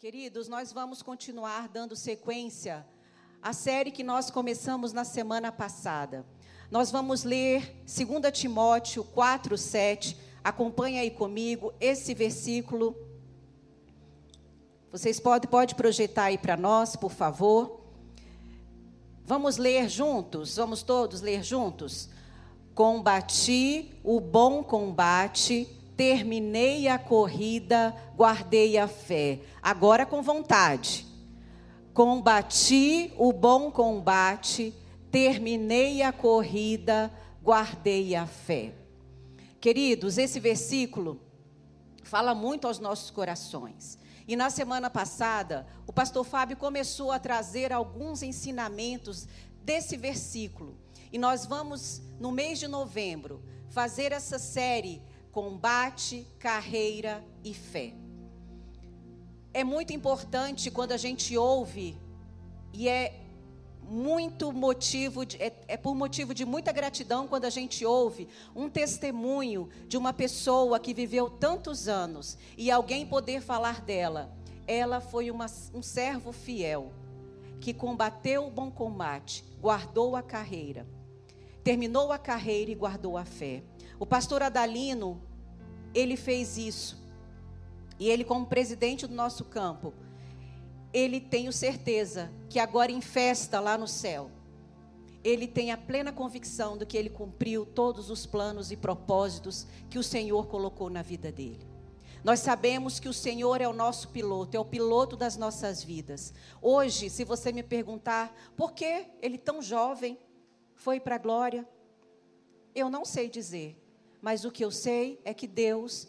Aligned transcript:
Queridos, 0.00 0.48
nós 0.48 0.72
vamos 0.72 1.02
continuar 1.02 1.68
dando 1.68 1.94
sequência 1.94 2.86
à 3.42 3.52
série 3.52 3.90
que 3.90 4.02
nós 4.02 4.30
começamos 4.30 4.94
na 4.94 5.04
semana 5.04 5.52
passada. 5.52 6.24
Nós 6.70 6.90
vamos 6.90 7.22
ler 7.22 7.84
2 7.84 8.32
Timóteo 8.32 9.04
4, 9.04 9.58
7. 9.58 10.16
Acompanha 10.42 11.02
aí 11.02 11.10
comigo 11.10 11.74
esse 11.78 12.14
versículo. 12.14 12.96
Vocês 14.90 15.20
podem 15.20 15.50
pode 15.50 15.74
projetar 15.74 16.24
aí 16.24 16.38
para 16.38 16.56
nós, 16.56 16.96
por 16.96 17.12
favor. 17.12 17.82
Vamos 19.26 19.58
ler 19.58 19.86
juntos? 19.86 20.56
Vamos 20.56 20.82
todos 20.82 21.20
ler 21.20 21.44
juntos? 21.44 22.08
Combati 22.74 23.92
o 24.02 24.18
bom 24.18 24.64
combate 24.64 25.68
terminei 26.00 26.88
a 26.88 26.98
corrida, 26.98 27.94
guardei 28.16 28.78
a 28.78 28.88
fé. 28.88 29.40
Agora 29.60 30.06
com 30.06 30.22
vontade. 30.22 31.06
Combati 31.92 33.12
o 33.18 33.34
bom 33.34 33.70
combate, 33.70 34.74
terminei 35.10 36.00
a 36.00 36.10
corrida, 36.10 37.12
guardei 37.42 38.14
a 38.14 38.26
fé. 38.26 38.72
Queridos, 39.60 40.16
esse 40.16 40.40
versículo 40.40 41.20
fala 42.02 42.34
muito 42.34 42.66
aos 42.66 42.78
nossos 42.78 43.10
corações. 43.10 43.98
E 44.26 44.34
na 44.34 44.48
semana 44.48 44.88
passada, 44.88 45.66
o 45.86 45.92
pastor 45.92 46.24
Fábio 46.24 46.56
começou 46.56 47.12
a 47.12 47.18
trazer 47.18 47.74
alguns 47.74 48.22
ensinamentos 48.22 49.28
desse 49.62 49.98
versículo. 49.98 50.78
E 51.12 51.18
nós 51.18 51.44
vamos, 51.44 52.00
no 52.18 52.32
mês 52.32 52.58
de 52.58 52.68
novembro, 52.68 53.44
fazer 53.68 54.12
essa 54.12 54.38
série 54.38 55.02
combate, 55.32 56.26
carreira 56.38 57.24
e 57.44 57.54
fé. 57.54 57.94
É 59.52 59.64
muito 59.64 59.92
importante 59.92 60.70
quando 60.70 60.92
a 60.92 60.96
gente 60.96 61.36
ouve, 61.36 61.96
e 62.72 62.88
é 62.88 63.20
muito 63.90 64.52
motivo, 64.52 65.26
de, 65.26 65.36
é, 65.42 65.52
é, 65.66 65.76
por 65.76 65.96
motivo 65.96 66.32
de 66.32 66.44
muita 66.44 66.70
gratidão 66.70 67.26
quando 67.26 67.44
a 67.44 67.50
gente 67.50 67.84
ouve 67.84 68.28
um 68.54 68.68
testemunho 68.68 69.68
de 69.88 69.96
uma 69.96 70.12
pessoa 70.12 70.78
que 70.78 70.94
viveu 70.94 71.28
tantos 71.28 71.88
anos 71.88 72.38
e 72.56 72.70
alguém 72.70 73.04
poder 73.04 73.40
falar 73.40 73.80
dela. 73.80 74.32
Ela 74.64 75.00
foi 75.00 75.28
uma, 75.28 75.46
um 75.74 75.82
servo 75.82 76.30
fiel 76.30 76.92
que 77.60 77.74
combateu 77.74 78.46
o 78.46 78.50
bom 78.50 78.70
combate, 78.70 79.44
guardou 79.60 80.14
a 80.14 80.22
carreira, 80.22 80.86
terminou 81.64 82.12
a 82.12 82.18
carreira 82.18 82.70
e 82.70 82.76
guardou 82.76 83.18
a 83.18 83.24
fé. 83.24 83.64
O 84.00 84.06
pastor 84.06 84.42
Adalino, 84.42 85.20
ele 85.92 86.16
fez 86.16 86.56
isso. 86.56 86.98
E 87.98 88.08
ele, 88.08 88.24
como 88.24 88.46
presidente 88.46 89.06
do 89.06 89.14
nosso 89.14 89.44
campo, 89.44 89.92
ele 90.90 91.20
tenho 91.20 91.52
certeza 91.52 92.32
que 92.48 92.58
agora 92.58 92.90
em 92.90 93.02
festa 93.02 93.60
lá 93.60 93.76
no 93.76 93.86
céu, 93.86 94.30
ele 95.22 95.46
tem 95.46 95.70
a 95.70 95.76
plena 95.76 96.10
convicção 96.10 96.78
de 96.78 96.86
que 96.86 96.96
ele 96.96 97.10
cumpriu 97.10 97.66
todos 97.66 98.08
os 98.08 98.24
planos 98.24 98.72
e 98.72 98.76
propósitos 98.76 99.66
que 99.90 99.98
o 99.98 100.02
Senhor 100.02 100.46
colocou 100.46 100.88
na 100.88 101.02
vida 101.02 101.30
dele. 101.30 101.68
Nós 102.24 102.40
sabemos 102.40 102.98
que 102.98 103.08
o 103.08 103.12
Senhor 103.12 103.60
é 103.60 103.68
o 103.68 103.72
nosso 103.74 104.08
piloto, 104.08 104.56
é 104.56 104.60
o 104.60 104.64
piloto 104.64 105.14
das 105.14 105.36
nossas 105.36 105.84
vidas. 105.84 106.32
Hoje, 106.62 107.10
se 107.10 107.22
você 107.22 107.52
me 107.52 107.62
perguntar 107.62 108.34
por 108.56 108.72
que 108.72 109.08
ele 109.20 109.36
tão 109.36 109.60
jovem 109.60 110.18
foi 110.74 110.98
para 110.98 111.16
a 111.16 111.18
glória, 111.18 111.68
eu 112.74 112.88
não 112.88 113.04
sei 113.04 113.28
dizer 113.28 113.79
mas 114.20 114.44
o 114.44 114.50
que 114.50 114.64
eu 114.64 114.70
sei 114.70 115.20
é 115.24 115.32
que 115.32 115.46
Deus 115.46 116.08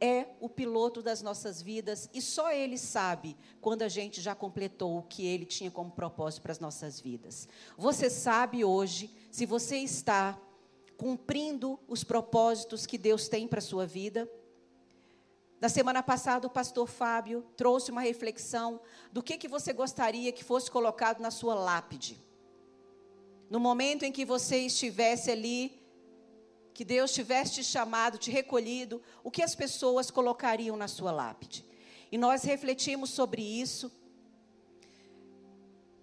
é 0.00 0.26
o 0.40 0.48
piloto 0.48 1.00
das 1.00 1.22
nossas 1.22 1.62
vidas 1.62 2.10
e 2.12 2.20
só 2.20 2.50
Ele 2.50 2.76
sabe 2.76 3.36
quando 3.60 3.82
a 3.82 3.88
gente 3.88 4.20
já 4.20 4.34
completou 4.34 4.98
o 4.98 5.02
que 5.02 5.24
Ele 5.24 5.44
tinha 5.44 5.70
como 5.70 5.92
propósito 5.92 6.42
para 6.42 6.50
as 6.50 6.58
nossas 6.58 7.00
vidas. 7.00 7.48
Você 7.78 8.10
sabe 8.10 8.64
hoje 8.64 9.14
se 9.30 9.46
você 9.46 9.76
está 9.76 10.36
cumprindo 10.96 11.78
os 11.86 12.02
propósitos 12.02 12.84
que 12.84 12.98
Deus 12.98 13.28
tem 13.28 13.46
para 13.46 13.60
a 13.60 13.62
sua 13.62 13.86
vida? 13.86 14.28
Na 15.60 15.68
semana 15.68 16.02
passada, 16.02 16.48
o 16.48 16.50
pastor 16.50 16.88
Fábio 16.88 17.46
trouxe 17.56 17.92
uma 17.92 18.00
reflexão 18.00 18.80
do 19.12 19.22
que, 19.22 19.38
que 19.38 19.46
você 19.46 19.72
gostaria 19.72 20.32
que 20.32 20.42
fosse 20.42 20.68
colocado 20.68 21.20
na 21.20 21.30
sua 21.30 21.54
lápide. 21.54 22.20
No 23.48 23.60
momento 23.60 24.02
em 24.02 24.10
que 24.10 24.24
você 24.24 24.58
estivesse 24.58 25.30
ali 25.30 25.81
que 26.74 26.84
Deus 26.84 27.12
tivesse 27.12 27.54
te 27.54 27.64
chamado, 27.64 28.18
te 28.18 28.30
recolhido, 28.30 29.02
o 29.22 29.30
que 29.30 29.42
as 29.42 29.54
pessoas 29.54 30.10
colocariam 30.10 30.76
na 30.76 30.88
sua 30.88 31.12
lápide. 31.12 31.64
E 32.10 32.18
nós 32.18 32.42
refletimos 32.42 33.10
sobre 33.10 33.42
isso. 33.42 33.90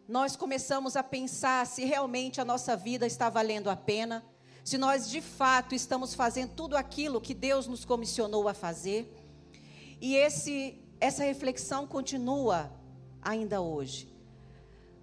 Nós 0.08 0.36
começamos 0.36 0.96
a 0.96 1.04
pensar 1.04 1.66
se 1.68 1.86
realmente 1.86 2.42
a 2.42 2.46
nossa 2.46 2.76
vida 2.76 3.06
está 3.06 3.30
valendo 3.30 3.70
a 3.70 3.76
pena, 3.76 4.26
se 4.64 4.78
nós 4.78 5.10
de 5.10 5.22
fato 5.22 5.76
estamos 5.76 6.14
fazendo 6.14 6.54
tudo 6.56 6.76
aquilo 6.76 7.22
que 7.22 7.34
Deus 7.34 7.68
nos 7.68 7.86
comissionou 7.86 8.48
a 8.48 8.54
fazer. 8.54 9.12
E 10.02 10.16
esse, 10.16 10.80
essa 11.00 11.24
reflexão 11.24 11.86
continua 11.86 12.72
ainda 13.22 13.62
hoje. 13.62 14.12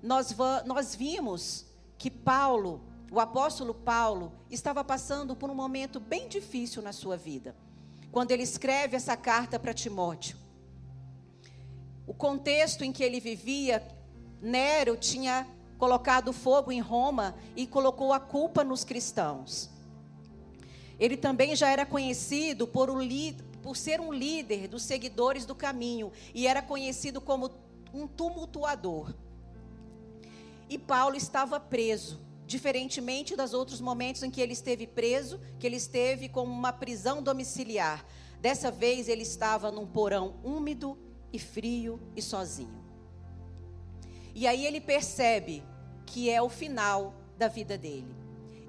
Nós, 0.02 0.34
nós 0.64 0.94
vimos 0.94 1.66
que 1.98 2.10
Paulo 2.10 2.82
o 3.10 3.20
apóstolo 3.20 3.72
Paulo 3.72 4.32
estava 4.50 4.82
passando 4.82 5.36
por 5.36 5.48
um 5.48 5.54
momento 5.54 6.00
bem 6.00 6.28
difícil 6.28 6.82
na 6.82 6.92
sua 6.92 7.16
vida, 7.16 7.54
quando 8.10 8.32
ele 8.32 8.42
escreve 8.42 8.96
essa 8.96 9.16
carta 9.16 9.58
para 9.58 9.72
Timóteo. 9.72 10.36
O 12.06 12.14
contexto 12.14 12.82
em 12.84 12.92
que 12.92 13.04
ele 13.04 13.20
vivia, 13.20 13.86
Nero 14.40 14.96
tinha 14.96 15.46
colocado 15.78 16.32
fogo 16.32 16.72
em 16.72 16.80
Roma 16.80 17.34
e 17.54 17.66
colocou 17.66 18.12
a 18.12 18.20
culpa 18.20 18.64
nos 18.64 18.84
cristãos. 18.84 19.70
Ele 20.98 21.16
também 21.16 21.54
já 21.54 21.68
era 21.68 21.84
conhecido 21.84 22.66
por, 22.66 22.90
um, 22.90 23.00
por 23.62 23.76
ser 23.76 24.00
um 24.00 24.12
líder 24.12 24.66
dos 24.68 24.82
seguidores 24.82 25.44
do 25.44 25.54
caminho 25.54 26.10
e 26.34 26.46
era 26.46 26.62
conhecido 26.62 27.20
como 27.20 27.50
um 27.92 28.06
tumultuador. 28.06 29.14
E 30.68 30.78
Paulo 30.78 31.16
estava 31.16 31.60
preso 31.60 32.25
diferentemente 32.46 33.34
dos 33.34 33.52
outros 33.52 33.80
momentos 33.80 34.22
em 34.22 34.30
que 34.30 34.40
ele 34.40 34.52
esteve 34.52 34.86
preso, 34.86 35.40
que 35.58 35.66
ele 35.66 35.76
esteve 35.76 36.28
com 36.28 36.44
uma 36.44 36.72
prisão 36.72 37.22
domiciliar. 37.22 38.06
Dessa 38.40 38.70
vez 38.70 39.08
ele 39.08 39.22
estava 39.22 39.70
num 39.72 39.86
porão 39.86 40.36
úmido 40.44 40.96
e 41.32 41.38
frio 41.38 42.00
e 42.14 42.22
sozinho. 42.22 42.84
E 44.34 44.46
aí 44.46 44.64
ele 44.64 44.80
percebe 44.80 45.62
que 46.04 46.30
é 46.30 46.40
o 46.40 46.48
final 46.48 47.14
da 47.36 47.48
vida 47.48 47.76
dele. 47.76 48.14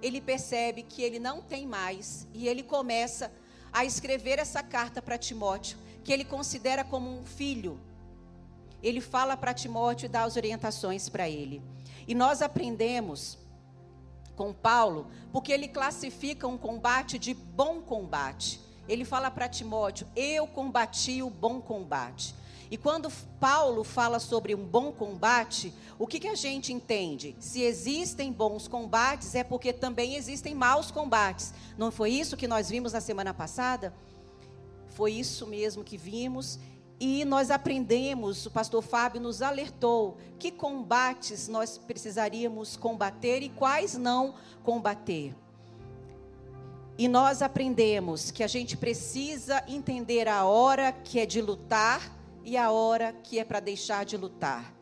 Ele 0.02 0.22
percebe 0.22 0.84
que 0.84 1.02
ele 1.02 1.20
não 1.20 1.42
tem 1.42 1.68
mais 1.68 2.28
e 2.34 2.48
ele 2.48 2.64
começa 2.64 3.32
a 3.72 3.86
escrever 3.86 4.40
essa 4.40 4.64
carta 4.64 5.02
para 5.02 5.18
Timóteo, 5.18 5.78
que 6.04 6.12
ele 6.12 6.26
considera 6.26 6.84
como 6.84 7.10
um 7.10 7.26
filho. 7.26 7.80
Ele 8.82 9.02
fala 9.02 9.36
para 9.36 9.54
Timóteo 9.54 10.06
e 10.06 10.10
dá 10.10 10.24
as 10.24 10.36
orientações 10.36 11.10
para 11.10 11.30
ele. 11.30 11.62
E 12.08 12.16
nós 12.16 12.42
aprendemos 12.42 13.38
com 14.38 14.54
Paulo, 14.54 15.08
porque 15.34 15.52
ele 15.52 15.68
classifica 15.68 16.48
um 16.48 16.58
combate 16.58 17.20
de 17.20 17.34
bom 17.34 17.82
combate. 17.82 18.62
Ele 18.88 19.04
fala 19.04 19.30
para 19.30 19.50
Timóteo: 19.50 20.08
Eu 20.16 20.48
combati 20.48 21.22
o 21.22 21.30
bom 21.30 21.60
combate. 21.60 22.34
E 22.70 22.78
quando 22.78 23.10
Paulo 23.40 23.84
fala 23.84 24.20
sobre 24.20 24.54
um 24.54 24.64
bom 24.64 24.92
combate, 24.92 25.74
o 25.98 26.06
que, 26.06 26.20
que 26.20 26.28
a 26.28 26.36
gente 26.36 26.72
entende? 26.72 27.36
Se 27.40 27.62
existem 27.62 28.32
bons 28.32 28.68
combates, 28.68 29.36
é 29.36 29.44
porque 29.44 29.72
também 29.72 30.16
existem 30.16 30.54
maus 30.54 30.92
combates. 30.92 31.54
Não 31.78 31.92
foi 31.92 32.12
isso 32.12 32.38
que 32.38 32.48
nós 32.48 32.70
vimos 32.70 32.92
na 32.92 33.00
semana 33.00 33.34
passada? 33.34 33.94
Foi 34.90 35.14
isso 35.14 35.48
mesmo 35.48 35.84
que 35.84 35.98
vimos. 35.98 36.60
E 37.00 37.24
nós 37.26 37.52
aprendemos, 37.52 38.46
o 38.46 38.52
pastor 38.52 38.82
Fábio 38.82 39.22
nos 39.22 39.42
alertou 39.42 40.18
que 40.40 40.52
combates 40.52 41.48
nós 41.48 41.78
precisaríamos 41.78 42.76
combater 42.76 43.44
e 43.44 43.50
quais 43.50 43.96
não 43.96 44.34
combater. 44.64 45.36
E 46.98 47.08
nós 47.08 47.44
aprendemos 47.44 48.32
que 48.32 48.44
a 48.44 48.48
gente 48.48 48.76
precisa 48.76 49.64
entender 49.68 50.28
a 50.28 50.46
hora 50.46 50.92
que 50.92 51.20
é 51.20 51.26
de 51.28 51.40
lutar 51.40 52.12
e 52.44 52.58
a 52.58 52.72
hora 52.72 53.14
que 53.14 53.38
é 53.38 53.46
para 53.46 53.60
deixar 53.60 54.04
de 54.04 54.18
lutar. 54.18 54.74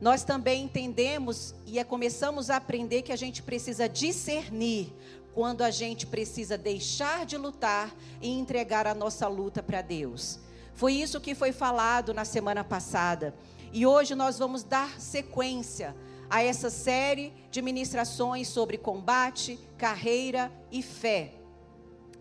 Nós 0.00 0.24
também 0.24 0.64
entendemos 0.64 1.54
e 1.64 1.78
é, 1.78 1.84
começamos 1.84 2.50
a 2.50 2.56
aprender 2.56 3.02
que 3.02 3.12
a 3.12 3.16
gente 3.16 3.42
precisa 3.42 3.88
discernir 3.88 4.92
quando 5.32 5.62
a 5.62 5.70
gente 5.70 6.04
precisa 6.04 6.58
deixar 6.58 7.24
de 7.24 7.36
lutar 7.36 7.94
e 8.20 8.28
entregar 8.28 8.88
a 8.88 8.94
nossa 8.94 9.28
luta 9.28 9.62
para 9.62 9.82
Deus. 9.82 10.40
Foi 10.78 10.92
isso 10.92 11.20
que 11.20 11.34
foi 11.34 11.50
falado 11.50 12.14
na 12.14 12.24
semana 12.24 12.62
passada. 12.62 13.34
E 13.72 13.84
hoje 13.84 14.14
nós 14.14 14.38
vamos 14.38 14.62
dar 14.62 15.00
sequência 15.00 15.92
a 16.30 16.40
essa 16.40 16.70
série 16.70 17.32
de 17.50 17.60
ministrações 17.60 18.46
sobre 18.46 18.78
combate, 18.78 19.58
carreira 19.76 20.52
e 20.70 20.80
fé. 20.80 21.34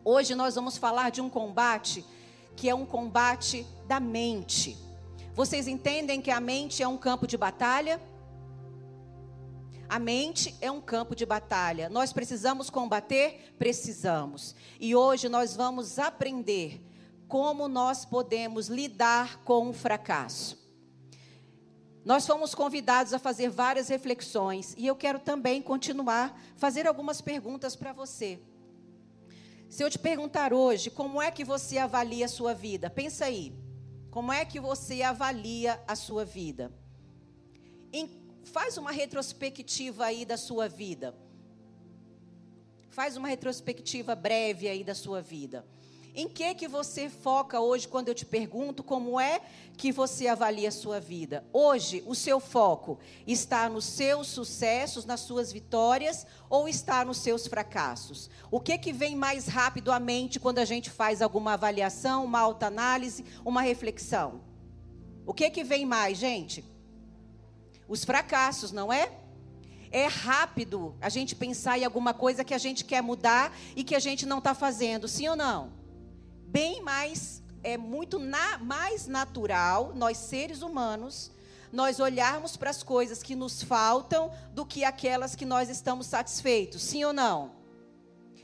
Hoje 0.03 0.33
nós 0.33 0.55
vamos 0.55 0.75
falar 0.75 1.11
de 1.11 1.21
um 1.21 1.29
combate 1.29 2.03
que 2.55 2.67
é 2.67 2.73
um 2.73 2.83
combate 2.83 3.63
da 3.87 3.99
mente. 3.99 4.75
Vocês 5.35 5.67
entendem 5.67 6.19
que 6.19 6.31
a 6.31 6.39
mente 6.39 6.81
é 6.81 6.87
um 6.87 6.97
campo 6.97 7.27
de 7.27 7.37
batalha? 7.37 8.01
A 9.87 9.99
mente 9.99 10.55
é 10.59 10.71
um 10.71 10.81
campo 10.81 11.15
de 11.15 11.27
batalha. 11.27 11.89
Nós 11.89 12.11
precisamos 12.11 12.71
combater? 12.71 13.53
Precisamos. 13.59 14.55
E 14.79 14.95
hoje 14.95 15.29
nós 15.29 15.55
vamos 15.55 15.99
aprender 15.99 16.86
como 17.27 17.67
nós 17.67 18.05
podemos 18.05 18.67
lidar 18.67 19.43
com 19.43 19.69
o 19.69 19.73
fracasso. 19.73 20.57
Nós 22.05 22.25
fomos 22.25 22.55
convidados 22.55 23.13
a 23.13 23.19
fazer 23.19 23.49
várias 23.49 23.89
reflexões 23.89 24.73
e 24.77 24.87
eu 24.87 24.95
quero 24.95 25.19
também 25.19 25.61
continuar 25.61 26.39
fazer 26.55 26.87
algumas 26.87 27.19
perguntas 27.19 27.75
para 27.75 27.91
você. 27.91 28.39
Se 29.69 29.83
eu 29.83 29.89
te 29.89 29.99
perguntar 29.99 30.53
hoje, 30.53 30.89
como 30.89 31.21
é 31.21 31.29
que 31.29 31.43
você 31.43 31.77
avalia 31.77 32.25
a 32.25 32.29
sua 32.29 32.53
vida? 32.53 32.89
Pensa 32.89 33.25
aí. 33.25 33.53
Como 34.09 34.31
é 34.31 34.45
que 34.45 34.59
você 34.59 35.01
avalia 35.01 35.83
a 35.85 35.95
sua 35.95 36.23
vida? 36.23 36.71
Em, 37.91 38.09
faz 38.45 38.77
uma 38.77 38.91
retrospectiva 38.91 40.05
aí 40.05 40.25
da 40.25 40.37
sua 40.37 40.69
vida. 40.69 41.13
Faz 42.89 43.17
uma 43.17 43.27
retrospectiva 43.27 44.15
breve 44.15 44.69
aí 44.69 44.83
da 44.83 44.95
sua 44.95 45.21
vida. 45.21 45.67
Em 46.19 46.27
que 46.27 46.55
que 46.55 46.67
você 46.67 47.09
foca 47.09 47.59
hoje 47.59 47.87
quando 47.87 48.07
eu 48.07 48.15
te 48.15 48.25
pergunto 48.25 48.83
como 48.83 49.19
é 49.19 49.39
que 49.77 49.91
você 49.91 50.27
avalia 50.27 50.69
a 50.69 50.71
sua 50.71 50.99
vida? 50.99 51.45
Hoje, 51.53 52.03
o 52.07 52.15
seu 52.15 52.39
foco 52.39 52.97
está 53.27 53.69
nos 53.69 53.85
seus 53.85 54.25
sucessos, 54.25 55.05
nas 55.05 55.19
suas 55.19 55.53
vitórias 55.53 56.25
ou 56.49 56.67
está 56.67 57.05
nos 57.05 57.17
seus 57.17 57.45
fracassos? 57.45 58.31
O 58.49 58.59
que 58.59 58.79
que 58.79 58.91
vem 58.91 59.15
mais 59.15 59.45
rápido 59.45 59.91
à 59.91 59.99
mente 59.99 60.39
quando 60.39 60.57
a 60.57 60.65
gente 60.65 60.89
faz 60.89 61.21
alguma 61.21 61.53
avaliação, 61.53 62.25
uma 62.25 62.39
autoanálise, 62.39 63.23
uma 63.45 63.61
reflexão? 63.61 64.41
O 65.23 65.35
que 65.35 65.51
que 65.51 65.63
vem 65.63 65.85
mais, 65.85 66.17
gente? 66.17 66.65
Os 67.87 68.03
fracassos, 68.03 68.71
não 68.71 68.91
é? 68.91 69.11
É 69.91 70.07
rápido 70.07 70.95
a 70.99 71.09
gente 71.09 71.35
pensar 71.35 71.77
em 71.77 71.85
alguma 71.85 72.11
coisa 72.11 72.43
que 72.43 72.55
a 72.55 72.57
gente 72.57 72.83
quer 72.83 73.03
mudar 73.03 73.55
e 73.75 73.83
que 73.83 73.93
a 73.93 73.99
gente 73.99 74.25
não 74.25 74.39
está 74.39 74.55
fazendo, 74.55 75.07
sim 75.07 75.27
ou 75.27 75.35
não? 75.35 75.77
Bem 76.47 76.81
mais, 76.81 77.41
é 77.63 77.77
muito 77.77 78.17
na, 78.17 78.57
mais 78.57 79.07
natural, 79.07 79.93
nós 79.95 80.17
seres 80.17 80.61
humanos, 80.61 81.31
nós 81.71 81.99
olharmos 81.99 82.55
para 82.55 82.69
as 82.69 82.81
coisas 82.81 83.21
que 83.21 83.35
nos 83.35 83.61
faltam 83.61 84.31
do 84.53 84.65
que 84.65 84.83
aquelas 84.83 85.35
que 85.35 85.45
nós 85.45 85.69
estamos 85.69 86.07
satisfeitos, 86.07 86.81
sim 86.81 87.03
ou 87.03 87.13
não? 87.13 87.51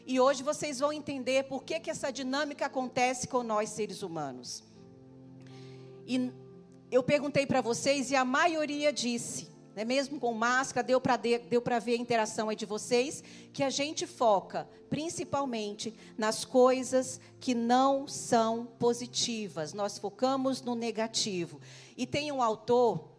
E 0.05 0.19
hoje 0.19 0.43
vocês 0.43 0.79
vão 0.79 0.91
entender 0.91 1.43
por 1.45 1.63
que, 1.63 1.79
que 1.79 1.89
essa 1.89 2.11
dinâmica 2.11 2.65
acontece 2.65 3.27
com 3.27 3.41
nós 3.41 3.69
seres 3.69 4.03
humanos. 4.03 4.61
E 6.05 6.31
eu 6.91 7.01
perguntei 7.01 7.45
para 7.45 7.61
vocês 7.61 8.11
e 8.11 8.15
a 8.15 8.25
maioria 8.25 8.91
disse 8.91 9.52
né, 9.75 9.83
mesmo 9.83 10.19
com 10.19 10.33
máscara, 10.33 10.85
deu 10.85 11.01
para 11.01 11.17
deu 11.17 11.63
ver 11.81 11.93
a 11.93 11.97
interação 11.97 12.49
aí 12.49 12.55
de 12.55 12.65
vocês, 12.65 13.23
que 13.51 13.63
a 13.63 13.69
gente 13.69 14.05
foca 14.05 14.67
principalmente 14.89 15.93
nas 16.15 16.45
coisas 16.45 17.19
que 17.39 17.55
não 17.55 18.07
são 18.07 18.65
positivas, 18.77 19.73
nós 19.73 19.97
focamos 19.97 20.61
no 20.61 20.75
negativo. 20.75 21.59
E 21.97 22.05
tem 22.05 22.31
um 22.31 22.43
autor 22.43 23.09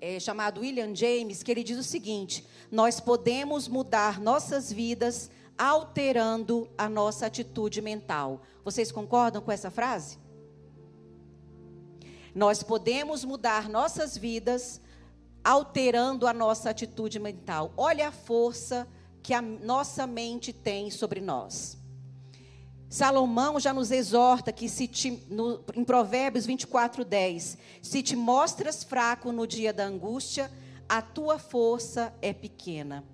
é, 0.00 0.20
chamado 0.20 0.60
William 0.60 0.94
James 0.94 1.42
que 1.42 1.50
ele 1.50 1.64
diz 1.64 1.78
o 1.78 1.82
seguinte: 1.82 2.46
nós 2.70 3.00
podemos 3.00 3.66
mudar 3.66 4.20
nossas 4.20 4.70
vidas 4.70 5.30
alterando 5.56 6.68
a 6.76 6.88
nossa 6.88 7.26
atitude 7.26 7.80
mental. 7.80 8.42
Vocês 8.64 8.92
concordam 8.92 9.42
com 9.42 9.50
essa 9.50 9.70
frase? 9.70 10.18
Nós 12.34 12.62
podemos 12.62 13.24
mudar 13.24 13.68
nossas 13.68 14.16
vidas 14.16 14.80
alterando 15.44 16.26
a 16.26 16.32
nossa 16.32 16.70
atitude 16.70 17.18
mental. 17.18 17.72
Olha 17.76 18.08
a 18.08 18.12
força 18.12 18.86
que 19.22 19.34
a 19.34 19.42
nossa 19.42 20.06
mente 20.06 20.52
tem 20.52 20.90
sobre 20.90 21.20
nós. 21.20 21.78
Salomão 22.88 23.60
já 23.60 23.74
nos 23.74 23.90
exorta 23.90 24.50
que 24.50 24.68
se 24.68 24.88
te, 24.88 25.22
no, 25.28 25.62
em 25.76 25.84
Provérbios 25.84 26.46
24, 26.46 27.04
10, 27.04 27.58
se 27.82 28.02
te 28.02 28.16
mostras 28.16 28.82
fraco 28.82 29.30
no 29.30 29.46
dia 29.46 29.72
da 29.72 29.84
angústia, 29.84 30.50
a 30.88 31.02
tua 31.02 31.38
força 31.38 32.14
é 32.22 32.32
pequena. 32.32 33.04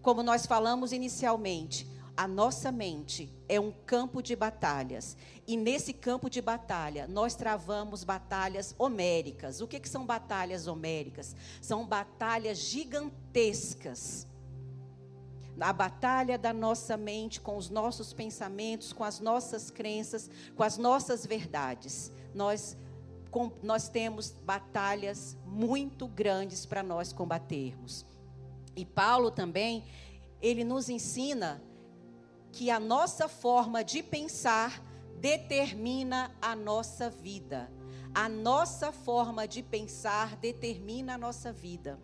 Como 0.00 0.22
nós 0.22 0.46
falamos 0.46 0.92
inicialmente, 0.92 1.88
a 2.16 2.28
nossa 2.28 2.70
mente 2.70 3.28
é 3.48 3.58
um 3.58 3.72
campo 3.72 4.22
de 4.22 4.36
batalhas. 4.36 5.16
E 5.46 5.56
nesse 5.56 5.92
campo 5.92 6.30
de 6.30 6.40
batalha, 6.40 7.06
nós 7.06 7.34
travamos 7.34 8.02
batalhas 8.02 8.74
homéricas. 8.78 9.60
O 9.60 9.66
que, 9.66 9.78
que 9.78 9.88
são 9.88 10.06
batalhas 10.06 10.66
homéricas? 10.66 11.36
São 11.60 11.86
batalhas 11.86 12.58
gigantescas. 12.58 14.26
A 15.60 15.72
batalha 15.72 16.38
da 16.38 16.52
nossa 16.52 16.96
mente 16.96 17.40
com 17.40 17.56
os 17.58 17.68
nossos 17.68 18.12
pensamentos, 18.12 18.92
com 18.92 19.04
as 19.04 19.20
nossas 19.20 19.70
crenças, 19.70 20.30
com 20.56 20.62
as 20.62 20.78
nossas 20.78 21.26
verdades. 21.26 22.10
Nós, 22.34 22.76
com, 23.30 23.52
nós 23.62 23.88
temos 23.88 24.30
batalhas 24.44 25.36
muito 25.44 26.08
grandes 26.08 26.64
para 26.64 26.82
nós 26.82 27.12
combatermos. 27.12 28.06
E 28.74 28.84
Paulo 28.84 29.30
também, 29.30 29.84
ele 30.40 30.64
nos 30.64 30.88
ensina 30.88 31.62
que 32.50 32.70
a 32.70 32.80
nossa 32.80 33.28
forma 33.28 33.84
de 33.84 34.02
pensar 34.02 34.82
determina 35.20 36.34
a 36.40 36.54
nossa 36.54 37.08
vida. 37.10 37.70
A 38.14 38.28
nossa 38.28 38.92
forma 38.92 39.46
de 39.46 39.62
pensar 39.62 40.36
determina 40.36 41.14
a 41.14 41.18
nossa 41.18 41.52
vida. 41.52 41.98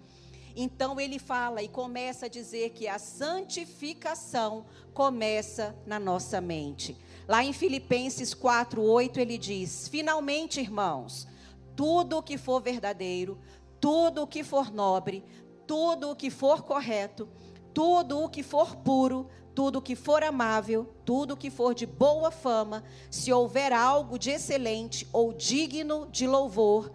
Então 0.57 1.01
ele 1.01 1.19
fala 1.19 1.63
e 1.63 1.69
começa 1.69 2.27
a 2.27 2.29
dizer 2.29 2.71
que 2.71 2.89
a 2.89 2.99
santificação 2.99 4.67
começa 4.93 5.77
na 5.87 6.01
nossa 6.01 6.41
mente. 6.41 6.97
Lá 7.29 7.45
em 7.45 7.53
Filipenses 7.53 8.35
4:8 8.35 9.19
ele 9.19 9.39
diz: 9.39 9.87
"Finalmente, 9.89 10.61
irmãos, 10.61 11.29
tudo 11.77 12.19
o 12.19 12.23
que 12.23 12.37
for 12.37 12.61
verdadeiro, 12.61 13.39
tudo 13.81 14.23
o 14.23 14.27
que 14.27 14.43
for 14.43 14.73
nobre, 14.73 15.25
tudo 15.67 16.11
o 16.11 16.17
que 16.17 16.31
for 16.31 16.63
correto, 16.63 17.29
tudo 17.73 18.19
o 18.19 18.29
que 18.29 18.43
for 18.43 18.77
puro, 18.77 19.29
tudo 19.61 19.83
que 19.83 19.95
for 19.95 20.25
amável, 20.25 20.89
tudo 21.05 21.37
que 21.37 21.51
for 21.51 21.75
de 21.75 21.85
boa 21.85 22.31
fama, 22.31 22.83
se 23.11 23.31
houver 23.31 23.75
algo 23.75 24.19
de 24.19 24.31
excelente 24.31 25.07
ou 25.13 25.35
digno 25.35 26.09
de 26.11 26.27
louvor, 26.27 26.91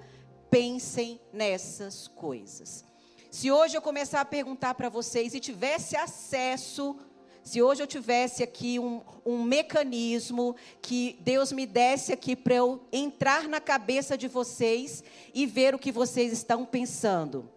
pensem 0.50 1.22
nessas 1.32 2.08
coisas. 2.08 2.84
Se 3.30 3.52
hoje 3.52 3.78
eu 3.78 3.84
começar 3.84 4.20
a 4.20 4.26
perguntar 4.26 4.74
para 4.74 4.90
vocês 4.90 5.36
e 5.36 5.40
tivesse 5.40 5.96
acesso, 5.96 6.98
se 7.44 7.62
hoje 7.62 7.84
eu 7.84 7.88
tivesse 7.88 8.42
aqui 8.42 8.80
um, 8.80 9.04
um 9.24 9.44
mecanismo 9.44 10.56
que 10.82 11.20
Deus 11.20 11.52
me 11.52 11.68
desse 11.68 12.12
aqui 12.12 12.36
para 12.36 12.56
eu 12.56 12.82
entrar 12.92 13.48
na 13.48 13.62
cabeça 13.62 14.18
de 14.18 14.28
vocês 14.28 15.04
e 15.36 15.46
ver 15.46 15.76
o 15.76 15.80
que 15.80 15.92
vocês 15.92 16.34
estão 16.34 16.66
pensando, 16.66 17.48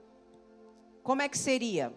como 1.03 1.23
é 1.23 1.31
que 1.31 1.39
seria? 1.39 1.95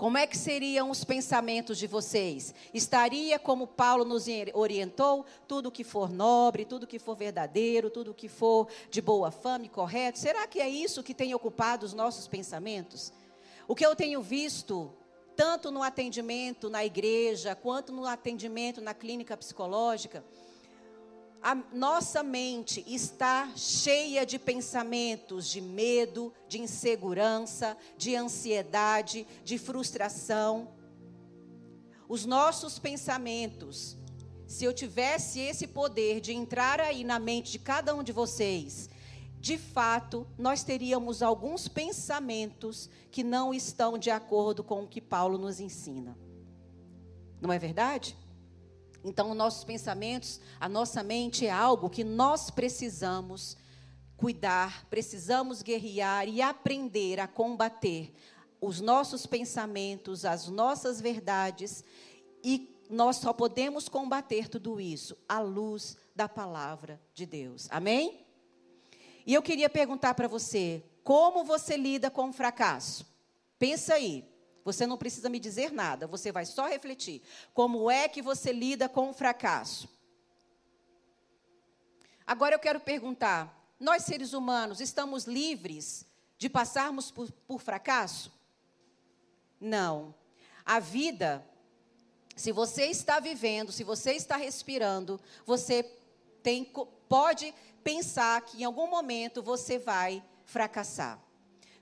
Como 0.00 0.16
é 0.16 0.26
que 0.26 0.34
seriam 0.34 0.88
os 0.88 1.04
pensamentos 1.04 1.76
de 1.76 1.86
vocês? 1.86 2.54
Estaria 2.72 3.38
como 3.38 3.66
Paulo 3.66 4.02
nos 4.02 4.24
orientou, 4.54 5.26
tudo 5.46 5.70
que 5.70 5.84
for 5.84 6.08
nobre, 6.08 6.64
tudo 6.64 6.86
que 6.86 6.98
for 6.98 7.14
verdadeiro, 7.14 7.90
tudo 7.90 8.14
que 8.14 8.26
for 8.26 8.66
de 8.90 9.02
boa 9.02 9.30
fama 9.30 9.66
e 9.66 9.68
correto? 9.68 10.18
Será 10.18 10.46
que 10.46 10.58
é 10.58 10.66
isso 10.66 11.02
que 11.02 11.12
tem 11.12 11.34
ocupado 11.34 11.84
os 11.84 11.92
nossos 11.92 12.26
pensamentos? 12.26 13.12
O 13.68 13.74
que 13.74 13.84
eu 13.84 13.94
tenho 13.94 14.22
visto, 14.22 14.90
tanto 15.36 15.70
no 15.70 15.82
atendimento 15.82 16.70
na 16.70 16.82
igreja, 16.82 17.54
quanto 17.54 17.92
no 17.92 18.06
atendimento 18.06 18.80
na 18.80 18.94
clínica 18.94 19.36
psicológica, 19.36 20.24
a 21.42 21.54
nossa 21.72 22.22
mente 22.22 22.84
está 22.86 23.50
cheia 23.56 24.26
de 24.26 24.38
pensamentos 24.38 25.48
de 25.48 25.60
medo, 25.60 26.32
de 26.46 26.60
insegurança, 26.60 27.76
de 27.96 28.14
ansiedade, 28.14 29.26
de 29.42 29.56
frustração. 29.56 30.68
Os 32.08 32.26
nossos 32.26 32.78
pensamentos, 32.78 33.96
se 34.46 34.64
eu 34.64 34.74
tivesse 34.74 35.40
esse 35.40 35.66
poder 35.66 36.20
de 36.20 36.32
entrar 36.32 36.80
aí 36.80 37.04
na 37.04 37.18
mente 37.18 37.52
de 37.52 37.58
cada 37.58 37.94
um 37.94 38.02
de 38.02 38.12
vocês, 38.12 38.90
de 39.40 39.56
fato, 39.56 40.26
nós 40.36 40.62
teríamos 40.62 41.22
alguns 41.22 41.66
pensamentos 41.66 42.90
que 43.10 43.24
não 43.24 43.54
estão 43.54 43.96
de 43.96 44.10
acordo 44.10 44.62
com 44.62 44.82
o 44.82 44.86
que 44.86 45.00
Paulo 45.00 45.38
nos 45.38 45.58
ensina. 45.58 46.16
Não 47.40 47.50
é 47.50 47.58
verdade? 47.58 48.14
Então, 49.02 49.34
nossos 49.34 49.64
pensamentos, 49.64 50.40
a 50.58 50.68
nossa 50.68 51.02
mente 51.02 51.46
é 51.46 51.50
algo 51.50 51.88
que 51.88 52.04
nós 52.04 52.50
precisamos 52.50 53.56
cuidar, 54.16 54.86
precisamos 54.90 55.62
guerrear 55.62 56.28
e 56.28 56.42
aprender 56.42 57.18
a 57.18 57.26
combater 57.26 58.12
os 58.60 58.80
nossos 58.80 59.24
pensamentos, 59.24 60.26
as 60.26 60.48
nossas 60.48 61.00
verdades, 61.00 61.82
e 62.44 62.76
nós 62.90 63.16
só 63.16 63.32
podemos 63.32 63.88
combater 63.88 64.48
tudo 64.48 64.78
isso 64.80 65.16
à 65.26 65.40
luz 65.40 65.96
da 66.14 66.28
palavra 66.28 67.00
de 67.14 67.24
Deus. 67.24 67.66
Amém? 67.70 68.26
E 69.24 69.32
eu 69.32 69.42
queria 69.42 69.70
perguntar 69.70 70.12
para 70.14 70.28
você: 70.28 70.82
como 71.02 71.42
você 71.42 71.76
lida 71.76 72.10
com 72.10 72.28
o 72.28 72.32
fracasso? 72.32 73.06
Pensa 73.58 73.94
aí. 73.94 74.29
Você 74.64 74.86
não 74.86 74.98
precisa 74.98 75.28
me 75.28 75.40
dizer 75.40 75.72
nada, 75.72 76.06
você 76.06 76.30
vai 76.30 76.44
só 76.44 76.66
refletir. 76.66 77.22
Como 77.54 77.90
é 77.90 78.08
que 78.08 78.20
você 78.20 78.52
lida 78.52 78.88
com 78.88 79.10
o 79.10 79.14
fracasso? 79.14 79.88
Agora 82.26 82.54
eu 82.54 82.58
quero 82.58 82.78
perguntar: 82.78 83.72
nós 83.78 84.04
seres 84.04 84.32
humanos 84.32 84.80
estamos 84.80 85.24
livres 85.24 86.04
de 86.38 86.48
passarmos 86.48 87.10
por, 87.10 87.30
por 87.46 87.60
fracasso? 87.60 88.32
Não. 89.60 90.14
A 90.64 90.78
vida, 90.78 91.44
se 92.36 92.52
você 92.52 92.86
está 92.86 93.18
vivendo, 93.18 93.72
se 93.72 93.82
você 93.82 94.12
está 94.12 94.36
respirando, 94.36 95.20
você 95.44 95.82
tem, 96.42 96.64
pode 97.08 97.54
pensar 97.82 98.40
que 98.42 98.62
em 98.62 98.64
algum 98.64 98.86
momento 98.86 99.42
você 99.42 99.78
vai 99.78 100.22
fracassar. 100.44 101.18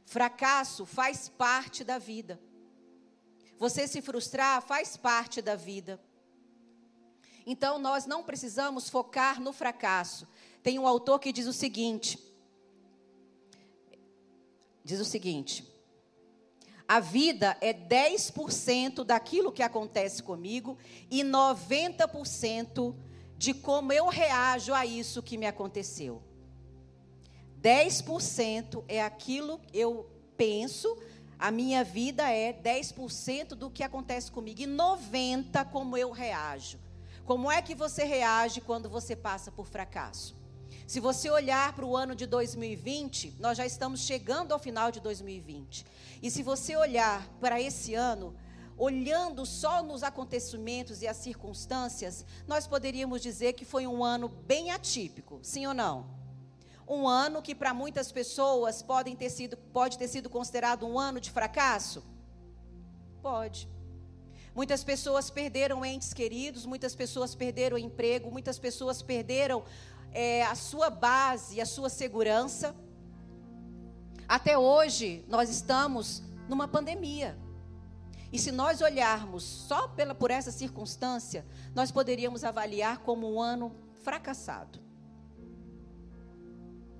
Fracasso 0.05 0.87
faz 0.87 1.29
parte 1.29 1.85
da 1.85 1.99
vida. 1.99 2.41
Você 3.59 3.87
se 3.87 4.01
frustrar 4.01 4.63
faz 4.63 4.97
parte 4.97 5.43
da 5.43 5.57
vida. 5.57 6.01
Então 7.45 7.79
nós 7.79 8.07
não 8.07 8.23
precisamos 8.23 8.89
focar 8.89 9.41
no 9.41 9.53
fracasso. 9.53 10.29
Tem 10.63 10.79
um 10.79 10.87
autor 10.87 11.19
que 11.19 11.33
diz 11.33 11.47
o 11.47 11.53
seguinte: 11.53 12.19
diz 14.85 15.01
o 15.01 15.05
seguinte: 15.05 15.67
a 16.87 17.01
vida 17.01 17.55
é 17.61 17.75
10% 17.75 19.05
daquilo 19.05 19.53
que 19.53 19.63
acontece 19.63 20.23
comigo 20.23 20.79
e 21.11 21.23
90% 21.23 22.95
de 23.37 23.53
como 23.53 23.93
eu 23.93 24.09
reajo 24.09 24.73
a 24.73 24.87
isso 24.87 25.23
que 25.23 25.37
me 25.37 25.47
aconteceu. 25.47 26.23
10% 27.61 28.85
é 28.89 29.03
aquilo 29.03 29.61
eu 29.73 30.09
penso, 30.37 30.97
a 31.39 31.51
minha 31.51 31.85
vida 31.85 32.29
é 32.29 32.53
10% 32.53 33.51
do 33.51 33.71
que 33.71 33.85
acontece 33.85 34.31
comigo 34.31 34.61
e 34.61 34.67
90% 34.67 35.67
como 35.71 35.97
eu 35.97 36.11
reajo. 36.11 36.79
Como 37.25 37.53
é 37.53 37.63
que 37.63 37.75
você 37.75 38.05
reage 38.05 38.61
quando 38.61 38.89
você 38.89 39.15
passa 39.15 39.53
por 39.53 39.67
fracasso? 39.67 40.37
Se 40.87 40.99
você 40.99 41.31
olhar 41.31 41.75
para 41.75 41.85
o 41.85 41.97
ano 41.97 42.15
de 42.15 42.27
2020, 42.27 43.37
nós 43.39 43.59
já 43.59 43.67
estamos 43.67 44.01
chegando 44.01 44.53
ao 44.53 44.59
final 44.59 44.91
de 44.91 45.01
2020. 45.01 45.85
E 46.23 46.31
se 46.31 46.43
você 46.43 46.75
olhar 46.75 47.29
para 47.41 47.61
esse 47.61 47.95
ano, 47.95 48.35
olhando 48.77 49.45
só 49.45 49.83
nos 49.83 50.03
acontecimentos 50.03 51.03
e 51.03 51.07
as 51.07 51.19
circunstâncias, 51.19 52.25
nós 52.47 52.67
poderíamos 52.67 53.21
dizer 53.21 53.53
que 53.53 53.65
foi 53.65 53.87
um 53.87 54.03
ano 54.03 54.29
bem 54.29 54.71
atípico, 54.71 55.39
sim 55.43 55.67
ou 55.67 55.75
não? 55.75 56.18
Um 56.89 57.07
ano 57.07 57.43
que 57.43 57.55
para 57.55 57.75
muitas 57.75 58.11
pessoas 58.11 58.83
podem 58.83 59.15
ter 59.15 59.31
sido, 59.31 59.57
pode 59.57 59.99
ter 59.99 60.09
sido 60.09 60.31
considerado 60.31 60.87
um 60.87 60.99
ano 60.99 61.21
de 61.21 61.31
fracasso? 61.31 62.03
Pode. 63.21 63.69
Muitas 64.55 64.83
pessoas 64.83 65.31
perderam 65.31 65.85
entes 65.85 66.13
queridos, 66.13 66.67
muitas 66.67 66.95
pessoas 66.95 67.35
perderam 67.35 67.77
emprego, 67.77 68.31
muitas 68.31 68.59
pessoas 68.59 69.03
perderam 69.03 69.63
é, 70.13 70.43
a 70.45 70.55
sua 70.55 70.91
base, 70.91 71.61
a 71.61 71.67
sua 71.67 71.89
segurança. 71.89 72.75
Até 74.27 74.59
hoje, 74.59 75.25
nós 75.29 75.49
estamos 75.49 76.23
numa 76.49 76.67
pandemia. 76.67 77.39
E 78.33 78.39
se 78.39 78.51
nós 78.51 78.81
olharmos 78.81 79.43
só 79.43 79.89
pela, 79.89 80.15
por 80.15 80.31
essa 80.31 80.51
circunstância, 80.51 81.47
nós 81.75 81.91
poderíamos 81.91 82.45
avaliar 82.45 82.99
como 82.99 83.33
um 83.33 83.41
ano 83.41 83.75
fracassado. 84.03 84.88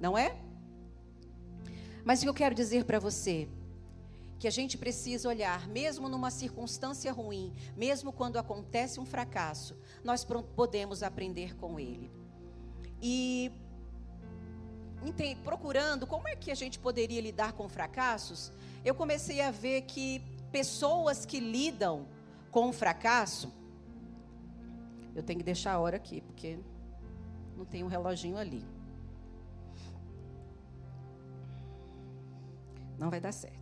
Não 0.01 0.17
é? 0.17 0.37
Mas 2.05 2.21
o 2.21 2.23
que 2.23 2.29
eu 2.29 2.35
quero 2.35 2.55
dizer 2.55 2.85
para 2.85 2.99
você? 2.99 3.49
Que 4.39 4.47
a 4.47 4.51
gente 4.51 4.79
precisa 4.79 5.29
olhar, 5.29 5.67
mesmo 5.69 6.09
numa 6.09 6.31
circunstância 6.31 7.13
ruim, 7.13 7.53
mesmo 7.77 8.13
quando 8.13 8.39
acontece 8.39 9.01
um 9.01 9.05
fracasso, 9.05 9.77
nós 10.05 10.25
podemos 10.25 11.03
aprender 11.03 11.57
com 11.57 11.79
ele. 11.79 12.11
E 13.03 13.53
procurando 15.45 16.07
como 16.07 16.29
é 16.29 16.37
que 16.37 16.51
a 16.51 16.55
gente 16.55 16.79
poderia 16.79 17.21
lidar 17.21 17.53
com 17.53 17.69
fracassos, 17.69 18.53
eu 18.85 18.95
comecei 18.95 19.41
a 19.41 19.51
ver 19.51 19.83
que 19.83 20.23
pessoas 20.51 21.27
que 21.27 21.41
lidam 21.41 22.07
com 22.51 22.69
o 22.69 22.73
fracasso, 22.73 23.53
eu 25.15 25.23
tenho 25.23 25.39
que 25.39 25.45
deixar 25.45 25.73
a 25.75 25.79
hora 25.79 25.97
aqui, 25.97 26.21
porque 26.21 26.59
não 27.57 27.65
tem 27.65 27.83
um 27.83 27.89
reloginho 27.89 28.37
ali. 28.37 28.65
Não 32.99 33.11
vai 33.11 33.21
dar 33.21 33.33
certo. 33.33 33.57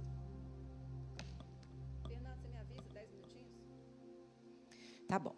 Fernando, 2.08 2.40
você 2.40 2.48
me 2.48 2.58
avisa 2.58 2.88
10 2.92 3.10
minutinhos? 3.10 3.46
Tá 5.06 5.18
bom. 5.18 5.36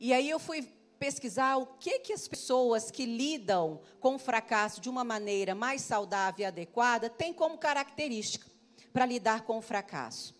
E 0.00 0.12
aí 0.12 0.28
eu 0.28 0.40
fui 0.40 0.62
pesquisar 0.98 1.56
o 1.56 1.66
que, 1.66 2.00
que 2.00 2.12
as 2.12 2.26
pessoas 2.26 2.90
que 2.90 3.06
lidam 3.06 3.80
com 4.00 4.16
o 4.16 4.18
fracasso 4.18 4.80
de 4.80 4.88
uma 4.88 5.04
maneira 5.04 5.54
mais 5.54 5.82
saudável 5.82 6.42
e 6.42 6.46
adequada 6.46 7.08
têm 7.08 7.32
como 7.32 7.58
característica 7.58 8.50
para 8.92 9.06
lidar 9.06 9.42
com 9.42 9.58
o 9.58 9.62
fracasso. 9.62 10.34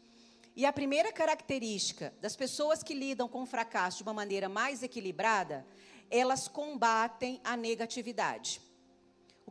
E 0.57 0.65
a 0.65 0.73
primeira 0.73 1.13
característica 1.13 2.15
das 2.21 2.37
pessoas 2.37 2.83
que 2.83 2.95
lidam 2.95 3.29
com 3.29 3.43
o 3.43 3.47
fracasso 3.47 3.99
de 3.99 4.03
uma 4.05 4.15
maneira 4.15 4.49
mais 4.49 4.83
equilibrada, 4.83 5.67
elas 6.11 6.47
combatem 6.47 7.41
a 7.43 7.57
negatividade. 7.57 8.61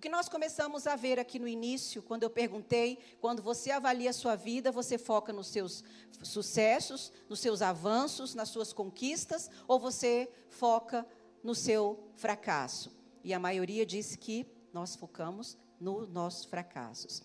Que 0.03 0.10
nós 0.10 0.27
começamos 0.27 0.86
a 0.86 0.98
ver 0.98 1.17
aqui 1.17 1.39
no 1.39 1.48
início, 1.48 2.03
quando 2.03 2.24
eu 2.24 2.29
perguntei, 2.29 3.00
quando 3.22 3.41
você 3.41 3.72
avalia 3.72 4.10
a 4.10 4.12
sua 4.12 4.36
vida, 4.36 4.69
você 4.69 4.98
foca 4.98 5.31
nos 5.31 5.48
seus 5.48 5.81
sucessos, 6.22 7.10
nos 7.29 7.39
seus 7.39 7.62
avanços, 7.62 8.36
nas 8.36 8.50
suas 8.50 8.74
conquistas, 8.74 9.50
ou 9.65 9.79
você 9.79 10.29
foca 10.50 11.07
no 11.41 11.55
seu 11.55 12.12
fracasso? 12.15 12.93
E 13.24 13.33
a 13.33 13.39
maioria 13.39 13.86
disse 13.86 14.17
que 14.17 14.45
nós 14.74 14.93
focamos 14.93 15.57
nos 15.79 16.10
nossos 16.10 16.43
fracassos. 16.43 17.24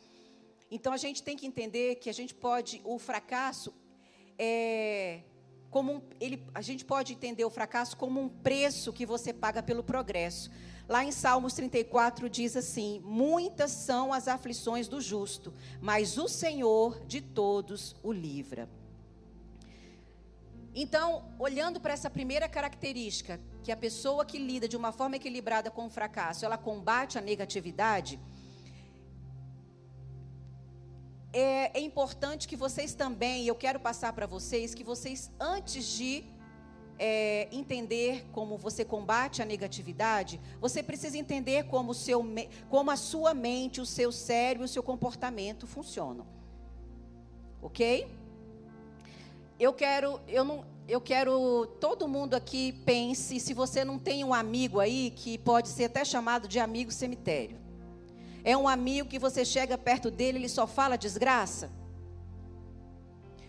Então 0.71 0.93
a 0.93 0.99
gente 0.99 1.21
tem 1.21 1.37
que 1.37 1.49
entender 1.49 1.97
que 1.97 2.09
a 2.09 2.15
gente 2.15 2.33
pode, 2.33 2.81
o 2.85 2.97
fracasso 2.97 3.75
é 4.39 5.25
como 5.69 5.95
um, 5.95 6.03
ele, 6.21 6.43
a 6.55 6.63
gente 6.63 6.85
pode 6.85 7.13
entender 7.13 7.45
o 7.45 7.51
fracasso 7.51 7.97
como 7.97 8.21
um 8.21 8.29
preço 8.29 8.93
que 8.93 9.05
você 9.05 9.33
paga 9.33 9.63
pelo 9.63 9.83
progresso. 9.83 10.49
Lá 10.89 11.05
em 11.05 11.13
Salmos 11.13 11.53
34 11.53 12.31
diz 12.31 12.57
assim: 12.57 13.01
Muitas 13.05 13.71
são 13.71 14.13
as 14.13 14.27
aflições 14.27 14.89
do 14.89 15.01
justo, 15.01 15.53
mas 15.83 16.17
o 16.17 16.27
Senhor 16.27 17.05
de 17.07 17.21
todos 17.21 17.95
o 18.03 18.11
livra. 18.11 18.69
Então, 20.75 21.25
olhando 21.39 21.79
para 21.81 21.93
essa 21.93 22.09
primeira 22.09 22.49
característica, 22.49 23.39
que 23.63 23.71
a 23.71 23.77
pessoa 23.77 24.25
que 24.25 24.39
lida 24.39 24.67
de 24.67 24.77
uma 24.77 24.93
forma 24.93 25.17
equilibrada 25.17 25.71
com 25.71 25.87
o 25.87 25.91
fracasso, 25.91 26.45
ela 26.45 26.57
combate 26.57 27.19
a 27.19 27.21
negatividade, 27.21 28.19
é, 31.33 31.79
é 31.79 31.81
importante 31.81 32.49
que 32.49 32.57
vocês 32.57 32.95
também, 32.95 33.47
eu 33.47 33.55
quero 33.55 33.79
passar 33.79 34.13
para 34.15 34.27
vocês, 34.27 34.75
que 34.75 34.85
vocês, 34.85 35.31
antes 35.39 35.85
de 35.85 36.25
é, 36.99 37.49
entender 37.53 38.27
como 38.33 38.59
você 38.59 38.85
combate 38.85 39.41
a 39.41 39.45
negatividade, 39.45 40.41
você 40.61 40.83
precisa 40.83 41.17
entender 41.17 41.65
como, 41.65 41.95
seu, 41.95 42.25
como 42.69 42.91
a 42.91 42.97
sua 42.97 43.33
mente, 43.33 43.81
o 43.81 43.87
seu 43.87 44.11
cérebro, 44.11 44.65
o 44.65 44.69
seu 44.69 44.83
comportamento 44.83 45.67
funcionam. 45.67 46.27
Ok? 47.63 48.09
Eu 49.59 49.73
quero, 49.73 50.21
eu 50.29 50.45
não, 50.45 50.65
eu 50.89 51.01
quero 51.01 51.67
todo 51.81 52.09
mundo 52.09 52.35
aqui 52.35 52.73
pense, 52.85 53.39
se 53.39 53.53
você 53.53 53.85
não 53.85 53.99
tem 53.99 54.25
um 54.25 54.33
amigo 54.33 54.81
aí 54.81 55.11
que 55.11 55.39
pode 55.39 55.69
ser 55.69 55.85
até 55.85 56.05
chamado 56.05 56.49
de 56.49 56.59
amigo 56.59 56.91
cemitério. 56.91 57.59
É 58.45 58.57
um 58.57 58.69
amigo 58.69 59.09
que 59.09 59.19
você 59.19 59.45
chega 59.45 59.77
perto 59.77 60.11
dele, 60.11 60.39
ele 60.39 60.49
só 60.49 60.67
fala 60.67 60.97
desgraça. 60.97 61.71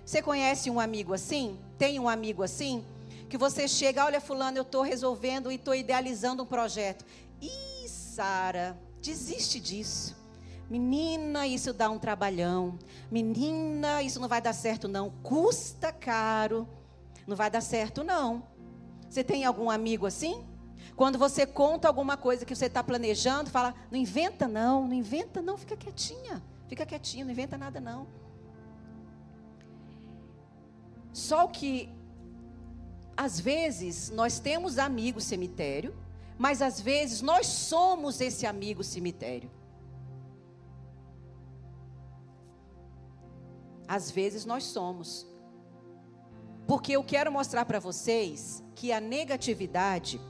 Você 0.04 0.22
conhece 0.22 0.70
um 0.72 0.80
amigo 0.80 1.14
assim? 1.14 1.60
Tem 1.78 2.00
um 2.00 2.10
amigo 2.10 2.42
assim? 2.42 2.84
Que 3.30 3.38
você 3.38 3.68
chega, 3.68 4.04
olha 4.04 4.20
fulano, 4.20 4.58
eu 4.58 4.64
estou 4.64 4.82
resolvendo 4.82 5.52
e 5.52 5.56
estou 5.56 5.76
idealizando 5.76 6.44
um 6.44 6.46
projeto. 6.46 7.06
Ih, 7.40 7.88
Sara, 7.88 8.78
desiste 9.00 9.60
disso. 9.60 10.18
Menina, 10.70 11.48
isso 11.48 11.72
dá 11.72 11.90
um 11.90 12.00
trabalhão. 12.00 12.78
Menina, 13.10 14.02
isso 14.02 14.20
não 14.20 14.28
vai 14.28 14.42
dar 14.42 14.54
certo 14.54 14.88
não. 14.88 15.12
Custa 15.24 15.92
caro. 15.92 16.68
Não 17.26 17.36
vai 17.36 17.50
dar 17.50 17.62
certo 17.62 18.04
não. 18.04 18.44
Você 19.08 19.24
tem 19.24 19.46
algum 19.46 19.70
amigo 19.70 20.06
assim? 20.06 20.44
Quando 20.96 21.18
você 21.18 21.46
conta 21.46 21.88
alguma 21.88 22.18
coisa 22.18 22.46
que 22.46 22.56
você 22.56 22.66
está 22.66 22.84
planejando, 22.84 23.50
fala, 23.50 23.74
não 23.90 23.98
inventa 23.98 24.48
não, 24.48 24.88
não 24.88 24.94
inventa 24.94 25.42
não, 25.42 25.58
fica 25.58 25.78
quietinha. 25.78 26.42
Fica 26.68 26.86
quietinha, 26.86 27.24
não 27.24 27.32
inventa 27.32 27.58
nada 27.58 27.80
não. 27.80 28.08
Só 31.14 31.46
o 31.46 31.50
que 31.50 31.90
às 33.26 33.40
vezes, 33.40 34.10
nós 34.10 34.40
temos 34.40 34.78
amigos 34.78 35.26
cemitério, 35.26 35.94
Mas 36.40 36.62
às 36.62 36.80
vezes 36.80 37.22
nós 37.22 37.48
somos 37.48 38.22
esse 38.22 38.46
amigo 38.46 38.82
cemitério. 38.82 39.52
Às 43.86 44.10
vezes 44.10 44.46
nós 44.46 44.64
somos. 44.64 45.28
Porque 46.66 46.94
eu 46.94 47.04
quero 47.04 47.30
mostrar 47.30 47.66
para 47.66 47.78
vocês 47.78 48.64
que 48.74 48.94
a 48.94 49.02
negatividade 49.02 50.22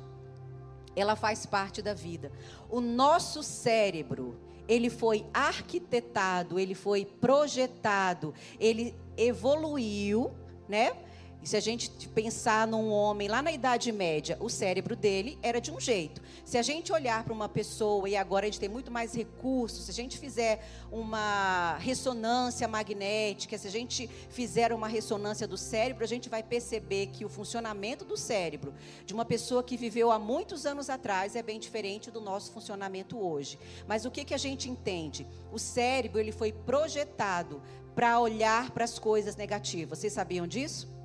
ela 0.95 1.15
faz 1.15 1.45
parte 1.45 1.83
da 1.83 1.93
vida. 1.93 2.31
O 2.67 2.81
nosso 2.81 3.43
cérebro, 3.43 4.39
ele 4.67 4.89
foi 4.89 5.27
arquitetado, 5.31 6.57
ele 6.57 6.73
foi 6.73 7.05
projetado, 7.05 8.33
ele 8.59 8.95
evoluiu, 9.15 10.31
né? 10.67 10.97
E 11.41 11.47
se 11.47 11.55
a 11.55 11.59
gente 11.61 11.89
pensar 12.09 12.67
num 12.67 12.91
homem 12.91 13.29
lá 13.29 13.41
na 13.41 13.51
Idade 13.51 13.91
Média, 13.93 14.37
o 14.41 14.49
cérebro 14.49 14.93
dele 14.93 15.39
era 15.41 15.61
de 15.61 15.71
um 15.71 15.79
jeito. 15.79 16.21
Se 16.43 16.57
a 16.57 16.61
gente 16.61 16.91
olhar 16.91 17.23
para 17.23 17.33
uma 17.33 17.47
pessoa, 17.47 18.09
e 18.09 18.15
agora 18.17 18.45
a 18.45 18.49
gente 18.49 18.59
tem 18.59 18.67
muito 18.67 18.91
mais 18.91 19.13
recursos, 19.13 19.85
se 19.85 19.91
a 19.91 19.93
gente 19.93 20.17
fizer 20.17 20.61
uma 20.91 21.77
ressonância 21.77 22.67
magnética, 22.67 23.57
se 23.57 23.67
a 23.67 23.71
gente 23.71 24.09
fizer 24.29 24.73
uma 24.73 24.87
ressonância 24.87 25.47
do 25.47 25.55
cérebro, 25.55 26.03
a 26.03 26.07
gente 26.07 26.27
vai 26.27 26.43
perceber 26.43 27.07
que 27.07 27.23
o 27.23 27.29
funcionamento 27.29 28.03
do 28.03 28.17
cérebro 28.17 28.73
de 29.05 29.13
uma 29.13 29.23
pessoa 29.23 29.63
que 29.63 29.77
viveu 29.77 30.11
há 30.11 30.19
muitos 30.19 30.65
anos 30.65 30.89
atrás 30.89 31.37
é 31.37 31.41
bem 31.41 31.57
diferente 31.57 32.11
do 32.11 32.19
nosso 32.19 32.51
funcionamento 32.51 33.17
hoje. 33.17 33.57
Mas 33.87 34.03
o 34.03 34.11
que, 34.11 34.25
que 34.25 34.33
a 34.33 34.37
gente 34.37 34.69
entende? 34.69 35.25
O 35.53 35.57
cérebro 35.57 36.19
ele 36.19 36.33
foi 36.33 36.51
projetado 36.51 37.61
para 37.95 38.19
olhar 38.19 38.71
para 38.71 38.83
as 38.83 38.99
coisas 38.99 39.37
negativas. 39.37 39.99
Vocês 39.99 40.11
sabiam 40.11 40.45
disso? 40.45 40.98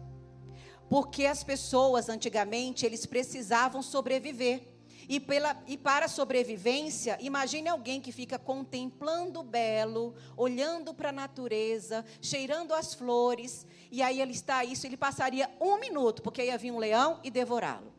Porque 0.88 1.26
as 1.26 1.42
pessoas 1.42 2.08
antigamente 2.08 2.84
eles 2.84 3.06
precisavam 3.06 3.82
sobreviver. 3.82 4.74
E, 5.08 5.20
pela, 5.20 5.62
e 5.66 5.76
para 5.76 6.06
a 6.06 6.08
sobrevivência, 6.08 7.18
imagine 7.20 7.68
alguém 7.68 8.00
que 8.00 8.10
fica 8.10 8.38
contemplando 8.38 9.40
o 9.40 9.42
belo, 9.42 10.14
olhando 10.36 10.94
para 10.94 11.10
a 11.10 11.12
natureza, 11.12 12.04
cheirando 12.22 12.72
as 12.72 12.94
flores, 12.94 13.66
e 13.90 14.02
aí 14.02 14.20
ele 14.20 14.32
está 14.32 14.64
isso, 14.64 14.86
ele 14.86 14.96
passaria 14.96 15.50
um 15.60 15.78
minuto, 15.78 16.22
porque 16.22 16.44
ia 16.44 16.56
vir 16.56 16.70
um 16.70 16.78
leão 16.78 17.20
e 17.22 17.30
devorá-lo. 17.30 17.93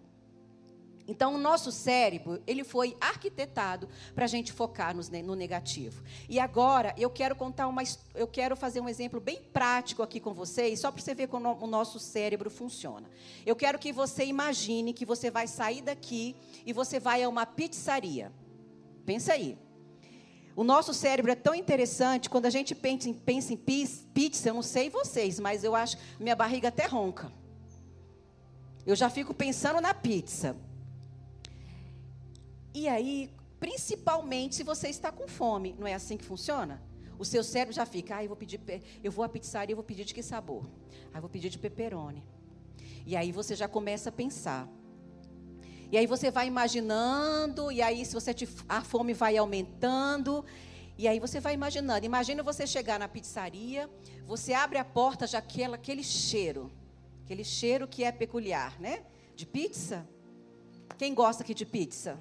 Então, 1.07 1.35
o 1.35 1.37
nosso 1.37 1.71
cérebro, 1.71 2.41
ele 2.47 2.63
foi 2.63 2.97
arquitetado 2.99 3.87
para 4.15 4.25
a 4.25 4.27
gente 4.27 4.51
focar 4.51 4.95
no 4.95 5.35
negativo. 5.35 6.01
E 6.27 6.39
agora, 6.39 6.95
eu 6.97 7.09
quero 7.09 7.35
contar 7.35 7.67
uma, 7.67 7.83
eu 8.15 8.27
quero 8.27 8.55
fazer 8.55 8.81
um 8.81 8.89
exemplo 8.89 9.19
bem 9.19 9.39
prático 9.53 10.01
aqui 10.01 10.19
com 10.19 10.33
vocês, 10.33 10.79
só 10.79 10.91
para 10.91 11.01
você 11.01 11.13
ver 11.13 11.27
como 11.27 11.51
o 11.61 11.67
nosso 11.67 11.99
cérebro 11.99 12.49
funciona. 12.49 13.07
Eu 13.45 13.55
quero 13.55 13.77
que 13.77 13.93
você 13.93 14.25
imagine 14.25 14.93
que 14.93 15.05
você 15.05 15.29
vai 15.29 15.47
sair 15.47 15.81
daqui 15.81 16.35
e 16.65 16.73
você 16.73 16.99
vai 16.99 17.21
a 17.21 17.29
uma 17.29 17.45
pizzaria. 17.45 18.31
Pensa 19.05 19.33
aí. 19.33 19.57
O 20.55 20.63
nosso 20.63 20.93
cérebro 20.93 21.31
é 21.31 21.35
tão 21.35 21.53
interessante, 21.53 22.29
quando 22.29 22.45
a 22.45 22.49
gente 22.49 22.73
pensa 22.73 23.09
em, 23.09 23.13
pensa 23.13 23.53
em 23.53 23.57
pizza, 23.57 24.49
eu 24.49 24.53
não 24.53 24.61
sei 24.61 24.89
vocês, 24.89 25.39
mas 25.39 25.63
eu 25.63 25.75
acho, 25.75 25.97
minha 26.19 26.35
barriga 26.35 26.69
até 26.69 26.87
ronca. 26.87 27.31
Eu 28.85 28.95
já 28.95 29.09
fico 29.09 29.33
pensando 29.33 29.81
na 29.81 29.93
pizza. 29.93 30.55
E 32.75 32.89
aí, 32.89 33.29
principalmente 33.57 34.55
se 34.55 34.63
você 34.63 34.89
está 34.89 35.09
com 35.09 35.29
fome, 35.29 35.73
não 35.79 35.87
é 35.87 35.93
assim 35.93 36.17
que 36.17 36.25
funciona? 36.25 36.83
O 37.17 37.23
seu 37.23 37.41
cérebro 37.41 37.73
já 37.73 37.85
fica, 37.85 38.17
ah, 38.17 38.23
eu 38.23 38.27
vou 38.27 38.35
pedir, 38.35 38.59
eu 39.01 39.13
vou 39.13 39.23
à 39.23 39.29
pizzaria, 39.29 39.71
eu 39.71 39.77
vou 39.77 39.83
pedir 39.85 40.03
de 40.03 40.13
que 40.13 40.21
sabor? 40.21 40.65
Ah, 41.13 41.19
eu 41.19 41.21
vou 41.21 41.29
pedir 41.29 41.49
de 41.49 41.57
pepperoni. 41.57 42.21
E 43.05 43.15
aí 43.15 43.31
você 43.31 43.55
já 43.55 43.69
começa 43.69 44.09
a 44.09 44.11
pensar. 44.11 44.67
E 45.89 45.97
aí 45.97 46.05
você 46.05 46.29
vai 46.29 46.47
imaginando, 46.47 47.71
e 47.71 47.81
aí 47.81 48.05
se 48.05 48.13
você 48.13 48.33
te, 48.33 48.45
a 48.67 48.81
fome 48.81 49.13
vai 49.13 49.37
aumentando, 49.37 50.43
e 50.97 51.07
aí 51.07 51.17
você 51.17 51.39
vai 51.39 51.53
imaginando. 51.53 52.05
Imagina 52.05 52.43
você 52.43 52.67
chegar 52.67 52.99
na 52.99 53.07
pizzaria, 53.07 53.89
você 54.25 54.51
abre 54.51 54.77
a 54.77 54.83
porta 54.83 55.25
já 55.25 55.37
aquela, 55.37 55.75
aquele 55.77 56.03
cheiro, 56.03 56.69
aquele 57.23 57.45
cheiro 57.45 57.87
que 57.87 58.03
é 58.03 58.11
peculiar, 58.11 58.77
né? 58.81 59.05
De 59.33 59.45
pizza. 59.45 60.05
Quem 60.97 61.13
gosta 61.13 61.41
aqui 61.41 61.53
de 61.53 61.65
pizza? 61.65 62.19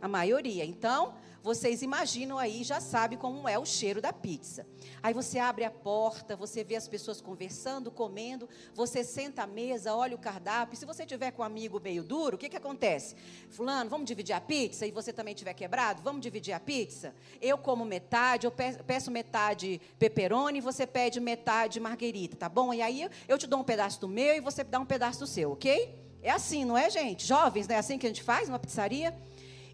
A 0.00 0.08
maioria. 0.08 0.64
Então, 0.64 1.14
vocês 1.42 1.82
imaginam 1.82 2.36
aí, 2.36 2.64
já 2.64 2.80
sabe 2.80 3.16
como 3.16 3.48
é 3.48 3.58
o 3.58 3.64
cheiro 3.64 4.02
da 4.02 4.12
pizza. 4.12 4.66
Aí 5.02 5.14
você 5.14 5.38
abre 5.38 5.64
a 5.64 5.70
porta, 5.70 6.36
você 6.36 6.64
vê 6.64 6.76
as 6.76 6.88
pessoas 6.88 7.20
conversando, 7.20 7.90
comendo, 7.90 8.48
você 8.74 9.04
senta 9.04 9.44
à 9.44 9.46
mesa, 9.46 9.94
olha 9.94 10.16
o 10.16 10.18
cardápio. 10.18 10.76
Se 10.76 10.84
você 10.84 11.06
tiver 11.06 11.30
com 11.30 11.42
um 11.42 11.44
amigo 11.44 11.80
meio 11.80 12.02
duro, 12.02 12.34
o 12.34 12.38
que, 12.38 12.48
que 12.48 12.56
acontece? 12.56 13.14
Fulano, 13.48 13.88
vamos 13.88 14.06
dividir 14.06 14.34
a 14.34 14.40
pizza? 14.40 14.86
E 14.86 14.90
você 14.90 15.12
também 15.12 15.34
tiver 15.34 15.54
quebrado? 15.54 16.02
Vamos 16.02 16.20
dividir 16.20 16.52
a 16.52 16.60
pizza? 16.60 17.14
Eu 17.40 17.56
como 17.56 17.84
metade, 17.84 18.46
eu 18.46 18.52
peço 18.52 19.10
metade 19.10 19.80
pepperoni, 19.98 20.60
você 20.60 20.86
pede 20.86 21.20
metade 21.20 21.78
marguerita, 21.78 22.36
tá 22.36 22.48
bom? 22.48 22.74
E 22.74 22.82
aí 22.82 23.08
eu 23.28 23.38
te 23.38 23.46
dou 23.46 23.60
um 23.60 23.64
pedaço 23.64 24.00
do 24.00 24.08
meu 24.08 24.34
e 24.34 24.40
você 24.40 24.64
dá 24.64 24.80
um 24.80 24.86
pedaço 24.86 25.20
do 25.20 25.26
seu, 25.26 25.52
ok? 25.52 25.94
É 26.20 26.30
assim, 26.30 26.64
não 26.64 26.76
é, 26.76 26.90
gente? 26.90 27.24
Jovens, 27.24 27.68
não 27.68 27.76
é 27.76 27.78
assim 27.78 27.96
que 27.96 28.06
a 28.06 28.10
gente 28.10 28.22
faz 28.22 28.48
numa 28.48 28.58
pizzaria? 28.58 29.16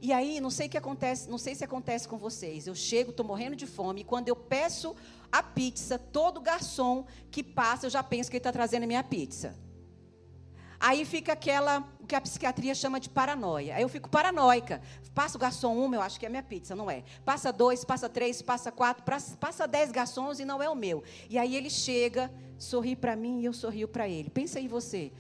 E 0.05 0.13
aí, 0.13 0.39
não 0.39 0.51
sei 0.51 0.67
o 0.67 0.69
que 0.69 0.77
acontece, 0.77 1.31
não 1.31 1.39
sei 1.39 1.55
se 1.55 1.65
acontece 1.65 2.07
com 2.07 2.19
vocês. 2.19 2.67
Eu 2.67 2.75
chego, 2.75 3.09
estou 3.09 3.25
morrendo 3.25 3.57
de 3.57 3.67
fome, 3.67 4.03
e 4.03 4.05
quando 4.05 4.29
eu 4.29 4.37
peço 4.37 4.95
a 5.33 5.43
pizza, 5.43 5.99
todo 5.99 6.43
garçom 6.43 7.07
que 7.31 7.43
passa, 7.43 7.87
eu 7.87 7.91
já 7.91 8.03
penso 8.03 8.29
que 8.31 8.37
ele 8.37 8.41
está 8.41 8.53
trazendo 8.53 8.83
a 8.83 8.87
minha 8.87 9.03
pizza. 9.03 9.57
Aí 10.79 11.07
fica 11.07 11.33
aquela, 11.33 11.79
o 11.99 12.07
que 12.07 12.15
a 12.15 12.21
psiquiatria 12.21 12.75
chama 12.75 13.01
de 13.01 13.09
paranoia. 13.09 13.77
Aí 13.77 13.83
eu 13.83 13.89
fico 13.89 14.11
paranoica. 14.11 14.83
Passa 15.15 15.39
o 15.39 15.41
garçom 15.41 15.75
um, 15.75 15.95
eu 15.95 16.03
acho 16.03 16.21
que 16.21 16.27
é 16.27 16.29
minha 16.29 16.43
pizza, 16.43 16.77
não 16.77 16.91
é. 16.91 17.03
Passa 17.25 17.51
dois, 17.51 17.83
passa 17.83 18.07
três, 18.07 18.43
passa 18.43 18.71
quatro, 18.71 19.03
passa 19.41 19.67
dez 19.67 19.91
garçons 19.91 20.39
e 20.39 20.45
não 20.45 20.63
é 20.63 20.69
o 20.69 20.75
meu. 20.75 21.03
E 21.31 21.39
aí 21.39 21.57
ele 21.57 21.71
chega, 21.71 22.31
sorri 22.59 22.95
para 22.95 23.17
mim 23.17 23.41
e 23.41 23.47
eu 23.47 23.55
sorrio 23.55 23.89
para 23.89 24.07
ele. 24.07 24.29
Pensa 24.29 24.61
em 24.61 24.69
você 24.69 25.11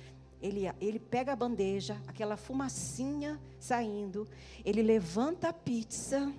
ele, 0.44 0.70
ele 0.78 0.98
pega 0.98 1.33
a 1.33 1.37
bandeja, 1.37 1.98
aquela 2.07 2.37
fumacinha 2.37 3.40
saindo, 3.59 4.28
ele 4.62 4.83
levanta 4.83 5.48
a 5.48 5.52
pizza. 5.54 6.30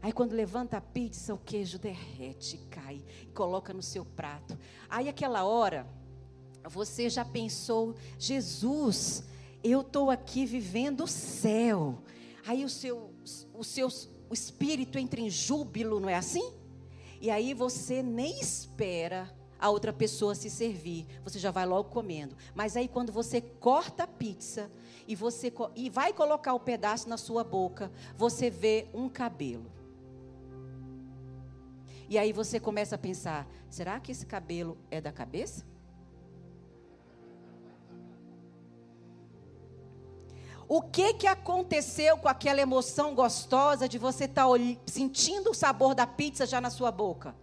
Aí 0.00 0.10
quando 0.10 0.32
levanta 0.32 0.78
a 0.78 0.80
pizza, 0.80 1.34
o 1.34 1.38
queijo 1.38 1.78
derrete, 1.78 2.56
cai 2.70 3.04
e 3.22 3.26
coloca 3.26 3.74
no 3.74 3.82
seu 3.82 4.06
prato. 4.06 4.58
Aí 4.88 5.06
aquela 5.06 5.44
hora, 5.44 5.86
você 6.66 7.10
já 7.10 7.26
pensou, 7.26 7.94
Jesus, 8.18 9.22
eu 9.62 9.82
estou 9.82 10.10
aqui 10.10 10.46
vivendo 10.46 11.04
o 11.04 11.08
céu. 11.08 12.02
Aí 12.46 12.64
o 12.64 12.70
seu, 12.70 13.12
o 13.52 13.62
seu 13.62 13.88
o 14.30 14.34
espírito 14.34 14.98
entra 14.98 15.20
em 15.20 15.28
júbilo, 15.28 16.00
não 16.00 16.08
é 16.08 16.14
assim? 16.14 16.54
E 17.20 17.30
aí 17.30 17.52
você 17.52 18.02
nem 18.02 18.40
espera 18.40 19.30
a 19.64 19.70
outra 19.70 19.94
pessoa 19.94 20.34
se 20.34 20.50
servir. 20.50 21.06
Você 21.24 21.38
já 21.38 21.50
vai 21.50 21.64
logo 21.64 21.88
comendo. 21.88 22.36
Mas 22.54 22.76
aí 22.76 22.86
quando 22.86 23.10
você 23.10 23.40
corta 23.40 24.02
a 24.02 24.06
pizza 24.06 24.70
e 25.08 25.16
você 25.16 25.50
e 25.74 25.88
vai 25.88 26.12
colocar 26.12 26.52
o 26.52 26.60
pedaço 26.60 27.08
na 27.08 27.16
sua 27.16 27.42
boca, 27.42 27.90
você 28.14 28.50
vê 28.50 28.88
um 28.92 29.08
cabelo. 29.08 29.72
E 32.10 32.18
aí 32.18 32.30
você 32.30 32.60
começa 32.60 32.96
a 32.96 32.98
pensar: 32.98 33.48
será 33.70 33.98
que 33.98 34.12
esse 34.12 34.26
cabelo 34.26 34.76
é 34.90 35.00
da 35.00 35.10
cabeça? 35.10 35.64
O 40.68 40.82
que 40.82 41.14
que 41.14 41.26
aconteceu 41.26 42.18
com 42.18 42.28
aquela 42.28 42.60
emoção 42.60 43.14
gostosa 43.14 43.88
de 43.88 43.96
você 43.96 44.24
estar 44.24 44.46
tá 44.46 44.58
sentindo 44.84 45.52
o 45.52 45.54
sabor 45.54 45.94
da 45.94 46.06
pizza 46.06 46.44
já 46.44 46.60
na 46.60 46.68
sua 46.68 46.92
boca? 46.92 47.34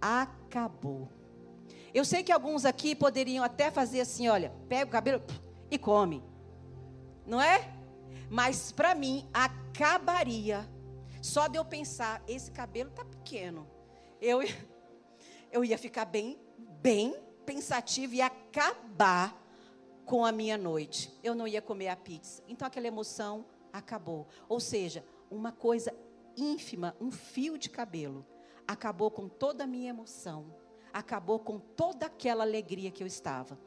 Acabou. 0.00 1.08
Eu 1.92 2.04
sei 2.04 2.22
que 2.22 2.32
alguns 2.32 2.64
aqui 2.64 2.94
poderiam 2.94 3.42
até 3.42 3.70
fazer 3.70 4.00
assim, 4.00 4.28
olha, 4.28 4.52
pega 4.68 4.84
o 4.84 4.92
cabelo 4.92 5.22
e 5.70 5.78
come. 5.78 6.22
Não 7.24 7.40
é? 7.40 7.72
Mas 8.30 8.70
para 8.70 8.94
mim 8.94 9.28
acabaria 9.32 10.68
só 11.22 11.48
de 11.48 11.58
eu 11.58 11.64
pensar, 11.64 12.22
esse 12.28 12.50
cabelo 12.50 12.90
tá 12.90 13.04
pequeno. 13.04 13.66
Eu 14.20 14.40
eu 15.50 15.64
ia 15.64 15.78
ficar 15.78 16.04
bem 16.04 16.38
bem 16.82 17.16
pensativo 17.44 18.14
e 18.14 18.20
acabar 18.20 19.34
com 20.04 20.24
a 20.24 20.32
minha 20.32 20.58
noite. 20.58 21.12
Eu 21.22 21.34
não 21.34 21.48
ia 21.48 21.62
comer 21.62 21.88
a 21.88 21.96
pizza. 21.96 22.42
Então 22.46 22.68
aquela 22.68 22.86
emoção 22.86 23.46
acabou. 23.72 24.26
Ou 24.48 24.60
seja, 24.60 25.04
uma 25.30 25.50
coisa 25.50 25.94
ínfima, 26.36 26.94
um 27.00 27.10
fio 27.10 27.56
de 27.56 27.70
cabelo 27.70 28.26
acabou 28.66 29.10
com 29.10 29.28
toda 29.28 29.64
a 29.64 29.66
minha 29.66 29.90
emoção, 29.90 30.54
acabou 30.92 31.38
com 31.38 31.58
toda 31.58 32.06
aquela 32.06 32.44
alegria 32.44 32.90
que 32.90 33.02
eu 33.02 33.06
estava. 33.06 33.58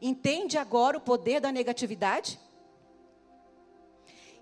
Entende 0.00 0.58
agora 0.58 0.96
o 0.96 1.00
poder 1.00 1.40
da 1.40 1.52
negatividade? 1.52 2.38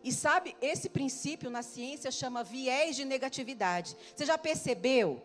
E 0.02 0.12
sabe, 0.12 0.56
esse 0.62 0.88
princípio 0.88 1.50
na 1.50 1.62
ciência 1.62 2.10
chama 2.10 2.44
viés 2.44 2.96
de 2.96 3.04
negatividade. 3.04 3.96
Você 4.14 4.24
já 4.24 4.38
percebeu 4.38 5.20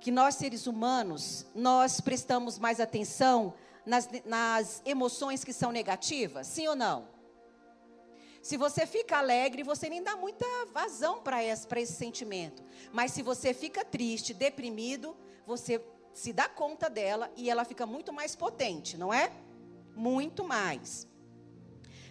que 0.00 0.10
nós 0.10 0.34
seres 0.34 0.66
humanos, 0.66 1.46
nós 1.54 2.00
prestamos 2.00 2.58
mais 2.58 2.78
atenção 2.78 3.54
nas, 3.86 4.08
nas 4.24 4.82
emoções 4.84 5.42
que 5.42 5.52
são 5.52 5.72
negativas? 5.72 6.46
Sim 6.46 6.68
ou 6.68 6.76
não? 6.76 7.13
Se 8.44 8.58
você 8.58 8.86
fica 8.86 9.16
alegre, 9.16 9.62
você 9.62 9.88
nem 9.88 10.02
dá 10.02 10.16
muita 10.16 10.44
vazão 10.70 11.22
para 11.22 11.42
esse, 11.42 11.66
esse 11.76 11.94
sentimento. 11.94 12.62
Mas 12.92 13.10
se 13.12 13.22
você 13.22 13.54
fica 13.54 13.82
triste, 13.82 14.34
deprimido, 14.34 15.16
você 15.46 15.82
se 16.12 16.30
dá 16.30 16.46
conta 16.46 16.90
dela 16.90 17.32
e 17.38 17.48
ela 17.48 17.64
fica 17.64 17.86
muito 17.86 18.12
mais 18.12 18.36
potente, 18.36 18.98
não 18.98 19.14
é? 19.14 19.32
Muito 19.96 20.44
mais. 20.44 21.08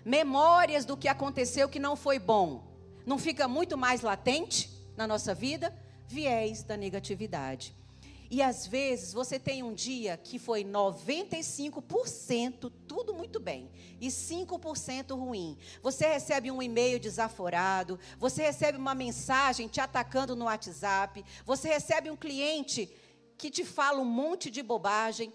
Memórias 0.04 0.86
do 0.86 0.98
que 0.98 1.08
aconteceu 1.08 1.70
que 1.70 1.78
não 1.78 1.96
foi 1.96 2.18
bom. 2.18 2.64
Não 3.06 3.20
fica 3.20 3.48
muito 3.48 3.78
mais 3.78 4.02
latente 4.02 4.72
na 4.98 5.06
nossa 5.06 5.36
vida? 5.36 5.72
Viés 6.08 6.64
da 6.64 6.76
negatividade. 6.76 7.76
E 8.34 8.42
às 8.42 8.66
vezes 8.66 9.14
você 9.14 9.38
tem 9.38 9.62
um 9.62 9.76
dia 9.76 10.18
que 10.18 10.40
foi 10.40 10.64
95% 10.64 12.72
tudo 12.88 13.14
muito 13.14 13.40
bem 13.40 13.70
e 14.02 14.08
5% 14.08 15.16
ruim. 15.16 15.56
Você 15.84 16.08
recebe 16.08 16.50
um 16.50 16.60
e-mail 16.60 17.00
desaforado, 17.00 18.00
você 18.18 18.42
recebe 18.42 18.76
uma 18.76 18.96
mensagem 18.96 19.68
te 19.68 19.80
atacando 19.80 20.36
no 20.36 20.46
WhatsApp, 20.46 21.24
você 21.46 21.70
recebe 21.70 22.10
um 22.10 22.16
cliente 22.16 22.90
que 23.38 23.52
te 23.52 23.64
fala 23.64 24.00
um 24.00 24.06
monte 24.06 24.50
de 24.50 24.64
bobagem. 24.64 25.32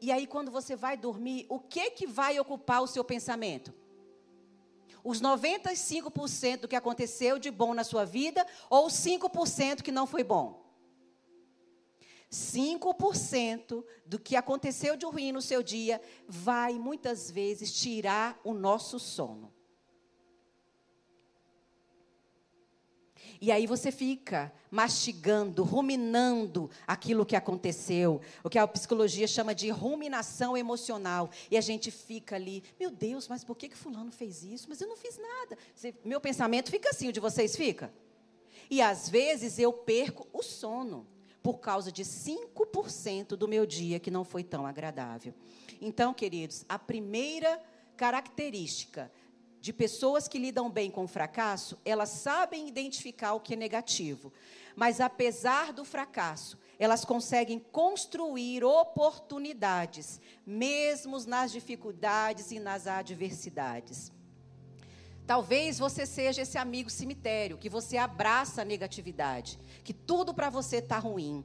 E 0.00 0.12
aí 0.12 0.24
quando 0.24 0.52
você 0.52 0.76
vai 0.76 0.96
dormir, 0.96 1.44
o 1.48 1.58
que 1.58 1.90
que 1.90 2.06
vai 2.06 2.38
ocupar 2.38 2.84
o 2.84 2.86
seu 2.86 3.02
pensamento? 3.02 3.74
Os 5.02 5.20
95% 5.20 6.60
do 6.60 6.68
que 6.68 6.76
aconteceu 6.76 7.36
de 7.36 7.50
bom 7.50 7.74
na 7.74 7.82
sua 7.82 8.04
vida 8.04 8.46
ou 8.70 8.86
os 8.86 8.92
5% 8.92 9.82
que 9.82 9.90
não 9.90 10.06
foi 10.06 10.22
bom? 10.22 10.67
5% 12.30 13.84
do 14.04 14.18
que 14.18 14.36
aconteceu 14.36 14.96
de 14.96 15.06
ruim 15.06 15.32
no 15.32 15.40
seu 15.40 15.62
dia 15.62 16.00
vai 16.26 16.74
muitas 16.74 17.30
vezes 17.30 17.72
tirar 17.72 18.38
o 18.44 18.52
nosso 18.52 18.98
sono. 18.98 19.52
E 23.40 23.52
aí 23.52 23.66
você 23.66 23.92
fica 23.92 24.52
mastigando, 24.70 25.62
ruminando 25.62 26.68
aquilo 26.86 27.24
que 27.24 27.36
aconteceu, 27.36 28.20
o 28.42 28.50
que 28.50 28.58
a 28.58 28.66
psicologia 28.66 29.28
chama 29.28 29.54
de 29.54 29.70
ruminação 29.70 30.56
emocional. 30.56 31.30
E 31.50 31.56
a 31.56 31.60
gente 31.60 31.90
fica 31.90 32.34
ali, 32.34 32.64
meu 32.78 32.90
Deus, 32.90 33.28
mas 33.28 33.44
por 33.44 33.56
que, 33.56 33.68
que 33.68 33.76
fulano 33.76 34.10
fez 34.10 34.42
isso? 34.42 34.66
Mas 34.68 34.80
eu 34.80 34.88
não 34.88 34.96
fiz 34.96 35.18
nada. 35.18 35.56
Meu 36.04 36.20
pensamento 36.20 36.70
fica 36.70 36.90
assim, 36.90 37.08
o 37.08 37.12
de 37.12 37.20
vocês 37.20 37.56
fica? 37.56 37.92
E 38.68 38.82
às 38.82 39.08
vezes 39.08 39.58
eu 39.58 39.72
perco 39.72 40.26
o 40.32 40.42
sono 40.42 41.06
por 41.42 41.58
causa 41.58 41.90
de 41.90 42.04
5% 42.04 43.36
do 43.36 43.48
meu 43.48 43.64
dia 43.64 43.98
que 43.98 44.10
não 44.10 44.24
foi 44.24 44.42
tão 44.42 44.66
agradável. 44.66 45.34
Então, 45.80 46.12
queridos, 46.12 46.64
a 46.68 46.78
primeira 46.78 47.60
característica 47.96 49.10
de 49.60 49.72
pessoas 49.72 50.28
que 50.28 50.38
lidam 50.38 50.70
bem 50.70 50.90
com 50.90 51.04
o 51.04 51.08
fracasso, 51.08 51.78
elas 51.84 52.10
sabem 52.10 52.68
identificar 52.68 53.34
o 53.34 53.40
que 53.40 53.54
é 53.54 53.56
negativo. 53.56 54.32
Mas 54.76 55.00
apesar 55.00 55.72
do 55.72 55.84
fracasso, 55.84 56.56
elas 56.78 57.04
conseguem 57.04 57.58
construir 57.58 58.62
oportunidades, 58.62 60.20
mesmo 60.46 61.18
nas 61.26 61.50
dificuldades 61.50 62.52
e 62.52 62.60
nas 62.60 62.86
adversidades. 62.86 64.12
Talvez 65.28 65.78
você 65.78 66.06
seja 66.06 66.40
esse 66.40 66.56
amigo 66.56 66.88
cemitério, 66.88 67.58
que 67.58 67.68
você 67.68 67.98
abraça 67.98 68.62
a 68.62 68.64
negatividade, 68.64 69.58
que 69.84 69.92
tudo 69.92 70.32
para 70.32 70.48
você 70.48 70.78
está 70.78 70.98
ruim. 70.98 71.44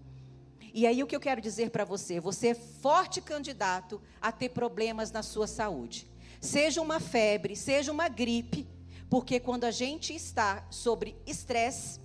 E 0.74 0.88
aí 0.88 1.04
o 1.04 1.06
que 1.06 1.14
eu 1.14 1.20
quero 1.20 1.42
dizer 1.42 1.70
para 1.70 1.84
você, 1.84 2.18
você 2.18 2.48
é 2.48 2.54
forte 2.54 3.20
candidato 3.20 4.02
a 4.22 4.32
ter 4.32 4.48
problemas 4.48 5.12
na 5.12 5.22
sua 5.22 5.48
saúde. 5.48 6.10
Seja 6.40 6.82
uma 6.82 7.02
febre, 7.02 7.58
seja 7.58 7.92
uma 7.92 8.08
gripe, 8.08 8.66
porque 9.10 9.38
quando 9.38 9.66
a 9.66 9.72
gente 9.72 10.16
está 10.16 10.66
sobre 10.70 11.18
estresse, 11.26 12.00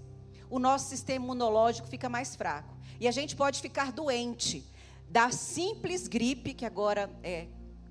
o 0.51 0.59
nosso 0.59 0.89
sistema 0.89 1.27
imunológico 1.27 1.87
fica 1.87 2.09
mais 2.09 2.35
fraco. 2.35 2.77
E 2.99 3.07
a 3.07 3.13
gente 3.13 3.37
pode 3.37 3.61
ficar 3.61 3.93
doente 3.93 4.65
da 5.09 5.31
simples 5.31 6.09
gripe, 6.09 6.55
que 6.55 6.67
agora 6.67 7.09
é 7.23 7.47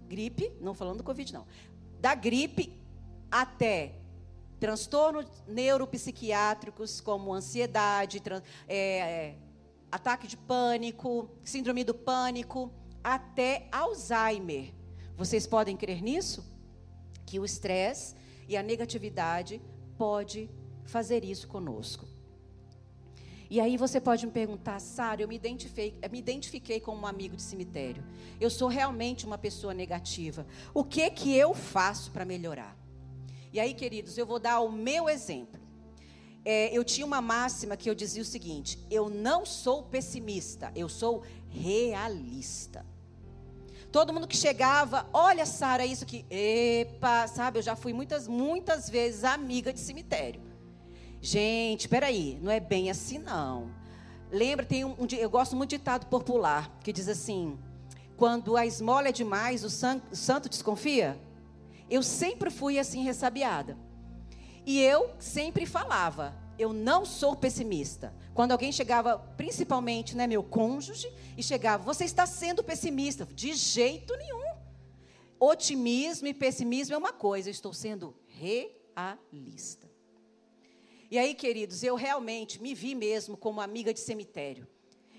gripe, 0.10 0.52
não 0.60 0.73
falando 0.73 0.97
do 0.97 1.04
Covid 1.06 1.32
não, 1.32 1.47
da 2.02 2.13
gripe 2.13 2.86
até 3.32 3.94
transtornos 4.60 5.26
neuropsiquiátricos 5.48 7.00
como 7.00 7.34
ansiedade, 7.34 8.22
é, 8.68 8.78
é, 8.78 9.36
ataque 9.92 10.28
de 10.28 10.38
pânico, 10.38 11.30
síndrome 11.44 11.84
do 11.84 11.94
pânico, 11.94 12.72
até 13.04 13.68
Alzheimer. 13.72 14.74
Vocês 15.16 15.48
podem 15.48 15.78
crer 15.78 16.02
nisso? 16.02 16.44
Que 17.26 17.40
o 17.40 17.46
estresse 17.46 18.16
e 18.48 18.58
a 18.58 18.63
negatividade 18.63 19.62
pode 19.98 20.50
fazer 20.86 21.24
isso 21.24 21.48
conosco. 21.48 22.08
E 23.50 23.62
aí 23.62 23.78
você 23.78 24.02
pode 24.02 24.26
me 24.26 24.32
perguntar, 24.32 24.80
Sara, 24.80 25.22
eu 25.22 25.28
me 25.28 25.36
identifiquei, 25.36 25.98
me 26.12 26.20
identifiquei 26.20 26.80
como 26.82 27.04
um 27.04 27.08
amigo 27.08 27.36
de 27.36 27.42
cemitério. 27.42 28.04
Eu 28.42 28.50
sou 28.50 28.68
realmente 28.68 29.26
uma 29.26 29.38
pessoa 29.38 29.74
negativa. 29.74 30.46
O 30.74 30.84
que 30.84 31.10
que 31.10 31.34
eu 31.34 31.54
faço 31.54 32.12
para 32.12 32.26
melhorar? 32.26 32.77
E 33.58 33.60
aí, 33.60 33.74
queridos, 33.74 34.15
eu 34.20 34.26
vou 34.28 34.38
dar 34.38 34.60
o 34.60 34.72
meu 34.72 35.10
exemplo. 35.10 35.60
É, 36.46 36.70
eu 36.78 36.84
tinha 36.84 37.08
uma 37.08 37.20
máxima 37.20 37.76
que 37.76 37.89
eu 37.89 37.96
dizia 37.96 38.22
o 38.22 38.26
seguinte: 38.26 38.78
eu 38.88 39.10
não 39.10 39.48
sou 39.48 39.82
pessimista, 39.82 40.72
eu 40.76 40.88
sou 40.88 41.24
realista. 41.50 42.86
Todo 43.91 44.13
mundo 44.13 44.28
que 44.28 44.38
chegava, 44.38 45.08
olha, 45.12 45.43
Sara, 45.43 45.88
isso 45.88 46.04
aqui, 46.04 46.24
epa, 46.30 47.28
sabe? 47.28 47.58
Eu 47.58 47.63
já 47.63 47.76
fui 47.76 47.93
muitas, 47.93 48.28
muitas 48.28 48.91
vezes 48.91 49.24
amiga 49.24 49.74
de 49.74 49.80
cemitério. 49.80 50.39
Gente, 51.20 51.89
peraí, 51.89 52.38
não 52.39 52.52
é 52.52 52.60
bem 52.60 52.91
assim 52.91 53.17
não. 53.17 53.72
Lembra, 54.32 54.67
tem 54.67 54.86
um, 54.86 54.91
um 54.91 55.08
eu 55.17 55.32
gosto 55.32 55.56
muito 55.56 55.72
de 55.72 55.80
ditado 55.80 56.06
popular 56.06 56.78
que 56.84 56.93
diz 56.93 57.08
assim: 57.08 57.58
quando 58.15 58.56
a 58.56 58.67
esmola 58.67 59.08
é 59.08 59.12
demais, 59.12 59.63
o, 59.63 59.70
san, 59.72 60.00
o 60.12 60.15
santo 60.15 60.48
desconfia. 60.48 61.20
Eu 61.89 62.04
sempre 62.04 62.50
fui 62.50 62.78
assim 62.78 63.04
ressabiada. 63.04 63.78
E 64.65 64.82
eu 64.82 65.12
sempre 65.19 65.65
falava, 65.65 66.36
eu 66.60 66.73
não 66.73 67.06
sou 67.06 67.36
pessimista. 67.36 68.13
Quando 68.34 68.52
alguém 68.52 68.71
chegava, 68.71 69.17
principalmente, 69.38 70.15
né, 70.15 70.28
meu 70.28 70.43
cônjuge, 70.43 71.12
e 71.38 71.43
chegava, 71.43 71.84
você 71.84 72.04
está 72.04 72.26
sendo 72.26 72.63
pessimista. 72.63 73.26
De 73.26 73.54
jeito 73.54 74.15
nenhum. 74.17 74.58
Otimismo 75.39 76.28
e 76.28 76.34
pessimismo 76.34 76.95
é 76.95 76.97
uma 76.97 77.13
coisa, 77.13 77.47
eu 77.47 77.52
estou 77.52 77.71
sendo 77.71 78.15
realista. 78.28 79.88
E 81.10 81.17
aí, 81.17 81.34
queridos, 81.34 81.84
eu 81.84 81.95
realmente 81.95 82.62
me 82.62 82.73
vi 82.73 82.93
mesmo 82.93 83.38
como 83.38 83.62
amiga 83.62 83.93
de 83.93 84.00
cemitério. 84.00 84.67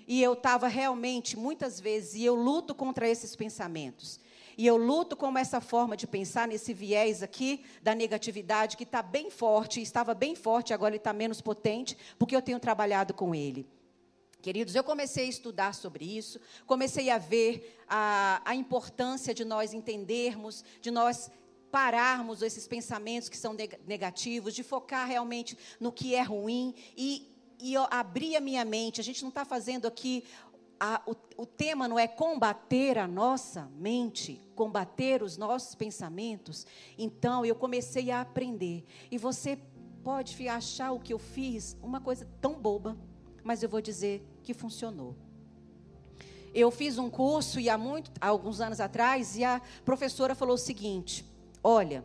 E 0.07 0.21
eu 0.21 0.33
estava 0.33 0.67
realmente, 0.67 1.37
muitas 1.37 1.79
vezes, 1.79 2.15
e 2.15 2.25
eu 2.25 2.35
luto 2.35 2.75
contra 2.75 3.07
esses 3.07 3.35
pensamentos. 3.35 4.19
E 4.59 4.67
eu 4.67 4.75
luto 4.75 5.15
com 5.15 5.37
essa 5.37 5.61
forma 5.61 5.95
de 5.95 6.05
pensar 6.05 6.45
nesse 6.45 6.73
viés 6.73 7.23
aqui 7.23 7.63
da 7.81 7.95
negatividade 7.95 8.75
que 8.75 8.83
está 8.83 9.01
bem 9.01 9.29
forte, 9.29 9.81
estava 9.81 10.13
bem 10.13 10.35
forte, 10.35 10.73
agora 10.73 10.89
ele 10.89 10.97
está 10.97 11.13
menos 11.13 11.39
potente, 11.39 11.97
porque 12.17 12.35
eu 12.35 12.41
tenho 12.41 12.59
trabalhado 12.59 13.13
com 13.13 13.33
ele. 13.33 13.65
Queridos, 14.41 14.75
eu 14.75 14.83
comecei 14.83 15.27
a 15.27 15.29
estudar 15.29 15.73
sobre 15.73 16.03
isso, 16.03 16.41
comecei 16.65 17.09
a 17.09 17.17
ver 17.17 17.79
a, 17.87 18.41
a 18.43 18.53
importância 18.53 19.33
de 19.33 19.45
nós 19.45 19.73
entendermos, 19.73 20.65
de 20.81 20.91
nós 20.91 21.31
pararmos 21.71 22.41
esses 22.41 22.67
pensamentos 22.67 23.29
que 23.29 23.37
são 23.37 23.55
negativos, 23.87 24.53
de 24.53 24.61
focar 24.61 25.07
realmente 25.07 25.57
no 25.79 25.89
que 25.89 26.15
é 26.15 26.21
ruim 26.21 26.75
e, 26.97 27.33
e 27.61 27.77
abrir 27.89 28.35
a 28.35 28.41
minha 28.41 28.65
mente. 28.65 28.99
A 28.99 29.05
gente 29.05 29.21
não 29.21 29.29
está 29.29 29.45
fazendo 29.45 29.87
aqui 29.87 30.25
a, 30.79 31.01
o, 31.05 31.15
o 31.41 31.45
tema 31.45 31.87
não 31.87 31.99
é 31.99 32.07
combater 32.07 32.97
a 32.97 33.07
nossa 33.07 33.69
mente, 33.75 34.41
combater 34.55 35.21
os 35.21 35.37
nossos 35.37 35.75
pensamentos. 35.75 36.65
Então 36.97 37.45
eu 37.45 37.53
comecei 37.53 38.09
a 38.11 38.21
aprender. 38.21 38.85
E 39.11 39.17
você 39.17 39.59
pode 40.03 40.47
achar 40.47 40.91
o 40.91 40.99
que 40.99 41.13
eu 41.13 41.19
fiz 41.19 41.75
uma 41.83 41.99
coisa 41.99 42.27
tão 42.39 42.53
boba, 42.53 42.97
mas 43.43 43.61
eu 43.61 43.67
vou 43.67 43.81
dizer 43.81 44.25
que 44.41 44.53
funcionou. 44.53 45.15
Eu 46.53 46.71
fiz 46.71 46.97
um 46.97 47.09
curso 47.09 47.59
e 47.59 47.69
há, 47.69 47.77
muito, 47.77 48.09
há 48.19 48.27
alguns 48.27 48.61
anos 48.61 48.79
atrás 48.79 49.37
e 49.37 49.43
a 49.43 49.61
professora 49.83 50.33
falou 50.33 50.55
o 50.55 50.57
seguinte: 50.57 51.25
Olha, 51.61 52.03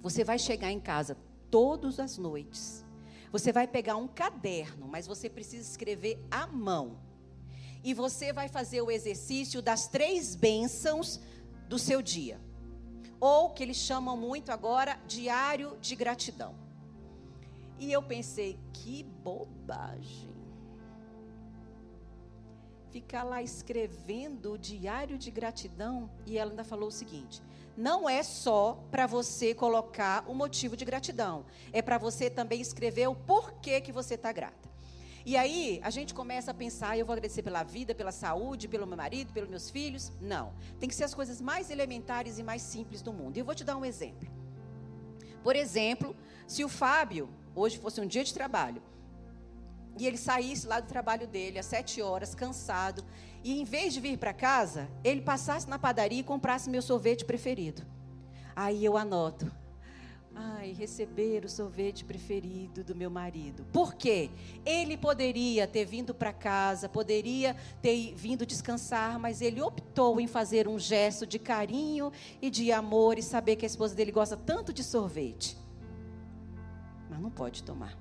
você 0.00 0.22
vai 0.22 0.38
chegar 0.38 0.70
em 0.70 0.78
casa 0.78 1.16
todas 1.50 1.98
as 1.98 2.18
noites. 2.18 2.84
Você 3.32 3.52
vai 3.52 3.66
pegar 3.66 3.96
um 3.96 4.06
caderno, 4.06 4.86
mas 4.86 5.06
você 5.06 5.28
precisa 5.28 5.68
escrever 5.68 6.18
à 6.30 6.46
mão 6.46 7.07
e 7.88 7.94
você 7.94 8.34
vai 8.34 8.48
fazer 8.48 8.82
o 8.82 8.90
exercício 8.90 9.62
das 9.62 9.88
três 9.88 10.36
bênçãos 10.36 11.18
do 11.66 11.78
seu 11.78 12.02
dia. 12.02 12.38
Ou 13.18 13.48
que 13.48 13.62
eles 13.62 13.78
chamam 13.78 14.14
muito 14.14 14.52
agora 14.52 15.00
diário 15.06 15.74
de 15.80 15.96
gratidão. 15.96 16.54
E 17.78 17.90
eu 17.90 18.02
pensei, 18.02 18.60
que 18.74 19.04
bobagem. 19.04 20.28
Ficar 22.90 23.24
lá 23.24 23.42
escrevendo 23.42 24.52
o 24.52 24.58
diário 24.58 25.16
de 25.16 25.30
gratidão. 25.30 26.10
E 26.26 26.36
ela 26.36 26.50
ainda 26.50 26.64
falou 26.64 26.88
o 26.88 26.92
seguinte: 26.92 27.40
não 27.74 28.06
é 28.06 28.22
só 28.22 28.84
para 28.90 29.06
você 29.06 29.54
colocar 29.54 30.28
o 30.28 30.34
motivo 30.34 30.76
de 30.76 30.84
gratidão, 30.84 31.46
é 31.72 31.80
para 31.80 31.96
você 31.96 32.28
também 32.28 32.60
escrever 32.60 33.08
o 33.08 33.14
porquê 33.14 33.80
que 33.80 33.92
você 33.92 34.12
está 34.12 34.30
grata. 34.30 34.67
E 35.24 35.36
aí 35.36 35.80
a 35.82 35.90
gente 35.90 36.14
começa 36.14 36.50
a 36.50 36.54
pensar, 36.54 36.98
eu 36.98 37.04
vou 37.04 37.12
agradecer 37.12 37.42
pela 37.42 37.62
vida, 37.62 37.94
pela 37.94 38.12
saúde, 38.12 38.68
pelo 38.68 38.86
meu 38.86 38.96
marido, 38.96 39.32
pelos 39.32 39.48
meus 39.48 39.70
filhos. 39.70 40.12
Não. 40.20 40.52
Tem 40.78 40.88
que 40.88 40.94
ser 40.94 41.04
as 41.04 41.14
coisas 41.14 41.40
mais 41.40 41.70
elementares 41.70 42.38
e 42.38 42.42
mais 42.42 42.62
simples 42.62 43.02
do 43.02 43.12
mundo. 43.12 43.36
E 43.36 43.40
eu 43.40 43.44
vou 43.44 43.54
te 43.54 43.64
dar 43.64 43.76
um 43.76 43.84
exemplo. 43.84 44.28
Por 45.42 45.56
exemplo, 45.56 46.16
se 46.46 46.64
o 46.64 46.68
Fábio, 46.68 47.28
hoje 47.54 47.78
fosse 47.78 48.00
um 48.00 48.06
dia 48.06 48.24
de 48.24 48.34
trabalho, 48.34 48.82
e 49.98 50.06
ele 50.06 50.16
saísse 50.16 50.66
lá 50.66 50.78
do 50.78 50.86
trabalho 50.86 51.26
dele 51.26 51.58
às 51.58 51.66
sete 51.66 52.00
horas, 52.00 52.34
cansado, 52.34 53.04
e 53.42 53.60
em 53.60 53.64
vez 53.64 53.92
de 53.92 54.00
vir 54.00 54.16
para 54.16 54.32
casa, 54.32 54.88
ele 55.02 55.20
passasse 55.20 55.68
na 55.68 55.78
padaria 55.78 56.20
e 56.20 56.24
comprasse 56.24 56.70
meu 56.70 56.82
sorvete 56.82 57.24
preferido. 57.24 57.82
Aí 58.54 58.84
eu 58.84 58.96
anoto. 58.96 59.50
Ai, 60.40 60.72
receber 60.72 61.44
o 61.44 61.48
sorvete 61.48 62.04
preferido 62.04 62.84
do 62.84 62.94
meu 62.94 63.10
marido. 63.10 63.66
Por 63.72 63.96
quê? 63.96 64.30
Ele 64.64 64.96
poderia 64.96 65.66
ter 65.66 65.84
vindo 65.84 66.14
para 66.14 66.32
casa, 66.32 66.88
poderia 66.88 67.56
ter 67.82 68.14
vindo 68.14 68.46
descansar, 68.46 69.18
mas 69.18 69.40
ele 69.40 69.60
optou 69.60 70.20
em 70.20 70.28
fazer 70.28 70.68
um 70.68 70.78
gesto 70.78 71.26
de 71.26 71.40
carinho 71.40 72.12
e 72.40 72.50
de 72.50 72.70
amor 72.70 73.18
e 73.18 73.22
saber 73.22 73.56
que 73.56 73.64
a 73.64 73.66
esposa 73.66 73.96
dele 73.96 74.12
gosta 74.12 74.36
tanto 74.36 74.72
de 74.72 74.84
sorvete. 74.84 75.58
Mas 77.10 77.18
não 77.18 77.30
pode 77.30 77.64
tomar. 77.64 77.98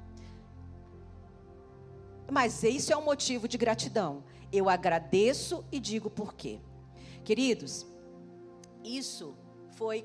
Mas 2.32 2.62
isso 2.62 2.94
é 2.94 2.98
um 2.98 3.04
motivo 3.04 3.48
de 3.48 3.58
gratidão. 3.58 4.24
Eu 4.52 4.70
agradeço 4.70 5.66
e 5.72 5.80
digo 5.80 6.08
por 6.08 6.36
quê. 6.36 6.60
Queridos, 7.24 7.88
isso 8.84 9.36
foi 9.78 10.04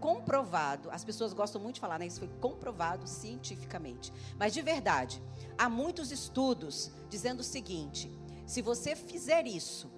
comprovado. 0.00 0.90
As 0.90 1.04
pessoas 1.04 1.32
gostam 1.32 1.60
muito 1.60 1.76
de 1.76 1.80
falar, 1.80 1.98
né? 1.98 2.06
Isso 2.06 2.18
foi 2.18 2.28
comprovado 2.40 3.06
cientificamente. 3.06 4.12
Mas 4.36 4.52
de 4.52 4.60
verdade, 4.60 5.22
há 5.56 5.68
muitos 5.68 6.10
estudos 6.10 6.90
dizendo 7.08 7.40
o 7.40 7.44
seguinte: 7.44 8.10
se 8.44 8.60
você 8.60 8.96
fizer 8.96 9.46
isso 9.46 9.90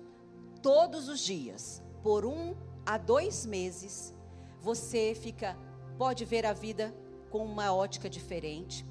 todos 0.63 1.09
os 1.09 1.21
dias, 1.21 1.83
por 2.03 2.27
um 2.27 2.55
a 2.85 2.99
dois 2.99 3.47
meses, 3.47 4.15
você 4.61 5.15
fica, 5.15 5.57
pode 5.97 6.25
ver 6.27 6.45
a 6.45 6.53
vida 6.53 6.95
com 7.31 7.45
uma 7.45 7.75
ótica 7.75 8.09
diferente 8.09 8.87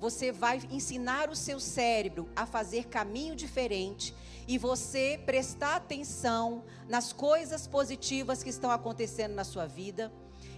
você 0.00 0.30
vai 0.30 0.60
ensinar 0.70 1.28
o 1.28 1.34
seu 1.34 1.58
cérebro 1.58 2.28
a 2.36 2.46
fazer 2.46 2.86
caminho 2.86 3.34
diferente 3.34 4.14
e 4.48 4.56
você 4.56 5.20
prestar 5.26 5.76
atenção 5.76 6.64
nas 6.88 7.12
coisas 7.12 7.66
positivas 7.66 8.42
que 8.42 8.48
estão 8.48 8.70
acontecendo 8.70 9.34
na 9.34 9.44
sua 9.44 9.66
vida. 9.66 10.10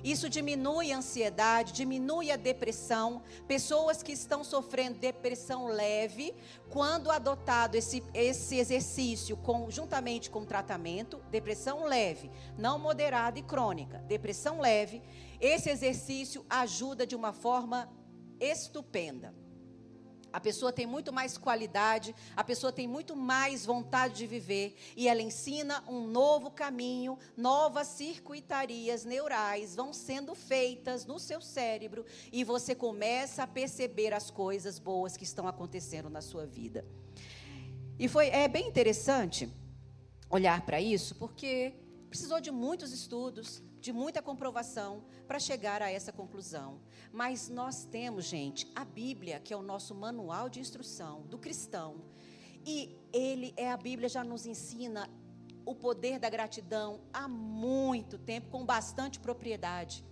Isso 0.04 0.30
diminui 0.30 0.92
a 0.92 0.98
ansiedade, 0.98 1.72
diminui 1.72 2.30
a 2.30 2.36
depressão. 2.36 3.20
Pessoas 3.48 4.00
que 4.00 4.12
estão 4.12 4.44
sofrendo 4.44 5.00
depressão 5.00 5.66
leve, 5.66 6.34
quando 6.70 7.10
adotado 7.10 7.76
esse, 7.76 8.02
esse 8.14 8.56
exercício 8.56 9.36
conjuntamente 9.36 10.30
com 10.30 10.44
tratamento, 10.44 11.20
depressão 11.28 11.84
leve, 11.84 12.30
não 12.56 12.78
moderada 12.78 13.40
e 13.40 13.42
crônica, 13.42 13.98
depressão 14.06 14.60
leve, 14.60 15.02
esse 15.40 15.68
exercício 15.68 16.46
ajuda 16.48 17.04
de 17.04 17.16
uma 17.16 17.32
forma 17.32 17.90
estupenda. 18.38 19.34
A 20.32 20.40
pessoa 20.40 20.72
tem 20.72 20.86
muito 20.86 21.12
mais 21.12 21.36
qualidade, 21.36 22.14
a 22.36 22.44
pessoa 22.44 22.72
tem 22.72 22.86
muito 22.86 23.16
mais 23.16 23.66
vontade 23.66 24.14
de 24.14 24.26
viver 24.26 24.76
e 24.96 25.08
ela 25.08 25.20
ensina 25.20 25.82
um 25.88 26.06
novo 26.06 26.50
caminho, 26.50 27.18
novas 27.36 27.88
circuitarias 27.88 29.04
neurais 29.04 29.74
vão 29.74 29.92
sendo 29.92 30.34
feitas 30.34 31.04
no 31.04 31.18
seu 31.18 31.40
cérebro 31.40 32.04
e 32.32 32.44
você 32.44 32.74
começa 32.74 33.42
a 33.42 33.46
perceber 33.46 34.12
as 34.12 34.30
coisas 34.30 34.78
boas 34.78 35.16
que 35.16 35.24
estão 35.24 35.48
acontecendo 35.48 36.08
na 36.08 36.20
sua 36.20 36.46
vida. 36.46 36.84
E 37.98 38.08
foi 38.08 38.28
é 38.28 38.48
bem 38.48 38.68
interessante 38.68 39.52
olhar 40.30 40.64
para 40.64 40.80
isso, 40.80 41.14
porque 41.16 41.74
precisou 42.08 42.40
de 42.40 42.50
muitos 42.50 42.92
estudos, 42.92 43.62
de 43.80 43.92
muita 43.92 44.20
comprovação 44.20 45.02
para 45.26 45.38
chegar 45.38 45.80
a 45.82 45.90
essa 45.90 46.12
conclusão. 46.12 46.80
Mas 47.12 47.48
nós 47.48 47.84
temos, 47.84 48.24
gente, 48.24 48.70
a 48.74 48.84
Bíblia, 48.84 49.40
que 49.40 49.52
é 49.52 49.56
o 49.56 49.62
nosso 49.62 49.94
manual 49.94 50.48
de 50.48 50.60
instrução 50.60 51.22
do 51.22 51.38
cristão. 51.38 52.02
E 52.64 52.96
ele 53.12 53.54
é 53.56 53.70
a 53.70 53.76
Bíblia 53.76 54.08
já 54.08 54.22
nos 54.22 54.46
ensina 54.46 55.08
o 55.64 55.74
poder 55.74 56.18
da 56.18 56.28
gratidão 56.28 57.00
há 57.12 57.26
muito 57.28 58.18
tempo, 58.18 58.50
com 58.50 58.64
bastante 58.64 59.18
propriedade. 59.18 60.04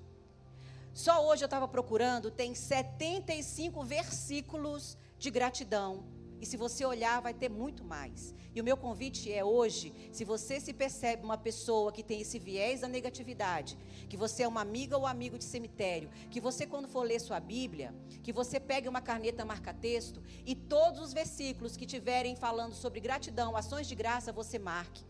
Só 0.93 1.27
hoje 1.27 1.45
eu 1.45 1.47
estava 1.47 1.69
procurando, 1.69 2.31
tem 2.31 2.55
75 2.55 3.85
versículos 3.85 4.97
de 5.19 5.31
gratidão. 5.31 6.05
E 6.41 6.47
se 6.47 6.57
você 6.57 6.85
olhar, 6.85 7.21
vai 7.21 7.35
ter 7.35 7.49
muito 7.49 7.85
mais. 7.85 8.35
E 8.55 8.61
o 8.61 8.65
meu 8.65 8.77
convite 8.77 9.33
é 9.33 9.45
hoje, 9.45 9.93
se 10.13 10.25
você 10.25 10.61
se 10.61 10.73
percebe 10.73 11.25
uma 11.25 11.39
pessoa 11.39 11.93
que 11.93 12.03
tem 12.03 12.21
esse 12.21 12.39
viés 12.39 12.81
da 12.81 12.89
negatividade, 12.89 13.79
que 14.09 14.17
você 14.17 14.43
é 14.43 14.49
uma 14.49 14.61
amiga 14.61 14.97
ou 14.97 15.07
amigo 15.07 15.39
de 15.39 15.45
cemitério, 15.45 16.11
que 16.31 16.41
você 16.41 16.67
quando 16.67 16.89
for 16.89 17.03
ler 17.03 17.21
sua 17.21 17.41
Bíblia, 17.41 17.95
que 18.23 18.33
você 18.33 18.59
pegue 18.59 18.89
uma 18.89 19.01
caneta 19.01 19.45
marca-texto 19.45 20.23
e 20.47 20.55
todos 20.55 21.01
os 21.01 21.13
versículos 21.13 21.77
que 21.77 21.87
tiverem 21.87 22.35
falando 22.35 22.75
sobre 22.75 23.01
gratidão, 23.01 23.57
ações 23.57 23.87
de 23.87 23.95
graça, 23.95 24.33
você 24.33 24.59
marque 24.59 25.05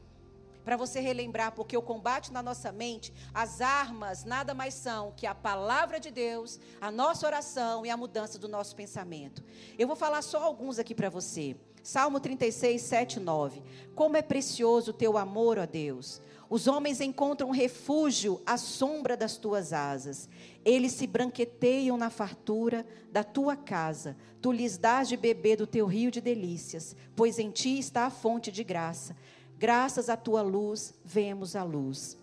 para 0.65 0.77
você 0.77 1.01
relembrar, 1.01 1.53
porque 1.53 1.77
o 1.77 1.83
combate 1.83 2.33
na 2.33 2.43
nossa 2.43 2.71
mente, 2.71 3.13
as 3.33 3.61
armas 3.61 4.25
nada 4.25 4.55
mais 4.55 4.75
são 4.75 5.13
que 5.17 5.27
a 5.27 5.35
palavra 5.35 5.99
de 5.99 6.11
Deus, 6.11 6.59
a 6.81 6.91
nossa 6.91 7.27
oração 7.27 7.85
e 7.85 7.91
a 7.91 7.97
mudança 7.97 8.39
do 8.39 8.49
nosso 8.49 8.77
pensamento. 8.77 9.43
Eu 9.79 9.87
vou 9.87 9.97
falar 9.97 10.23
só 10.23 10.43
alguns 10.43 10.79
aqui 10.79 10.95
para 10.95 11.09
você. 11.09 11.57
Salmo 11.83 12.21
36, 12.21 12.83
7, 12.83 13.21
9. 13.21 13.63
Como 13.95 14.17
é 14.17 14.23
precioso 14.23 14.91
o 14.91 14.95
teu 14.95 15.17
amor, 15.17 15.59
ó 15.59 15.67
Deus. 15.67 16.21
Os 16.51 16.67
homens 16.67 17.01
encontram 17.01 17.51
refúgio 17.51 18.41
à 18.47 18.57
sombra 18.57 19.17
das 19.17 19.37
tuas 19.37 19.73
asas. 19.73 20.29
Eles 20.65 20.93
se 20.93 21.07
branqueteiam 21.07 21.97
na 21.99 22.09
fartura 22.09 22.87
da 23.13 23.23
tua 23.23 23.55
casa. 23.55 24.17
Tu 24.41 24.51
lhes 24.53 24.79
dás 24.79 25.09
de 25.09 25.17
beber 25.17 25.57
do 25.57 25.67
teu 25.67 25.87
rio 25.87 26.11
de 26.11 26.21
delícias, 26.21 26.97
pois 27.15 27.39
em 27.39 27.51
ti 27.51 27.79
está 27.79 28.07
a 28.07 28.11
fonte 28.11 28.51
de 28.51 28.65
graça. 28.65 29.15
Graças 29.59 30.09
à 30.09 30.17
tua 30.17 30.41
luz, 30.41 30.95
vemos 31.05 31.57
a 31.57 31.65
luz. 31.65 32.17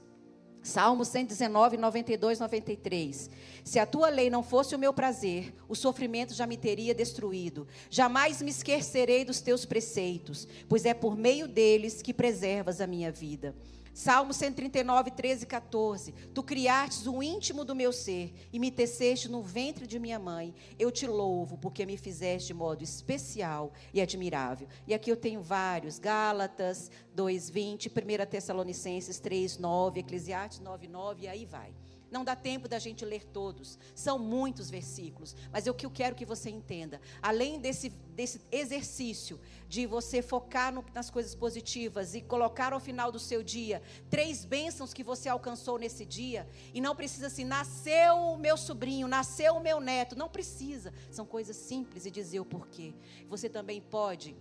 Salmo 0.64 1.04
119, 1.04 1.76
92, 1.76 2.40
93. 2.40 3.30
Se 3.62 3.78
a 3.78 3.86
tua 3.86 4.08
lei 4.08 4.30
não 4.30 4.42
fosse 4.42 4.74
o 4.74 4.80
meu 4.80 4.94
prazer, 4.94 5.54
o 5.68 5.76
sofrimento 5.76 6.34
já 6.34 6.48
me 6.48 6.56
teria 6.56 6.96
destruído. 6.96 7.68
Jamais 7.90 8.42
me 8.42 8.50
esquecerei 8.50 9.26
dos 9.26 9.42
teus 9.42 9.66
preceitos, 9.66 10.48
pois 10.70 10.86
é 10.86 10.94
por 10.94 11.18
meio 11.18 11.46
deles 11.46 12.02
que 12.02 12.14
preservas 12.14 12.80
a 12.80 12.88
minha 12.88 13.12
vida. 13.12 13.54
Salmo 13.96 14.34
139, 14.34 15.10
13 15.10 15.44
e 15.44 15.48
14. 15.48 16.12
Tu 16.34 16.44
criastes 16.44 17.08
o 17.08 17.24
íntimo 17.24 17.64
do 17.64 17.74
meu 17.74 17.94
ser 17.94 18.34
e 18.52 18.60
me 18.60 18.70
teceste 18.70 19.32
no 19.32 19.42
ventre 19.42 19.88
de 19.88 19.98
minha 19.98 20.20
mãe. 20.20 20.54
Eu 20.78 20.92
te 20.92 21.08
louvo 21.08 21.58
porque 21.58 21.86
me 21.86 21.96
fizeste 21.96 22.48
de 22.48 22.54
modo 22.54 22.84
especial 22.84 23.72
e 23.94 24.02
admirável. 24.02 24.68
E 24.86 24.94
aqui 24.94 25.10
eu 25.10 25.16
tenho 25.16 25.42
vários: 25.42 25.98
Gálatas 25.98 26.92
2, 27.14 27.50
20, 27.50 27.88
1 27.88 28.26
Tessalonicenses 28.30 29.18
3, 29.18 29.58
9, 29.58 30.02
Eclesiastes 30.02 30.60
9, 30.60 30.90
9, 30.90 31.24
e 31.24 31.28
aí 31.30 31.46
vai. 31.46 31.85
Não 32.16 32.24
dá 32.24 32.34
tempo 32.34 32.70
da 32.70 32.80
gente 32.80 33.04
ler 33.04 33.26
todos. 33.26 33.78
São 33.94 34.18
muitos 34.18 34.70
versículos. 34.70 35.36
Mas 35.52 35.68
o 35.68 35.74
que 35.74 35.86
eu 35.86 35.92
quero 35.92 36.16
que 36.16 36.24
você 36.24 36.50
entenda, 36.50 37.02
além 37.22 37.60
desse, 37.60 37.90
desse 37.90 38.40
exercício 38.50 39.38
de 39.68 39.86
você 39.86 40.22
focar 40.22 40.74
no, 40.74 40.82
nas 40.94 41.10
coisas 41.10 41.36
positivas 41.36 42.16
e 42.16 42.22
colocar 42.22 42.72
ao 42.72 42.80
final 42.80 43.12
do 43.12 43.20
seu 43.20 43.44
dia 43.44 43.82
três 44.10 44.46
bênçãos 44.46 44.94
que 44.94 45.04
você 45.04 45.28
alcançou 45.28 45.78
nesse 45.78 46.06
dia, 46.06 46.48
e 46.74 46.80
não 46.80 46.96
precisa 46.96 47.28
assim, 47.28 47.44
nasceu 47.44 48.16
o 48.16 48.38
meu 48.38 48.56
sobrinho, 48.56 49.10
nasceu 49.10 49.56
o 49.56 49.60
meu 49.60 49.82
neto. 49.82 50.16
Não 50.16 50.30
precisa. 50.30 50.94
São 51.12 51.26
coisas 51.26 51.58
simples 51.58 52.06
e 52.06 52.12
dizer 52.12 52.40
o 52.40 52.46
porquê. 52.46 52.94
Você 53.28 53.50
também 53.50 53.82
pode, 53.82 54.38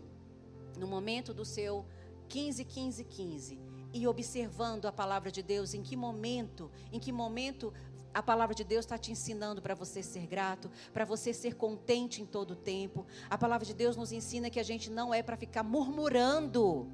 no 0.78 0.87
momento 0.87 1.34
do 1.34 1.44
seu 1.44 1.84
15, 2.28 2.64
15, 2.64 3.02
15 3.02 3.63
e 3.94 4.09
observando 4.09 4.87
a 4.87 4.92
palavra 4.92 5.30
de 5.30 5.42
Deus, 5.42 5.72
em 5.72 5.83
que 5.83 5.96
momento, 5.96 6.70
em 6.92 6.98
que 6.98 7.12
momento 7.12 7.72
a 8.12 8.22
palavra 8.22 8.54
de 8.54 8.64
Deus 8.64 8.85
está 8.85 8.98
te 8.98 9.12
ensinando 9.12 9.62
para 9.62 9.74
você 9.74 10.02
ser 10.02 10.26
grato, 10.26 10.70
para 10.92 11.04
você 11.04 11.33
ser 11.33 11.54
contente 11.54 12.20
em 12.20 12.26
todo 12.26 12.52
o 12.52 12.57
tempo. 12.57 13.07
A 13.30 13.38
palavra 13.38 13.64
de 13.64 13.72
Deus 13.72 13.96
nos 13.96 14.12
ensina 14.12 14.50
que 14.50 14.61
a 14.61 14.62
gente 14.64 14.90
não 14.90 15.14
é 15.14 15.22
para 15.22 15.37
ficar 15.37 15.62
murmurando. 15.62 16.88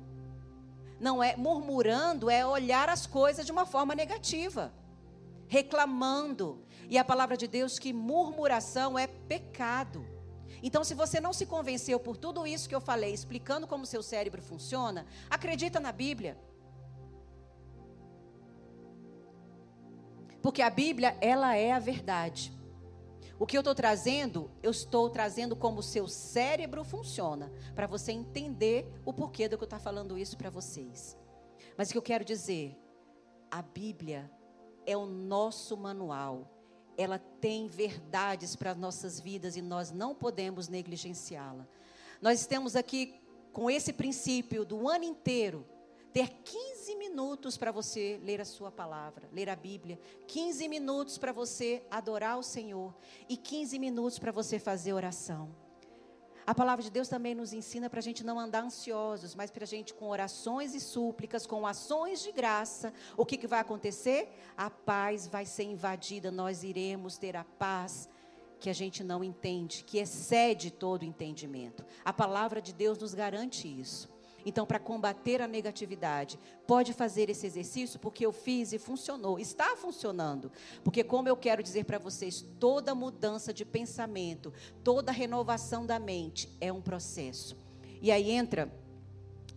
Não 0.98 1.22
é 1.22 1.36
murmurando, 1.36 2.28
é 2.30 2.46
olhar 2.46 2.88
as 2.90 3.06
coisas 3.06 3.46
de 3.46 3.52
uma 3.52 3.64
forma 3.64 3.94
negativa, 3.94 4.72
reclamando. 5.48 6.62
E 6.88 6.98
a 6.98 7.04
palavra 7.04 7.36
de 7.36 7.46
Deus 7.46 7.78
que 7.78 7.92
murmuração 7.92 8.98
é 8.98 9.06
pecado. 9.06 10.06
Então, 10.62 10.84
se 10.84 10.94
você 10.94 11.20
não 11.20 11.32
se 11.32 11.46
convenceu 11.46 11.98
por 11.98 12.16
tudo 12.18 12.46
isso 12.46 12.68
que 12.68 12.74
eu 12.74 12.80
falei, 12.80 13.14
explicando 13.14 13.66
como 13.66 13.86
seu 13.86 14.02
cérebro 14.02 14.42
funciona, 14.42 15.06
acredita 15.30 15.80
na 15.80 15.92
Bíblia. 15.92 16.36
Porque 20.42 20.62
a 20.62 20.70
Bíblia, 20.70 21.16
ela 21.20 21.56
é 21.56 21.72
a 21.72 21.78
verdade. 21.78 22.52
O 23.38 23.46
que 23.46 23.56
eu 23.56 23.60
estou 23.60 23.74
trazendo, 23.74 24.50
eu 24.62 24.70
estou 24.70 25.08
trazendo 25.08 25.56
como 25.56 25.80
o 25.80 25.82
seu 25.82 26.06
cérebro 26.06 26.84
funciona, 26.84 27.50
para 27.74 27.86
você 27.86 28.12
entender 28.12 28.86
o 29.04 29.12
porquê 29.12 29.48
do 29.48 29.56
que 29.56 29.64
eu 29.64 29.66
estou 29.66 29.80
falando 29.80 30.18
isso 30.18 30.36
para 30.36 30.50
vocês. 30.50 31.16
Mas 31.76 31.88
o 31.88 31.92
que 31.92 31.98
eu 31.98 32.02
quero 32.02 32.24
dizer, 32.24 32.76
a 33.50 33.62
Bíblia 33.62 34.30
é 34.86 34.96
o 34.96 35.06
nosso 35.06 35.76
manual. 35.76 36.50
Ela 36.98 37.18
tem 37.18 37.66
verdades 37.66 38.54
para 38.54 38.72
as 38.72 38.76
nossas 38.76 39.18
vidas 39.18 39.56
e 39.56 39.62
nós 39.62 39.90
não 39.90 40.14
podemos 40.14 40.68
negligenciá-la. 40.68 41.66
Nós 42.20 42.40
estamos 42.40 42.76
aqui 42.76 43.18
com 43.52 43.70
esse 43.70 43.92
princípio 43.92 44.64
do 44.64 44.86
ano 44.86 45.04
inteiro 45.04 45.66
ter 46.12 46.28
15 46.28 46.96
minutos 46.96 47.56
para 47.56 47.70
você 47.70 48.20
ler 48.22 48.40
a 48.40 48.44
sua 48.44 48.70
palavra, 48.70 49.28
ler 49.32 49.48
a 49.48 49.56
Bíblia, 49.56 49.98
15 50.26 50.68
minutos 50.68 51.18
para 51.18 51.32
você 51.32 51.82
adorar 51.90 52.38
o 52.38 52.42
Senhor 52.42 52.94
e 53.28 53.36
15 53.36 53.78
minutos 53.78 54.18
para 54.18 54.32
você 54.32 54.58
fazer 54.58 54.92
oração. 54.92 55.54
A 56.46 56.54
palavra 56.54 56.82
de 56.82 56.90
Deus 56.90 57.06
também 57.06 57.34
nos 57.34 57.52
ensina 57.52 57.88
para 57.88 58.00
a 58.00 58.02
gente 58.02 58.24
não 58.24 58.40
andar 58.40 58.64
ansiosos, 58.64 59.36
mas 59.36 59.52
para 59.52 59.62
a 59.62 59.66
gente, 59.66 59.94
com 59.94 60.08
orações 60.08 60.74
e 60.74 60.80
súplicas, 60.80 61.46
com 61.46 61.64
ações 61.64 62.22
de 62.22 62.32
graça, 62.32 62.92
o 63.16 63.24
que, 63.24 63.36
que 63.36 63.46
vai 63.46 63.60
acontecer? 63.60 64.28
A 64.56 64.68
paz 64.68 65.28
vai 65.28 65.46
ser 65.46 65.64
invadida, 65.64 66.30
nós 66.30 66.64
iremos 66.64 67.18
ter 67.18 67.36
a 67.36 67.44
paz 67.44 68.08
que 68.58 68.68
a 68.68 68.72
gente 68.72 69.04
não 69.04 69.22
entende, 69.22 69.84
que 69.84 69.98
excede 69.98 70.70
todo 70.70 71.04
entendimento. 71.04 71.84
A 72.04 72.12
palavra 72.12 72.60
de 72.60 72.72
Deus 72.72 72.98
nos 72.98 73.14
garante 73.14 73.68
isso. 73.68 74.08
Então, 74.44 74.66
para 74.66 74.78
combater 74.78 75.42
a 75.42 75.48
negatividade, 75.48 76.38
pode 76.66 76.92
fazer 76.92 77.28
esse 77.28 77.46
exercício, 77.46 77.98
porque 77.98 78.24
eu 78.24 78.32
fiz 78.32 78.72
e 78.72 78.78
funcionou. 78.78 79.38
Está 79.38 79.76
funcionando. 79.76 80.50
Porque, 80.82 81.04
como 81.04 81.28
eu 81.28 81.36
quero 81.36 81.62
dizer 81.62 81.84
para 81.84 81.98
vocês, 81.98 82.44
toda 82.58 82.94
mudança 82.94 83.52
de 83.52 83.64
pensamento, 83.64 84.52
toda 84.84 85.12
renovação 85.12 85.84
da 85.84 85.98
mente 85.98 86.48
é 86.60 86.72
um 86.72 86.80
processo. 86.80 87.56
E 88.00 88.10
aí 88.10 88.30
entra 88.30 88.72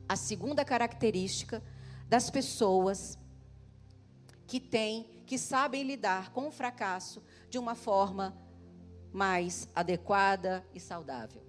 a 0.07 0.15
segunda 0.15 0.65
característica 0.65 1.63
das 2.07 2.29
pessoas 2.29 3.17
que 4.45 4.59
têm, 4.59 5.23
que 5.25 5.37
sabem 5.37 5.83
lidar 5.83 6.31
com 6.31 6.47
o 6.47 6.51
fracasso 6.51 7.23
de 7.49 7.57
uma 7.57 7.75
forma 7.75 8.37
mais 9.11 9.67
adequada 9.75 10.65
e 10.73 10.79
saudável. 10.79 11.42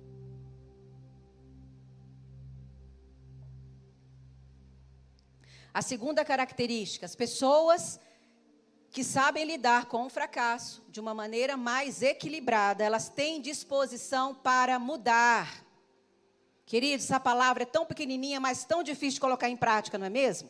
A 5.75 5.83
segunda 5.83 6.25
característica, 6.25 7.05
as 7.05 7.17
pessoas 7.17 7.99
que 8.93 9.03
sabem 9.03 9.45
lidar 9.45 9.87
com 9.87 10.07
o 10.07 10.09
fracasso 10.09 10.81
de 10.89 11.01
uma 11.01 11.13
maneira 11.13 11.57
mais 11.57 12.01
equilibrada, 12.01 12.85
elas 12.85 13.09
têm 13.09 13.41
disposição 13.41 14.33
para 14.33 14.79
mudar. 14.79 15.65
Queridos, 16.65 17.07
essa 17.07 17.19
palavra 17.19 17.65
é 17.65 17.67
tão 17.67 17.85
pequenininha, 17.85 18.39
mas 18.39 18.65
tão 18.65 18.85
difícil 18.85 19.15
de 19.15 19.21
colocar 19.21 19.49
em 19.49 19.57
prática, 19.57 19.99
não 19.99 20.07
é 20.07 20.11
mesmo? 20.11 20.49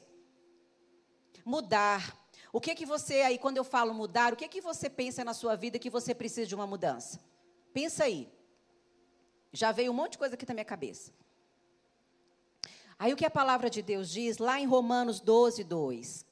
Mudar. 1.43 2.15
O 2.53 2.61
que 2.61 2.75
que 2.75 2.85
você 2.85 3.23
aí, 3.23 3.39
quando 3.39 3.57
eu 3.57 3.65
falo 3.65 3.95
mudar, 3.95 4.35
o 4.35 4.37
que 4.37 4.47
que 4.47 4.61
você 4.61 4.91
pensa 4.91 5.25
na 5.25 5.33
sua 5.33 5.57
vida 5.57 5.79
que 5.79 5.89
você 5.89 6.15
precisa 6.15 6.47
de 6.47 6.55
uma 6.55 6.67
mudança? 6.67 7.19
Pensa 7.73 8.05
aí. 8.05 8.31
Já 9.55 9.73
veio 9.73 9.91
um 9.91 9.95
monte 9.95 10.13
de 10.13 10.19
coisa 10.19 10.35
aqui 10.35 10.47
na 10.47 10.53
minha 10.53 10.67
cabeça. 10.67 11.13
Aí 12.99 13.13
o 13.13 13.17
que 13.17 13.27
a 13.27 13.31
palavra 13.31 13.69
de 13.69 13.83
Deus 13.83 14.11
diz 14.11 14.39
lá 14.39 14.61
em 14.61 14.67
Romanos 14.67 15.21
12, 15.21 15.65
2: 15.65 16.27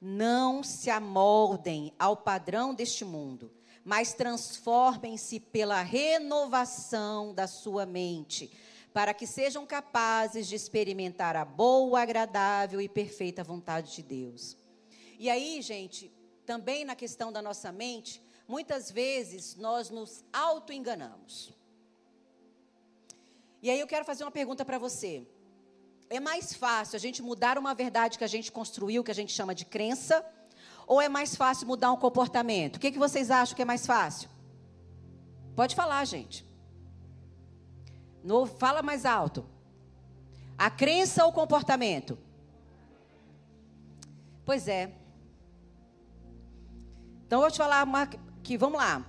Não 0.00 0.62
se 0.62 0.90
amoldem 0.90 1.92
ao 1.98 2.16
padrão 2.16 2.74
deste 2.74 3.04
mundo, 3.04 3.52
mas 3.84 4.14
transformem-se 4.14 5.38
pela 5.38 5.82
renovação 5.82 7.34
da 7.34 7.46
sua 7.46 7.84
mente, 7.84 8.50
para 8.92 9.12
que 9.12 9.26
sejam 9.26 9.66
capazes 9.66 10.46
de 10.46 10.54
experimentar 10.54 11.36
a 11.36 11.44
boa, 11.44 12.00
agradável 12.00 12.80
e 12.80 12.88
perfeita 12.88 13.44
vontade 13.44 13.94
de 13.94 14.02
Deus. 14.02 14.56
E 15.18 15.28
aí, 15.28 15.60
gente, 15.62 16.12
também 16.44 16.84
na 16.84 16.94
questão 16.96 17.30
da 17.30 17.40
nossa 17.40 17.70
mente, 17.70 18.22
muitas 18.48 18.90
vezes 18.90 19.56
nós 19.56 19.90
nos 19.90 20.24
auto-enganamos. 20.32 21.52
E 23.62 23.70
aí 23.70 23.78
eu 23.78 23.86
quero 23.86 24.04
fazer 24.04 24.24
uma 24.24 24.30
pergunta 24.30 24.64
para 24.64 24.78
você. 24.78 25.26
É 26.12 26.20
mais 26.20 26.52
fácil 26.52 26.96
a 26.96 26.98
gente 27.00 27.22
mudar 27.22 27.56
uma 27.56 27.72
verdade 27.74 28.18
que 28.18 28.24
a 28.24 28.26
gente 28.26 28.52
construiu, 28.52 29.02
que 29.02 29.10
a 29.10 29.14
gente 29.14 29.32
chama 29.32 29.54
de 29.54 29.64
crença, 29.64 30.22
ou 30.86 31.00
é 31.00 31.08
mais 31.08 31.34
fácil 31.34 31.66
mudar 31.66 31.90
um 31.90 31.96
comportamento? 31.96 32.76
O 32.76 32.80
que, 32.80 32.92
que 32.92 32.98
vocês 32.98 33.30
acham 33.30 33.56
que 33.56 33.62
é 33.62 33.64
mais 33.64 33.86
fácil? 33.86 34.28
Pode 35.56 35.74
falar, 35.74 36.04
gente. 36.04 36.46
No, 38.22 38.44
fala 38.44 38.82
mais 38.82 39.06
alto. 39.06 39.46
A 40.58 40.68
crença 40.68 41.24
ou 41.24 41.30
o 41.30 41.32
comportamento? 41.32 42.18
Pois 44.44 44.68
é. 44.68 44.92
Então 47.26 47.38
eu 47.38 47.44
vou 47.44 47.50
te 47.50 47.56
falar 47.56 47.84
uma, 47.84 48.06
que 48.42 48.58
vamos 48.58 48.78
lá. 48.78 49.02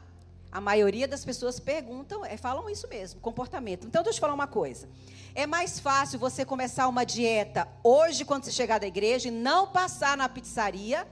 A 0.50 0.62
maioria 0.62 1.06
das 1.06 1.26
pessoas 1.26 1.60
perguntam, 1.60 2.24
é, 2.24 2.38
falam 2.38 2.70
isso 2.70 2.88
mesmo, 2.88 3.20
comportamento. 3.20 3.88
Então, 3.88 4.04
deixa 4.04 4.16
eu 4.16 4.20
te 4.20 4.22
falar 4.22 4.36
uma 4.36 4.48
coisa. 4.48 4.88
É 5.36 5.48
mais 5.48 5.80
fácil 5.80 6.20
você 6.20 6.46
começar 6.46 6.88
uma 6.88 7.04
dieta 7.04 7.68
hoje, 7.84 8.24
quando 8.24 8.44
você 8.44 8.52
chegar 8.52 8.80
da 8.80 8.86
igreja, 8.86 9.30
e 9.30 9.32
não 9.32 9.68
passar 9.68 10.16
na 10.16 10.30
pizzaria, 10.30 11.08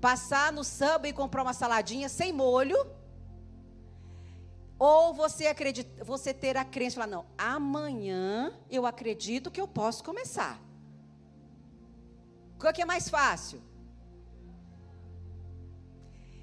passar 0.00 0.52
no 0.52 0.64
samba 0.64 1.06
e 1.06 1.12
comprar 1.12 1.42
uma 1.44 1.54
saladinha 1.54 2.08
sem 2.08 2.32
molho. 2.32 2.76
Ou 4.78 5.14
você, 5.14 5.46
acredita, 5.46 6.04
você 6.04 6.34
ter 6.34 6.56
a 6.56 6.64
crença, 6.64 6.96
falar, 6.96 7.06
não, 7.06 7.24
amanhã 7.38 8.52
eu 8.68 8.84
acredito 8.84 9.50
que 9.50 9.60
eu 9.60 9.68
posso 9.68 10.02
começar. 10.02 10.60
Qual 12.58 12.72
que 12.72 12.82
é 12.82 12.84
mais 12.84 13.08
fácil? 13.08 13.62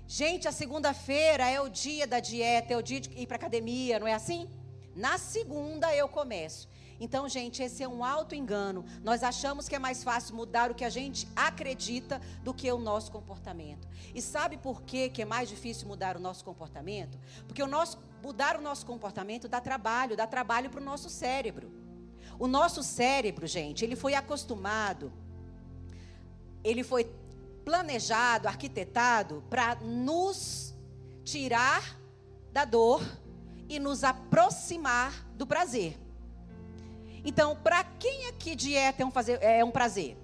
Gente, 0.08 0.48
a 0.48 0.54
segunda-feira 0.54 1.50
é 1.50 1.60
o 1.60 1.68
dia 1.68 2.08
da 2.08 2.20
dieta, 2.20 2.74
é 2.74 2.78
o 2.78 2.82
dia 2.82 3.02
de 3.02 3.10
ir 3.12 3.28
para 3.28 3.36
academia, 3.36 4.00
não 4.00 4.08
é 4.08 4.14
assim? 4.14 4.50
Na 4.96 5.18
segunda 5.18 5.94
eu 5.94 6.08
começo. 6.08 6.70
Então, 7.04 7.28
gente, 7.28 7.62
esse 7.62 7.84
é 7.84 7.88
um 7.88 8.02
alto 8.02 8.34
engano. 8.34 8.86
Nós 9.04 9.24
achamos 9.24 9.68
que 9.68 9.76
é 9.76 9.80
mais 9.80 10.02
fácil 10.06 10.38
mudar 10.38 10.72
o 10.72 10.74
que 10.74 10.86
a 10.86 10.90
gente 10.90 11.28
acredita 11.36 12.22
do 12.42 12.54
que 12.54 12.72
o 12.72 12.78
nosso 12.78 13.12
comportamento. 13.12 13.86
E 14.16 14.22
sabe 14.22 14.58
por 14.58 14.84
que, 14.84 15.10
que 15.10 15.22
é 15.22 15.26
mais 15.26 15.50
difícil 15.50 15.86
mudar 15.86 16.16
o 16.16 16.20
nosso 16.22 16.46
comportamento? 16.46 17.20
Porque 17.46 17.62
o 17.62 17.68
nosso, 17.68 18.00
mudar 18.24 18.56
o 18.56 18.62
nosso 18.62 18.86
comportamento 18.86 19.50
dá 19.50 19.60
trabalho, 19.60 20.16
dá 20.16 20.26
trabalho 20.26 20.70
para 20.70 20.80
o 20.80 20.84
nosso 20.84 21.10
cérebro. 21.10 21.70
O 22.40 22.48
nosso 22.48 22.82
cérebro, 22.82 23.48
gente, 23.48 23.84
ele 23.84 23.98
foi 23.98 24.16
acostumado, 24.16 25.12
ele 26.64 26.86
foi 26.86 27.04
planejado, 27.66 28.48
arquitetado 28.48 29.44
para 29.50 29.76
nos 29.76 30.74
tirar 31.26 32.00
da 32.54 32.64
dor 32.64 33.04
e 33.68 33.78
nos 33.78 34.06
aproximar 34.06 35.28
do 35.36 35.46
prazer. 35.46 36.00
Então, 37.24 37.56
para 37.56 37.84
quem 37.84 38.28
aqui 38.28 38.56
dieta 38.56 39.04
é 39.04 39.06
um, 39.06 39.12
fazer, 39.12 39.42
é 39.42 39.64
um 39.64 39.72
prazer? 39.72 40.18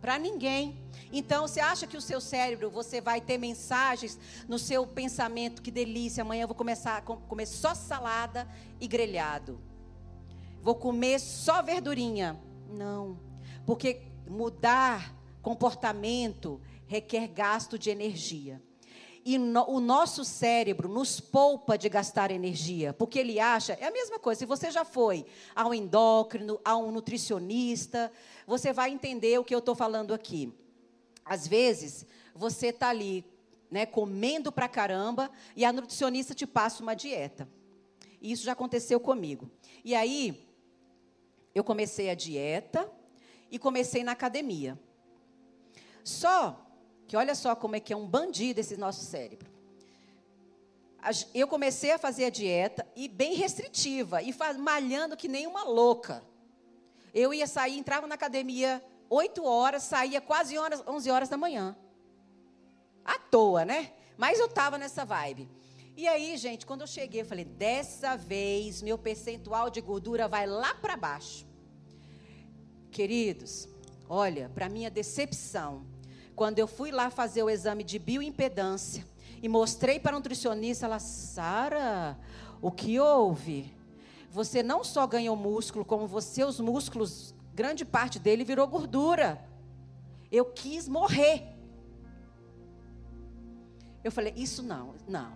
Para 0.00 0.18
ninguém. 0.18 0.76
Então, 1.12 1.46
você 1.46 1.60
acha 1.60 1.86
que 1.86 1.96
o 1.96 2.00
seu 2.00 2.20
cérebro, 2.20 2.70
você 2.70 3.00
vai 3.00 3.20
ter 3.20 3.38
mensagens 3.38 4.18
no 4.48 4.58
seu 4.58 4.86
pensamento, 4.86 5.62
que 5.62 5.70
delícia, 5.70 6.22
amanhã 6.22 6.42
eu 6.42 6.48
vou 6.48 6.56
começar 6.56 6.98
a 6.98 7.00
comer 7.00 7.46
só 7.46 7.74
salada 7.74 8.48
e 8.80 8.86
grelhado. 8.86 9.60
Vou 10.60 10.74
comer 10.74 11.18
só 11.18 11.62
verdurinha. 11.62 12.40
Não. 12.68 13.18
Porque 13.66 14.02
mudar 14.26 15.14
Comportamento 15.44 16.58
requer 16.86 17.28
gasto 17.28 17.78
de 17.78 17.90
energia. 17.90 18.62
E 19.24 19.38
no, 19.38 19.64
o 19.70 19.80
nosso 19.80 20.22
cérebro 20.22 20.86
nos 20.86 21.18
poupa 21.18 21.78
de 21.78 21.88
gastar 21.88 22.30
energia, 22.30 22.92
porque 22.92 23.18
ele 23.18 23.40
acha, 23.40 23.72
é 23.80 23.86
a 23.86 23.90
mesma 23.90 24.18
coisa, 24.18 24.40
se 24.40 24.44
você 24.44 24.70
já 24.70 24.84
foi 24.84 25.24
ao 25.54 25.72
endócrino, 25.72 26.60
a 26.62 26.76
um 26.76 26.90
nutricionista, 26.90 28.12
você 28.46 28.70
vai 28.70 28.90
entender 28.90 29.38
o 29.38 29.44
que 29.44 29.54
eu 29.54 29.60
estou 29.60 29.74
falando 29.74 30.12
aqui. 30.12 30.52
Às 31.24 31.46
vezes, 31.46 32.04
você 32.34 32.66
está 32.66 32.90
ali, 32.90 33.24
né, 33.70 33.86
comendo 33.86 34.52
pra 34.52 34.68
caramba, 34.68 35.30
e 35.56 35.64
a 35.64 35.72
nutricionista 35.72 36.34
te 36.34 36.46
passa 36.46 36.82
uma 36.82 36.94
dieta. 36.94 37.48
E 38.20 38.30
isso 38.30 38.44
já 38.44 38.52
aconteceu 38.52 39.00
comigo. 39.00 39.50
E 39.82 39.94
aí, 39.94 40.46
eu 41.54 41.64
comecei 41.64 42.10
a 42.10 42.14
dieta 42.14 42.90
e 43.50 43.58
comecei 43.58 44.04
na 44.04 44.12
academia. 44.12 44.78
Só 46.02 46.63
que 47.14 47.16
olha 47.16 47.36
só 47.36 47.54
como 47.54 47.76
é 47.76 47.80
que 47.80 47.92
é 47.92 47.96
um 47.96 48.08
bandido 48.08 48.58
esse 48.58 48.76
nosso 48.76 49.04
cérebro. 49.04 49.48
Eu 51.32 51.46
comecei 51.46 51.92
a 51.92 51.98
fazer 51.98 52.24
a 52.24 52.28
dieta 52.28 52.84
e 52.96 53.06
bem 53.06 53.34
restritiva, 53.34 54.20
e 54.20 54.34
malhando 54.58 55.16
que 55.16 55.28
nem 55.28 55.46
uma 55.46 55.62
louca. 55.62 56.24
Eu 57.14 57.32
ia 57.32 57.46
sair, 57.46 57.78
entrava 57.78 58.08
na 58.08 58.16
academia 58.16 58.84
8 59.08 59.44
horas, 59.44 59.84
saía 59.84 60.20
quase 60.20 60.56
11 60.58 61.08
horas 61.08 61.28
da 61.28 61.36
manhã. 61.36 61.76
à 63.04 63.16
toa, 63.16 63.64
né? 63.64 63.92
Mas 64.16 64.40
eu 64.40 64.46
estava 64.46 64.76
nessa 64.76 65.04
vibe. 65.04 65.48
E 65.96 66.08
aí, 66.08 66.36
gente, 66.36 66.66
quando 66.66 66.80
eu 66.80 66.88
cheguei, 66.88 67.20
eu 67.20 67.26
falei: 67.26 67.44
dessa 67.44 68.16
vez 68.16 68.82
meu 68.82 68.98
percentual 68.98 69.70
de 69.70 69.80
gordura 69.80 70.26
vai 70.26 70.48
lá 70.48 70.74
para 70.74 70.96
baixo. 70.96 71.46
Queridos, 72.90 73.68
olha, 74.08 74.50
para 74.52 74.68
minha 74.68 74.90
decepção, 74.90 75.93
quando 76.34 76.58
eu 76.58 76.66
fui 76.66 76.90
lá 76.90 77.10
fazer 77.10 77.42
o 77.42 77.50
exame 77.50 77.84
de 77.84 77.98
bioimpedância 77.98 79.06
e 79.42 79.48
mostrei 79.48 80.00
para 80.00 80.12
a 80.12 80.18
nutricionista, 80.18 80.86
ela, 80.86 80.98
Sara, 80.98 82.18
o 82.60 82.70
que 82.70 82.98
houve? 82.98 83.72
Você 84.30 84.62
não 84.62 84.82
só 84.82 85.06
ganhou 85.06 85.36
músculo, 85.36 85.84
como 85.84 86.06
você, 86.06 86.42
os 86.44 86.58
músculos, 86.58 87.34
grande 87.54 87.84
parte 87.84 88.18
dele 88.18 88.42
virou 88.42 88.66
gordura. 88.66 89.44
Eu 90.30 90.46
quis 90.46 90.88
morrer. 90.88 91.54
Eu 94.02 94.10
falei, 94.10 94.34
isso 94.36 94.62
não, 94.62 94.94
não, 95.06 95.32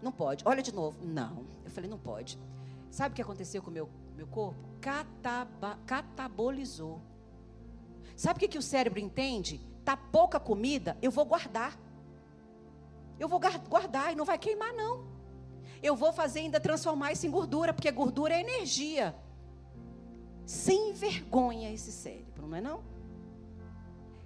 não 0.00 0.12
pode. 0.12 0.44
Olha 0.46 0.62
de 0.62 0.72
novo, 0.72 1.04
não. 1.04 1.44
Eu 1.64 1.70
falei, 1.70 1.90
não 1.90 1.98
pode. 1.98 2.38
Sabe 2.90 3.12
o 3.12 3.16
que 3.16 3.22
aconteceu 3.22 3.62
com 3.62 3.70
o 3.70 3.72
meu, 3.72 3.88
meu 4.16 4.26
corpo? 4.26 4.60
Cataba, 4.80 5.78
catabolizou. 5.86 7.00
Sabe 8.16 8.36
o 8.36 8.40
que, 8.40 8.48
que 8.48 8.58
o 8.58 8.62
cérebro 8.62 9.00
entende? 9.00 9.60
Tá 9.84 9.96
pouca 9.96 10.38
comida, 10.38 10.96
eu 11.00 11.10
vou 11.10 11.24
guardar. 11.24 11.78
Eu 13.18 13.28
vou 13.28 13.40
guardar 13.68 14.12
e 14.12 14.16
não 14.16 14.24
vai 14.24 14.38
queimar, 14.38 14.72
não. 14.72 15.04
Eu 15.82 15.96
vou 15.96 16.12
fazer 16.12 16.40
ainda 16.40 16.60
transformar 16.60 17.12
isso 17.12 17.26
em 17.26 17.30
gordura, 17.30 17.72
porque 17.72 17.90
gordura 17.90 18.34
é 18.34 18.40
energia. 18.40 19.14
Sem 20.44 20.92
vergonha 20.92 21.72
esse 21.72 21.92
cérebro, 21.92 22.46
não 22.46 22.56
é 22.56 22.60
não? 22.60 22.82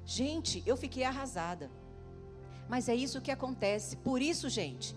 Gente, 0.05 0.63
eu 0.67 0.77
fiquei 0.77 1.05
arrasada. 1.05 1.71
Mas 2.69 2.89
é 2.89 2.95
isso 2.95 3.21
que 3.21 3.31
acontece. 3.31 3.97
Por 3.97 4.21
isso, 4.21 4.49
gente, 4.49 4.95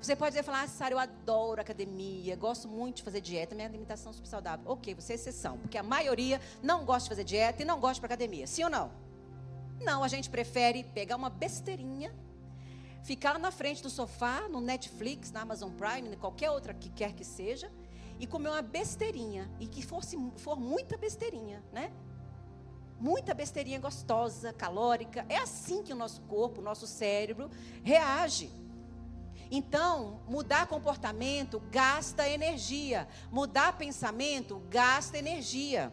você 0.00 0.14
pode 0.14 0.40
falar, 0.42 0.62
ah, 0.62 0.68
Sara, 0.68 0.94
eu 0.94 0.98
adoro 0.98 1.60
academia, 1.60 2.36
gosto 2.36 2.68
muito 2.68 2.96
de 2.96 3.02
fazer 3.02 3.20
dieta, 3.20 3.54
minha 3.54 3.66
alimentação 3.66 4.10
é 4.10 4.14
super 4.14 4.28
saudável. 4.28 4.70
Ok, 4.70 4.94
você 4.94 5.12
é 5.12 5.16
exceção, 5.16 5.58
porque 5.58 5.78
a 5.78 5.82
maioria 5.82 6.40
não 6.62 6.84
gosta 6.84 7.04
de 7.04 7.08
fazer 7.08 7.24
dieta 7.24 7.62
e 7.62 7.64
não 7.64 7.80
gosta 7.80 8.00
de 8.00 8.06
academia. 8.06 8.46
Sim 8.46 8.64
ou 8.64 8.70
não? 8.70 8.90
Não, 9.80 10.02
a 10.02 10.08
gente 10.08 10.30
prefere 10.30 10.84
pegar 10.84 11.16
uma 11.16 11.30
besteirinha 11.30 12.14
ficar 13.04 13.38
na 13.38 13.50
frente 13.50 13.82
do 13.82 13.90
sofá, 13.90 14.48
no 14.48 14.60
Netflix, 14.60 15.30
na 15.30 15.42
Amazon 15.42 15.70
Prime, 15.70 16.16
qualquer 16.16 16.50
outra 16.50 16.72
que 16.72 16.88
quer 16.88 17.12
que 17.12 17.24
seja, 17.24 17.70
e 18.18 18.26
comer 18.26 18.48
uma 18.48 18.62
besteirinha, 18.62 19.48
e 19.60 19.66
que 19.66 19.82
fosse, 19.82 20.16
for 20.36 20.58
muita 20.58 20.96
besteirinha, 20.96 21.62
né? 21.70 21.92
Muita 22.98 23.34
besteirinha 23.34 23.78
gostosa, 23.78 24.52
calórica. 24.52 25.26
É 25.28 25.36
assim 25.36 25.82
que 25.82 25.92
o 25.92 25.96
nosso 25.96 26.22
corpo, 26.22 26.60
o 26.60 26.64
nosso 26.64 26.86
cérebro 26.86 27.50
reage. 27.82 28.50
Então, 29.50 30.20
mudar 30.26 30.66
comportamento 30.66 31.60
gasta 31.70 32.26
energia. 32.26 33.06
Mudar 33.30 33.76
pensamento 33.76 34.62
gasta 34.70 35.18
energia. 35.18 35.92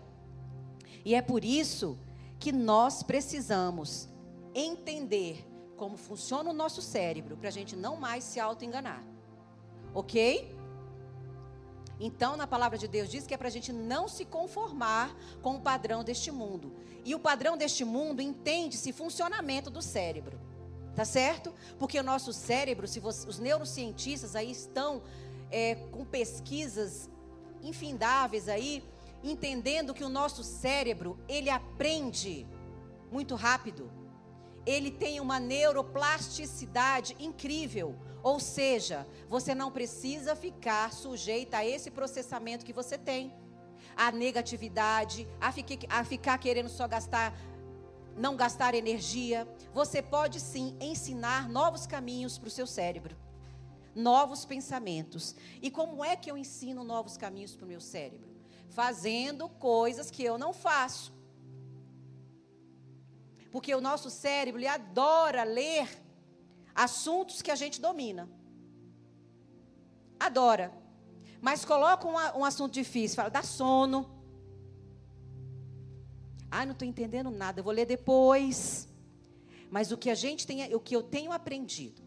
E 1.04 1.14
é 1.14 1.22
por 1.22 1.44
isso 1.44 1.98
que 1.98 2.11
nós 2.50 3.04
precisamos 3.04 4.08
entender 4.56 5.46
como 5.76 5.98
funciona 5.98 6.50
o 6.50 6.54
nosso 6.54 6.82
cérebro, 6.82 7.36
para 7.36 7.50
a 7.50 7.52
gente 7.52 7.76
não 7.76 7.98
mais 7.98 8.24
se 8.24 8.40
auto-enganar. 8.40 9.04
Ok? 9.94 10.56
Então, 12.00 12.38
na 12.38 12.48
palavra 12.48 12.78
de 12.78 12.88
Deus 12.88 13.10
diz 13.10 13.28
que 13.28 13.34
é 13.34 13.38
para 13.38 13.48
a 13.48 13.52
gente 13.52 13.74
não 13.74 14.08
se 14.08 14.24
conformar 14.24 15.14
com 15.42 15.56
o 15.56 15.62
padrão 15.62 16.04
deste 16.04 16.32
mundo. 16.32 16.74
E 17.04 17.14
o 17.14 17.20
padrão 17.20 17.58
deste 17.58 17.84
mundo 17.84 18.22
entende-se 18.22 18.94
funcionamento 18.94 19.70
do 19.70 19.82
cérebro. 19.82 20.40
Tá 20.96 21.06
certo? 21.06 21.54
Porque 21.80 22.00
o 22.00 22.04
nosso 22.04 22.34
cérebro, 22.34 22.88
se 22.88 23.00
você, 23.00 23.28
os 23.28 23.40
neurocientistas 23.40 24.36
aí 24.36 24.52
estão 24.52 25.02
é, 25.50 25.76
com 25.92 26.06
pesquisas 26.06 27.10
infindáveis 27.62 28.50
aí, 28.50 28.84
entendendo 29.24 29.94
que 29.94 30.04
o 30.04 30.10
nosso 30.10 30.44
cérebro, 30.44 31.20
ele 31.28 31.50
aprende 31.50 32.48
muito 33.12 33.36
rápido 33.36 34.02
ele 34.66 34.92
tem 34.92 35.20
uma 35.20 35.40
neuroplasticidade 35.40 37.16
incrível. 37.20 37.96
Ou 38.24 38.40
seja, 38.40 39.08
você 39.28 39.56
não 39.56 39.72
precisa 39.72 40.36
ficar 40.36 40.94
sujeita 40.94 41.58
a 41.58 41.66
esse 41.66 41.90
processamento 41.90 42.66
que 42.66 42.74
você 42.74 42.98
tem. 42.98 43.34
A 43.96 44.12
negatividade, 44.12 45.28
a 45.40 45.52
ficar, 45.52 45.78
a 45.90 46.04
ficar 46.04 46.38
querendo 46.38 46.70
só 46.70 46.88
gastar, 46.88 47.36
não 48.16 48.36
gastar 48.36 48.76
energia. 48.76 49.48
Você 49.74 50.02
pode 50.02 50.40
sim 50.40 50.78
ensinar 50.80 51.50
novos 51.50 51.88
caminhos 51.88 52.38
para 52.38 52.48
o 52.48 52.52
seu 52.52 52.68
cérebro. 52.68 53.18
Novos 53.96 54.46
pensamentos. 54.46 55.36
E 55.62 55.72
como 55.72 56.06
é 56.06 56.16
que 56.16 56.30
eu 56.30 56.38
ensino 56.38 56.84
novos 56.84 57.18
caminhos 57.18 57.56
para 57.56 57.66
o 57.66 57.68
meu 57.68 57.82
cérebro? 57.82 58.31
Fazendo 58.72 59.48
coisas 59.50 60.10
que 60.10 60.24
eu 60.24 60.38
não 60.38 60.52
faço. 60.54 61.14
Porque 63.52 63.74
o 63.76 63.82
nosso 63.82 64.10
cérebro 64.10 64.66
adora 64.68 65.44
ler 65.44 65.88
assuntos 66.74 67.42
que 67.42 67.52
a 67.52 67.56
gente 67.56 67.82
domina. 67.82 68.30
Adora. 70.20 70.72
Mas 71.42 71.66
coloca 71.66 72.08
um, 72.08 72.40
um 72.40 72.46
assunto 72.46 72.74
difícil, 72.74 73.16
fala, 73.16 73.30
dá 73.30 73.44
sono. 73.44 74.00
Ah, 76.50 76.66
não 76.66 76.74
estou 76.74 76.88
entendendo 76.88 77.32
nada, 77.32 77.60
eu 77.60 77.64
vou 77.64 77.74
ler 77.74 77.86
depois. 77.86 78.88
Mas 79.70 79.92
o 79.92 79.98
que 79.98 80.10
a 80.10 80.16
gente 80.16 80.46
tem, 80.46 80.74
o 80.76 80.80
que 80.80 80.96
eu 80.96 81.02
tenho 81.02 81.32
aprendido 81.32 82.02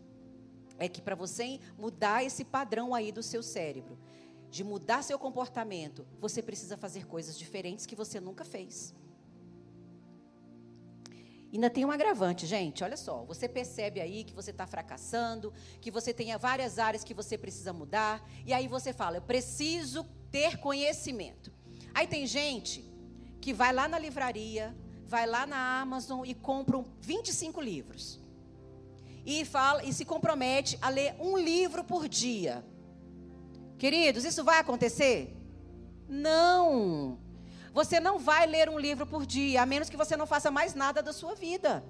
é 0.79 0.89
que 0.89 1.01
para 1.01 1.15
você 1.15 1.61
mudar 1.79 2.25
esse 2.25 2.45
padrão 2.45 2.95
aí 2.95 3.11
do 3.11 3.23
seu 3.23 3.43
cérebro, 3.43 3.99
de 4.55 4.63
mudar 4.63 5.03
seu 5.03 5.19
comportamento, 5.19 6.07
você 6.21 6.41
precisa 6.41 6.77
fazer 6.77 7.09
coisas 7.09 7.37
diferentes 7.37 7.87
que 7.87 7.97
você 7.97 8.21
nunca 8.21 8.45
fez. 8.45 8.95
Ainda 11.53 11.69
tem 11.69 11.85
um 11.85 11.91
agravante, 11.91 12.47
gente. 12.47 12.85
Olha 12.85 12.97
só, 12.97 13.25
você 13.25 13.49
percebe 13.49 14.01
aí 14.01 14.23
que 14.23 14.33
você 14.33 14.53
está 14.53 14.65
fracassando, 14.65 15.53
que 15.81 15.91
você 15.91 16.15
tem 16.15 16.37
várias 16.37 16.79
áreas 16.79 17.03
que 17.03 17.13
você 17.13 17.37
precisa 17.37 17.73
mudar, 17.73 18.25
e 18.47 18.53
aí 18.53 18.69
você 18.69 18.93
fala: 18.93 19.17
eu 19.17 19.23
preciso 19.23 20.05
ter 20.31 20.57
conhecimento. 20.59 21.53
Aí 21.93 22.07
tem 22.07 22.25
gente 22.25 22.89
que 23.41 23.53
vai 23.53 23.73
lá 23.73 23.89
na 23.89 23.99
livraria, 23.99 24.73
vai 25.05 25.27
lá 25.27 25.49
na 25.49 25.81
Amazon 25.81 26.25
e 26.25 26.33
compra 26.33 26.85
25 27.01 27.61
livros. 27.61 28.21
E 29.27 29.45
fala 29.45 29.83
e 29.83 29.93
se 29.93 30.05
compromete 30.05 30.79
a 30.81 30.89
ler 30.91 31.17
um 31.19 31.37
livro 31.37 31.83
por 31.83 32.09
dia. 32.09 32.65
Queridos, 33.79 34.25
isso 34.25 34.45
vai 34.45 34.59
acontecer? 34.59 35.35
Não. 36.09 37.19
Você 37.73 37.99
não 37.99 38.19
vai 38.19 38.47
ler 38.47 38.69
um 38.69 38.79
livro 38.79 39.07
por 39.07 39.27
dia, 39.27 39.63
a 39.63 39.67
menos 39.67 39.91
que 39.91 39.97
você 39.97 40.17
não 40.17 40.27
faça 40.27 40.51
mais 40.51 40.75
nada 40.75 41.03
da 41.03 41.13
sua 41.13 41.35
vida. 41.35 41.85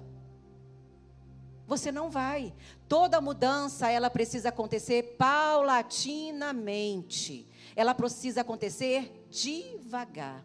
Você 1.67 1.91
não 1.91 2.09
vai. 2.09 2.53
Toda 2.87 3.19
mudança, 3.21 3.89
ela 3.89 4.09
precisa 4.09 4.49
acontecer 4.49 5.15
paulatinamente. 5.17 7.47
Ela 7.75 7.93
precisa 7.93 8.41
acontecer 8.41 9.27
devagar. 9.29 10.43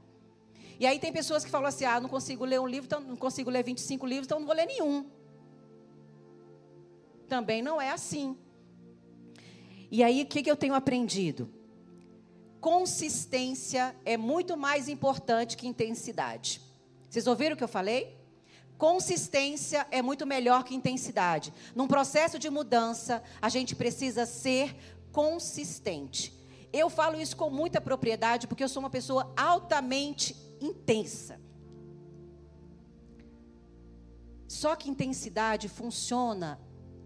E 0.78 0.86
aí 0.86 0.98
tem 0.98 1.12
pessoas 1.12 1.44
que 1.44 1.50
falam 1.50 1.68
assim: 1.68 1.84
"Ah, 1.84 2.00
não 2.00 2.08
consigo 2.08 2.44
ler 2.44 2.58
um 2.58 2.66
livro, 2.66 2.86
então 2.86 3.00
não 3.00 3.16
consigo 3.16 3.50
ler 3.50 3.62
25 3.62 4.04
livros, 4.06 4.26
então 4.26 4.40
não 4.40 4.46
vou 4.46 4.56
ler 4.56 4.66
nenhum". 4.66 5.08
Também 7.28 7.62
não 7.62 7.80
é 7.80 7.90
assim. 7.90 8.36
E 9.90 10.02
aí 10.02 10.22
o 10.22 10.26
que, 10.26 10.42
que 10.42 10.50
eu 10.50 10.56
tenho 10.56 10.74
aprendido? 10.74 11.50
consistência 12.60 13.96
é 14.04 14.16
muito 14.16 14.56
mais 14.56 14.88
importante 14.88 15.56
que 15.56 15.66
intensidade. 15.66 16.60
Vocês 17.08 17.26
ouviram 17.26 17.54
o 17.54 17.56
que 17.56 17.64
eu 17.64 17.68
falei? 17.68 18.16
Consistência 18.76 19.86
é 19.90 20.00
muito 20.00 20.26
melhor 20.26 20.62
que 20.64 20.74
intensidade. 20.74 21.52
Num 21.74 21.88
processo 21.88 22.38
de 22.38 22.48
mudança, 22.48 23.22
a 23.40 23.48
gente 23.48 23.74
precisa 23.74 24.26
ser 24.26 24.76
consistente. 25.10 26.38
Eu 26.72 26.88
falo 26.88 27.20
isso 27.20 27.36
com 27.36 27.50
muita 27.50 27.80
propriedade 27.80 28.46
porque 28.46 28.62
eu 28.62 28.68
sou 28.68 28.80
uma 28.80 28.90
pessoa 28.90 29.32
altamente 29.36 30.36
intensa. 30.60 31.40
Só 34.46 34.76
que 34.76 34.90
intensidade 34.90 35.68
funciona 35.68 36.60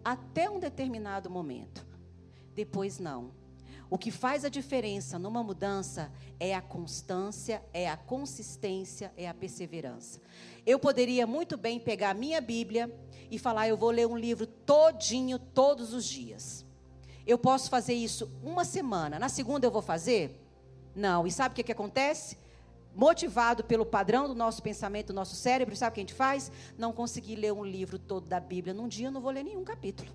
até 0.05 0.51
um 0.51 0.59
determinado 0.59 1.31
momento. 1.31 1.94
Depois 2.55 2.99
não. 2.99 3.33
O 3.91 3.99
que 3.99 4.11
faz 4.11 4.45
a 4.45 4.49
diferença 4.49 5.19
numa 5.19 5.43
mudança 5.43 6.11
é 6.41 6.55
a 6.55 6.63
constância, 6.63 7.63
é 7.73 7.89
a 7.89 7.97
consistência, 7.97 9.13
é 9.17 9.29
a 9.29 9.35
perseverança. 9.35 10.21
Eu 10.67 10.79
poderia 10.79 11.27
muito 11.27 11.57
bem 11.57 11.79
pegar 11.79 12.11
a 12.11 12.15
minha 12.15 12.41
Bíblia 12.41 12.93
e 13.31 13.39
falar, 13.39 13.69
eu 13.69 13.77
vou 13.77 13.91
ler 13.91 14.07
um 14.07 14.17
livro 14.17 14.47
todinho 14.47 15.39
todos 15.39 15.93
os 15.93 16.05
dias. 16.05 16.65
Eu 17.27 17.39
posso 17.39 17.71
fazer 17.71 17.95
isso 17.95 18.31
uma 18.43 18.65
semana. 18.65 19.19
Na 19.19 19.29
segunda 19.29 19.67
eu 19.67 19.71
vou 19.71 19.83
fazer? 19.83 20.41
Não. 20.95 21.27
E 21.27 21.31
sabe 21.31 21.53
o 21.53 21.57
que, 21.57 21.63
que 21.63 21.73
acontece? 21.73 22.39
motivado 22.95 23.65
pelo 23.65 23.85
padrão 23.85 24.29
do 24.29 24.35
nosso 24.35 24.63
pensamento, 24.63 25.09
do 25.09 25.15
nosso 25.15 25.35
cérebro, 25.35 25.75
sabe 25.75 25.91
o 25.91 25.95
que 25.95 26.01
a 26.01 26.03
gente 26.03 26.15
faz? 26.15 26.51
Não 26.79 26.93
conseguir 26.93 27.37
ler 27.37 27.53
um 27.53 27.65
livro 27.65 27.99
todo 27.99 28.29
da 28.29 28.39
Bíblia 28.39 28.73
num 28.73 28.87
dia, 28.87 29.09
eu 29.09 29.13
não 29.13 29.21
vou 29.21 29.33
ler 29.33 29.43
nenhum 29.43 29.65
capítulo. 29.65 30.11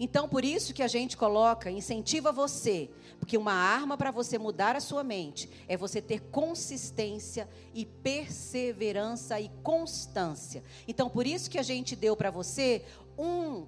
Então, 0.00 0.28
por 0.28 0.44
isso 0.44 0.72
que 0.72 0.82
a 0.82 0.88
gente 0.88 1.16
coloca, 1.16 1.70
incentiva 1.70 2.30
você, 2.30 2.88
porque 3.18 3.36
uma 3.36 3.52
arma 3.52 3.96
para 3.96 4.10
você 4.10 4.38
mudar 4.38 4.76
a 4.76 4.80
sua 4.80 5.02
mente 5.02 5.50
é 5.66 5.76
você 5.76 6.00
ter 6.00 6.20
consistência 6.30 7.48
e 7.74 7.84
perseverança 7.84 9.40
e 9.40 9.48
constância. 9.62 10.62
Então, 10.86 11.10
por 11.10 11.26
isso 11.26 11.50
que 11.50 11.58
a 11.58 11.62
gente 11.62 11.96
deu 11.96 12.16
para 12.16 12.30
você 12.30 12.84
um 13.18 13.66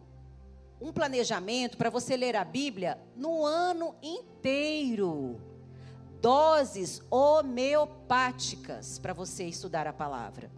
um 0.81 0.93
planejamento 0.93 1.77
para 1.77 1.91
você 1.91 2.17
ler 2.17 2.35
a 2.35 2.45
Bíblia 2.45 2.99
no 3.15 3.45
ano 3.45 3.95
inteiro. 4.03 5.39
Doses 6.21 7.03
homeopáticas 7.11 8.99
para 8.99 9.13
você 9.13 9.45
estudar 9.45 9.87
a 9.87 9.93
palavra. 9.93 10.51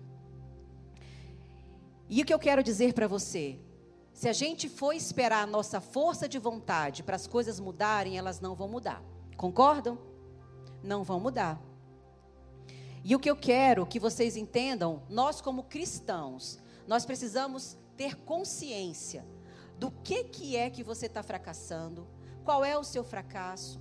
E 2.08 2.22
o 2.22 2.24
que 2.24 2.32
eu 2.32 2.38
quero 2.38 2.62
dizer 2.62 2.92
para 2.92 3.08
você? 3.08 3.58
Se 4.22 4.28
a 4.28 4.32
gente 4.32 4.68
for 4.68 4.92
esperar 4.92 5.42
a 5.42 5.46
nossa 5.46 5.80
força 5.80 6.28
de 6.28 6.38
vontade 6.38 7.02
para 7.02 7.16
as 7.16 7.26
coisas 7.26 7.58
mudarem, 7.58 8.16
elas 8.16 8.40
não 8.40 8.54
vão 8.54 8.68
mudar. 8.68 9.02
Concordam? 9.36 9.98
Não 10.80 11.02
vão 11.02 11.18
mudar. 11.18 11.60
E 13.02 13.16
o 13.16 13.18
que 13.18 13.28
eu 13.28 13.34
quero 13.34 13.84
que 13.84 13.98
vocês 13.98 14.36
entendam, 14.36 15.02
nós 15.08 15.40
como 15.40 15.64
cristãos, 15.64 16.60
nós 16.86 17.04
precisamos 17.04 17.76
ter 17.96 18.14
consciência 18.14 19.26
do 19.76 19.90
que, 19.90 20.22
que 20.22 20.56
é 20.56 20.70
que 20.70 20.84
você 20.84 21.06
está 21.06 21.24
fracassando, 21.24 22.06
qual 22.44 22.64
é 22.64 22.78
o 22.78 22.84
seu 22.84 23.02
fracasso, 23.02 23.80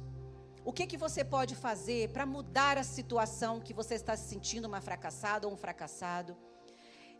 o 0.65 0.73
que, 0.73 0.87
que 0.87 0.97
você 0.97 1.23
pode 1.23 1.53
fazer 1.53 2.09
para 2.09 2.25
mudar 2.25 2.79
a 2.79 2.83
situação 2.83 3.59
que 3.59 3.75
você 3.75 3.93
está 3.93 4.17
se 4.17 4.27
sentindo 4.27 4.67
uma 4.67 4.81
fracassada 4.81 5.47
ou 5.47 5.53
um 5.53 5.57
fracassado. 5.57 6.35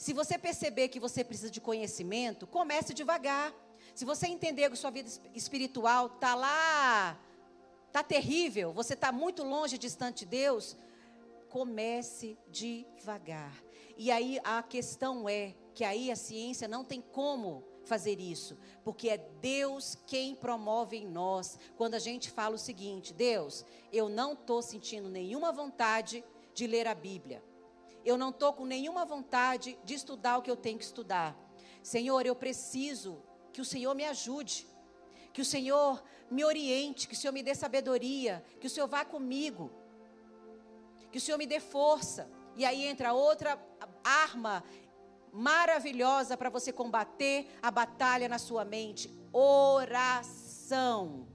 Se 0.02 0.14
você 0.14 0.36
perceber 0.36 0.88
que 0.88 1.00
você 1.00 1.24
precisa 1.24 1.52
de 1.52 1.62
conhecimento, 1.62 2.48
comece 2.48 2.92
devagar. 2.92 3.54
Se 3.94 4.04
você 4.04 4.26
entender 4.26 4.68
que 4.68 4.76
sua 4.76 4.90
vida 4.90 5.08
espiritual 5.36 6.08
está 6.08 6.34
lá, 6.34 7.20
está 7.86 8.02
terrível, 8.02 8.74
você 8.74 8.96
está 8.96 9.12
muito 9.12 9.44
longe, 9.44 9.78
distante 9.78 10.26
de 10.26 10.32
Deus, 10.32 10.76
comece 11.50 12.36
devagar. 12.48 13.54
E 13.96 14.10
aí 14.10 14.40
a 14.44 14.64
questão 14.64 15.30
é 15.30 15.54
que 15.76 15.84
aí 15.84 16.10
a 16.10 16.16
ciência 16.16 16.68
não 16.68 16.84
tem 16.84 17.00
como 17.00 17.64
fazer 17.86 18.20
isso, 18.20 18.58
porque 18.84 19.08
é 19.08 19.20
Deus 19.40 19.96
quem 20.08 20.34
promove 20.34 20.98
em 20.98 21.08
nós. 21.08 21.60
Quando 21.78 21.94
a 21.94 22.00
gente 22.00 22.32
fala 22.32 22.56
o 22.56 22.58
seguinte: 22.58 23.14
Deus, 23.14 23.64
eu 23.94 24.10
não 24.10 24.34
estou 24.34 24.64
sentindo 24.64 25.10
nenhuma 25.10 25.52
vontade 25.52 26.24
de 26.56 26.66
ler 26.66 26.88
a 26.88 26.96
Bíblia. 26.96 27.51
Eu 28.06 28.18
não 28.18 28.30
estou 28.30 28.54
com 28.54 28.66
nenhuma 28.66 29.06
vontade 29.06 29.78
de 29.84 29.94
estudar 29.94 30.38
o 30.38 30.42
que 30.42 30.50
eu 30.50 30.56
tenho 30.56 30.78
que 30.78 30.84
estudar. 30.84 31.36
Senhor, 31.84 32.26
eu 32.26 32.36
preciso 32.36 33.22
que 33.52 33.62
o 33.62 33.66
Senhor 33.66 33.94
me 33.94 34.06
ajude, 34.06 34.68
que 35.34 35.42
o 35.42 35.46
Senhor 35.46 36.04
me 36.30 36.44
oriente, 36.44 37.08
que 37.08 37.14
o 37.14 37.18
Senhor 37.18 37.34
me 37.34 37.44
dê 37.44 37.54
sabedoria, 37.54 38.44
que 38.60 38.68
o 38.68 38.70
Senhor 38.70 38.88
vá 38.88 39.04
comigo, 39.04 39.72
que 41.12 41.18
o 41.18 41.22
Senhor 41.22 41.38
me 41.38 41.46
dê 41.46 41.60
força. 41.60 42.30
E 42.56 42.66
aí 42.66 42.86
entra 42.86 43.14
outra 43.14 43.60
arma 44.04 44.64
maravilhosa 45.32 46.36
para 46.36 46.50
você 46.50 46.72
combater 46.72 47.48
a 47.62 47.72
batalha 47.72 48.28
na 48.28 48.38
sua 48.38 48.66
mente: 48.66 49.10
oração. 49.32 51.28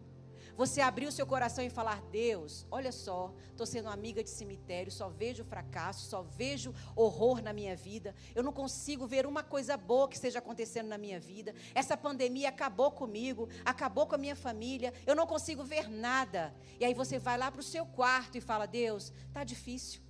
Você 0.56 0.80
abrir 0.80 1.06
o 1.06 1.12
seu 1.12 1.26
coração 1.26 1.62
e 1.62 1.68
falar: 1.68 2.00
Deus, 2.10 2.66
olha 2.70 2.90
só, 2.90 3.34
estou 3.50 3.66
sendo 3.66 3.88
amiga 3.88 4.24
de 4.24 4.30
cemitério, 4.30 4.90
só 4.90 5.08
vejo 5.08 5.44
fracasso, 5.44 6.08
só 6.08 6.22
vejo 6.22 6.74
horror 6.94 7.42
na 7.42 7.52
minha 7.52 7.76
vida. 7.76 8.14
Eu 8.34 8.42
não 8.42 8.52
consigo 8.52 9.06
ver 9.06 9.26
uma 9.26 9.42
coisa 9.42 9.76
boa 9.76 10.08
que 10.08 10.14
esteja 10.14 10.38
acontecendo 10.38 10.88
na 10.88 10.96
minha 10.96 11.20
vida. 11.20 11.54
Essa 11.74 11.96
pandemia 11.96 12.48
acabou 12.48 12.90
comigo, 12.90 13.48
acabou 13.64 14.06
com 14.06 14.14
a 14.14 14.18
minha 14.18 14.34
família. 14.34 14.94
Eu 15.06 15.14
não 15.14 15.26
consigo 15.26 15.62
ver 15.62 15.90
nada. 15.90 16.54
E 16.80 16.84
aí 16.86 16.94
você 16.94 17.18
vai 17.18 17.36
lá 17.36 17.50
para 17.50 17.60
o 17.60 17.64
seu 17.64 17.84
quarto 17.84 18.38
e 18.38 18.40
fala: 18.40 18.64
Deus, 18.64 19.12
está 19.28 19.44
difícil. 19.44 20.00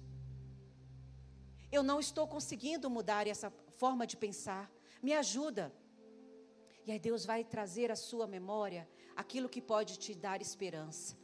Eu 1.72 1.82
não 1.82 1.98
estou 1.98 2.28
conseguindo 2.28 2.88
mudar 2.88 3.26
essa 3.26 3.52
forma 3.78 4.06
de 4.06 4.16
pensar. 4.16 4.70
Me 5.02 5.12
ajuda. 5.12 5.72
E 6.86 6.92
aí 6.92 7.00
Deus 7.00 7.26
vai 7.26 7.42
trazer 7.42 7.90
à 7.90 7.96
sua 7.96 8.28
memória 8.28 8.88
aquilo 9.16 9.48
que 9.48 9.60
pode 9.60 9.98
te 9.98 10.14
dar 10.14 10.40
esperança. 10.40 11.16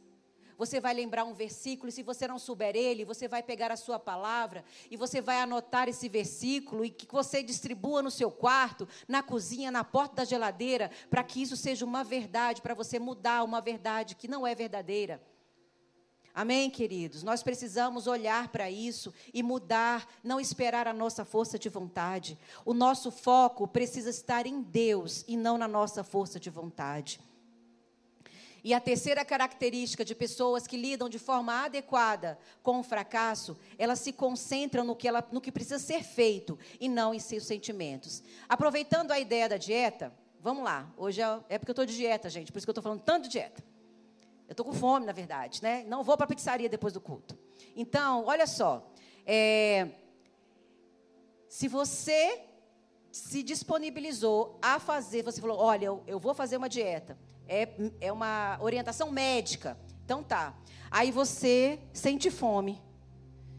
Você 0.57 0.79
vai 0.79 0.93
lembrar 0.93 1.23
um 1.23 1.33
versículo, 1.33 1.89
e 1.89 1.91
se 1.91 2.03
você 2.03 2.27
não 2.27 2.37
souber 2.37 2.75
ele, 2.75 3.05
você 3.05 3.27
vai 3.27 3.41
pegar 3.41 3.71
a 3.71 3.75
sua 3.75 3.99
palavra 3.99 4.63
e 4.89 4.95
você 4.95 5.19
vai 5.19 5.41
anotar 5.41 5.89
esse 5.89 6.07
versículo 6.07 6.85
e 6.85 6.89
que 6.89 7.07
você 7.11 7.41
distribua 7.41 8.01
no 8.01 8.11
seu 8.11 8.31
quarto, 8.31 8.87
na 9.07 9.23
cozinha, 9.23 9.71
na 9.71 9.83
porta 9.83 10.17
da 10.17 10.25
geladeira, 10.25 10.91
para 11.09 11.23
que 11.23 11.41
isso 11.41 11.57
seja 11.57 11.85
uma 11.85 12.03
verdade, 12.03 12.61
para 12.61 12.73
você 12.73 12.99
mudar 12.99 13.43
uma 13.43 13.61
verdade 13.61 14.15
que 14.15 14.27
não 14.27 14.45
é 14.45 14.53
verdadeira. 14.53 15.21
Amém, 16.35 16.69
queridos? 16.69 17.21
Nós 17.21 17.43
precisamos 17.43 18.07
olhar 18.07 18.47
para 18.47 18.69
isso 18.69 19.13
e 19.31 19.43
mudar, 19.43 20.07
não 20.23 20.39
esperar 20.39 20.87
a 20.87 20.93
nossa 20.93 21.23
força 21.23 21.59
de 21.59 21.69
vontade. 21.69 22.39
O 22.65 22.73
nosso 22.73 23.11
foco 23.11 23.67
precisa 23.67 24.09
estar 24.09 24.47
em 24.47 24.61
Deus 24.61 25.23
e 25.27 25.37
não 25.37 25.59
na 25.59 25.67
nossa 25.67 26.03
força 26.03 26.39
de 26.39 26.49
vontade. 26.49 27.19
E 28.63 28.73
a 28.73 28.79
terceira 28.79 29.25
característica 29.25 30.05
de 30.05 30.15
pessoas 30.15 30.65
que 30.65 30.77
lidam 30.77 31.09
de 31.09 31.19
forma 31.19 31.65
adequada 31.65 32.39
com 32.61 32.79
o 32.79 32.83
fracasso, 32.83 33.57
elas 33.77 33.99
se 33.99 34.13
concentram 34.13 34.85
no 34.85 34.95
que, 34.95 35.05
ela, 35.05 35.27
no 35.31 35.41
que 35.41 35.51
precisa 35.51 35.79
ser 35.79 36.01
feito 36.01 36.57
e 36.79 36.87
não 36.87 37.13
em 37.13 37.19
seus 37.19 37.45
sentimentos. 37.45 38.23
Aproveitando 38.47 39.11
a 39.11 39.19
ideia 39.19 39.49
da 39.49 39.57
dieta, 39.57 40.13
vamos 40.39 40.63
lá. 40.63 40.89
Hoje 40.95 41.21
é, 41.21 41.39
é 41.49 41.57
porque 41.57 41.71
eu 41.71 41.73
estou 41.73 41.85
de 41.85 41.95
dieta, 41.95 42.29
gente, 42.29 42.53
por 42.53 42.57
isso 42.57 42.65
que 42.65 42.69
eu 42.69 42.73
estou 42.73 42.83
falando 42.83 43.01
tanto 43.01 43.23
de 43.23 43.31
dieta. 43.31 43.61
Eu 44.47 44.53
estou 44.53 44.65
com 44.65 44.73
fome, 44.73 45.05
na 45.05 45.11
verdade, 45.11 45.61
né? 45.61 45.83
Não 45.85 46.01
vou 46.01 46.15
para 46.15 46.25
a 46.25 46.27
pizzaria 46.27 46.69
depois 46.69 46.93
do 46.93 47.01
culto. 47.01 47.37
Então, 47.75 48.25
olha 48.25 48.47
só. 48.47 48.89
É, 49.25 49.89
se 51.49 51.67
você 51.67 52.41
se 53.11 53.43
disponibilizou 53.43 54.57
a 54.61 54.79
fazer, 54.79 55.21
você 55.21 55.41
falou, 55.41 55.57
olha, 55.57 55.85
eu, 55.85 56.03
eu 56.07 56.19
vou 56.19 56.33
fazer 56.33 56.55
uma 56.55 56.69
dieta. 56.69 57.17
É, 57.47 57.69
é 57.99 58.11
uma 58.11 58.57
orientação 58.61 59.11
médica. 59.11 59.77
Então 60.05 60.23
tá. 60.23 60.53
Aí 60.89 61.11
você 61.11 61.79
sente 61.91 62.29
fome. 62.29 62.81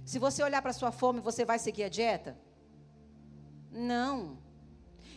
Se 0.04 0.18
você 0.18 0.42
olhar 0.42 0.60
para 0.62 0.72
sua 0.72 0.92
fome, 0.92 1.20
você 1.20 1.44
vai 1.44 1.58
seguir 1.58 1.84
a 1.84 1.88
dieta? 1.88 2.36
Não. 3.72 4.38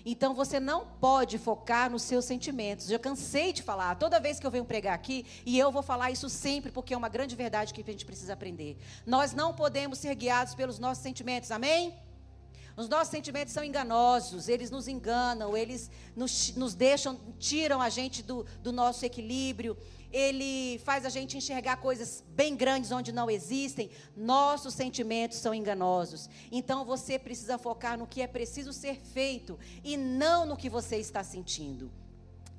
Então 0.06 0.34
você 0.34 0.58
não 0.58 0.88
pode 0.88 1.38
focar 1.38 1.92
nos 1.92 2.02
seus 2.02 2.24
sentimentos. 2.24 2.90
Eu 2.90 2.98
cansei 2.98 3.52
de 3.52 3.62
falar, 3.62 3.96
toda 3.96 4.22
vez 4.22 4.40
que 4.40 4.48
eu 4.48 4.52
venho 4.52 4.64
pregar 4.64 4.96
aqui, 4.96 5.26
e 5.46 5.60
eu 5.60 5.70
vou 5.70 5.84
falar 5.84 6.12
isso 6.12 6.30
sempre, 6.30 6.72
porque 6.72 6.94
é 6.94 6.98
uma 6.98 7.10
grande 7.10 7.36
verdade 7.36 7.74
que 7.74 7.82
a 7.82 7.84
gente 7.84 8.06
precisa 8.06 8.32
aprender. 8.32 8.78
Nós 9.06 9.34
não 9.34 9.54
podemos 9.54 10.00
ser 10.00 10.16
guiados 10.16 10.56
pelos 10.56 10.80
nossos 10.80 11.04
sentimentos, 11.04 11.52
amém? 11.52 11.94
Os 12.78 12.88
nossos 12.88 13.10
sentimentos 13.10 13.54
são 13.54 13.64
enganosos, 13.64 14.48
eles 14.48 14.72
nos 14.72 14.88
enganam, 14.88 15.58
eles 15.58 15.92
nos, 16.16 16.56
nos 16.56 16.76
deixam, 16.76 17.20
tiram 17.40 17.82
a 17.82 17.90
gente 17.90 18.24
do, 18.24 18.46
do 18.62 18.72
nosso 18.72 19.04
equilíbrio 19.04 19.76
ele 20.12 20.80
faz 20.80 21.06
a 21.06 21.10
gente 21.10 21.38
enxergar 21.38 21.78
coisas 21.78 22.24
bem 22.30 22.56
grandes 22.56 22.92
onde 22.92 23.12
não 23.12 23.30
existem. 23.30 23.90
Nossos 24.16 24.74
sentimentos 24.74 25.38
são 25.38 25.54
enganosos. 25.54 26.30
Então 26.52 26.86
você 26.86 27.20
precisa 27.20 27.58
focar 27.58 27.98
no 27.98 28.08
que 28.08 28.22
é 28.22 28.28
preciso 28.28 28.72
ser 28.72 29.00
feito 29.00 29.60
e 29.84 29.98
não 29.98 30.46
no 30.46 30.58
que 30.58 30.70
você 30.70 30.98
está 30.98 31.24
sentindo. 31.24 31.92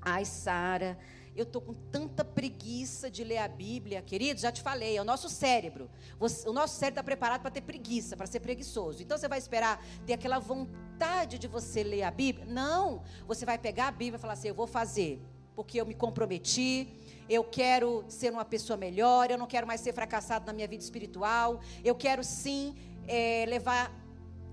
Ai, 0.00 0.24
Sara, 0.24 0.98
eu 1.36 1.44
estou 1.44 1.60
com 1.60 1.74
tanta 1.74 2.24
preguiça 2.24 3.10
de 3.10 3.24
ler 3.24 3.38
a 3.38 3.48
Bíblia. 3.48 4.02
Querido, 4.02 4.40
já 4.40 4.50
te 4.52 4.62
falei, 4.62 4.96
é 4.96 5.00
o 5.00 5.04
nosso 5.04 5.28
cérebro. 5.28 5.90
o 6.20 6.52
nosso 6.52 6.76
cérebro 6.76 7.00
está 7.00 7.02
preparado 7.02 7.40
para 7.40 7.50
ter 7.50 7.62
preguiça, 7.62 8.16
para 8.16 8.26
ser 8.26 8.40
preguiçoso. 8.40 9.02
Então 9.02 9.16
você 9.16 9.28
vai 9.28 9.38
esperar 9.38 9.84
ter 10.06 10.14
aquela 10.14 10.38
vontade 10.38 11.38
de 11.38 11.46
você 11.46 11.82
ler 11.82 12.02
a 12.02 12.10
Bíblia? 12.10 12.46
Não. 12.46 13.02
Você 13.26 13.44
vai 13.44 13.58
pegar 13.58 13.88
a 13.88 13.92
Bíblia 13.92 14.16
e 14.16 14.20
falar 14.20 14.34
assim: 14.34 14.48
eu 14.48 14.54
vou 14.54 14.66
fazer, 14.66 15.20
porque 15.54 15.80
eu 15.80 15.86
me 15.86 15.94
comprometi 15.94 16.88
eu 17.28 17.44
quero 17.44 18.04
ser 18.08 18.32
uma 18.32 18.44
pessoa 18.44 18.76
melhor, 18.76 19.30
eu 19.30 19.36
não 19.36 19.46
quero 19.46 19.66
mais 19.66 19.80
ser 19.82 19.92
fracassado 19.92 20.46
na 20.46 20.52
minha 20.52 20.66
vida 20.66 20.82
espiritual, 20.82 21.60
eu 21.84 21.94
quero 21.94 22.24
sim 22.24 22.74
é, 23.06 23.44
levar 23.46 23.92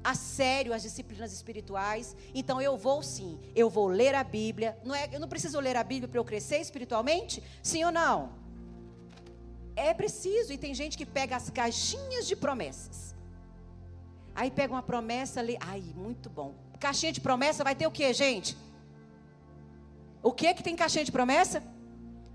a 0.05 0.13
sério 0.13 0.71
as 0.71 0.83
disciplinas 0.83 1.33
espirituais. 1.33 2.15
Então 2.33 2.61
eu 2.61 2.77
vou 2.77 3.01
sim, 3.01 3.39
eu 3.55 3.67
vou 3.69 3.87
ler 3.87 4.13
a 4.13 4.23
Bíblia. 4.23 4.77
Não 4.83 4.93
é, 4.93 5.09
eu 5.11 5.19
não 5.19 5.27
preciso 5.27 5.59
ler 5.59 5.75
a 5.75 5.83
Bíblia 5.83 6.07
para 6.07 6.19
eu 6.19 6.23
crescer 6.23 6.59
espiritualmente? 6.59 7.41
Sim 7.63 7.83
ou 7.85 7.91
não? 7.91 8.33
É 9.75 9.93
preciso, 9.93 10.53
e 10.53 10.57
tem 10.59 10.73
gente 10.75 10.95
que 10.95 11.07
pega 11.07 11.35
as 11.35 11.49
caixinhas 11.49 12.27
de 12.27 12.35
promessas. 12.35 13.15
Aí 14.35 14.51
pega 14.51 14.71
uma 14.71 14.83
promessa, 14.83 15.41
lê. 15.41 15.57
Ai, 15.59 15.81
muito 15.95 16.29
bom. 16.29 16.53
Caixinha 16.79 17.11
de 17.11 17.19
promessa 17.19 17.63
vai 17.63 17.75
ter 17.75 17.87
o 17.87 17.91
que, 17.91 18.13
gente? 18.13 18.55
O 20.21 20.31
que 20.31 20.53
que 20.53 20.61
tem 20.61 20.75
caixinha 20.75 21.03
de 21.03 21.11
promessa? 21.11 21.63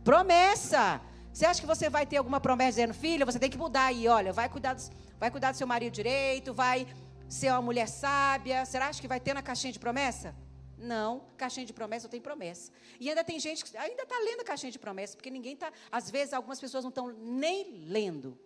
Promessa. 0.03 1.01
Você 1.33 1.47
acha 1.47 1.61
que 1.61 1.67
você 1.67 1.89
vai 1.89 2.05
ter 2.05 2.17
alguma 2.17 2.41
promessa 2.41 2.73
dizendo, 2.73 2.95
filha, 2.95 3.25
você 3.25 3.39
tem 3.39 3.49
que 3.49 3.57
mudar 3.57 3.85
aí, 3.85 4.09
olha, 4.09 4.33
vai 4.33 4.49
cuidar, 4.49 4.75
do, 4.75 4.83
vai 5.21 5.31
cuidar 5.31 5.53
do 5.53 5.57
seu 5.57 5.67
marido 5.67 5.93
direito, 5.93 6.53
vai 6.53 6.87
ser 7.31 7.51
uma 7.53 7.63
mulher 7.63 7.89
sábia. 7.89 8.63
Acha 8.63 9.01
que 9.01 9.09
vai 9.09 9.21
ter 9.21 9.33
na 9.33 9.41
caixinha 9.41 9.73
de 9.73 9.79
promessa? 9.79 10.35
Não, 10.77 11.27
caixinha 11.37 11.65
de 11.65 11.73
promessa 11.73 12.09
tem 12.09 12.21
promessa. 12.21 12.73
E 12.99 13.09
ainda 13.09 13.23
tem 13.23 13.39
gente 13.39 13.65
que 13.65 13.77
ainda 13.77 14.03
está 14.03 14.19
lendo 14.19 14.41
a 14.41 14.45
caixinha 14.45 14.73
de 14.73 14.79
promessa, 14.79 15.17
porque 15.17 15.31
ninguém 15.31 15.53
está. 15.55 15.73
Às 15.93 16.11
vezes, 16.11 16.35
algumas 16.35 16.59
pessoas 16.59 16.83
não 16.83 16.89
estão 16.89 17.09
nem 17.13 17.85
lendo 17.87 18.37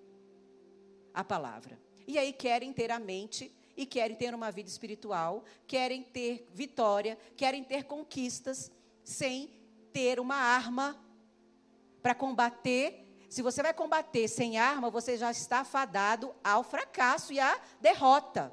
a 1.14 1.24
palavra. 1.24 1.80
E 2.07 2.18
aí 2.18 2.32
querem 2.32 2.72
ter 2.72 2.91
a 2.91 2.99
mente 2.99 3.51
e 3.76 3.87
querem 3.87 4.16
ter 4.16 4.35
uma 4.35 4.51
vida 4.51 4.68
espiritual, 4.68 5.45
querem 5.66 6.03
ter 6.03 6.47
vitória, 6.53 7.16
querem 7.37 7.64
ter 7.64 7.85
conquistas, 7.85 8.70
sem 9.03 9.51
ter 9.93 10.20
uma 10.20 10.37
arma 10.37 11.01
para 12.03 12.14
combater. 12.14 13.01
Se 13.30 13.43
você 13.43 13.62
vai 13.62 13.72
combater 13.72 14.28
sem 14.28 14.59
arma, 14.59 14.91
você 14.91 15.16
já 15.16 15.30
está 15.30 15.64
fadado 15.64 16.35
ao 16.45 16.62
fracasso 16.62 17.32
e 17.32 17.41
à 17.41 17.59
derrota. 17.80 18.53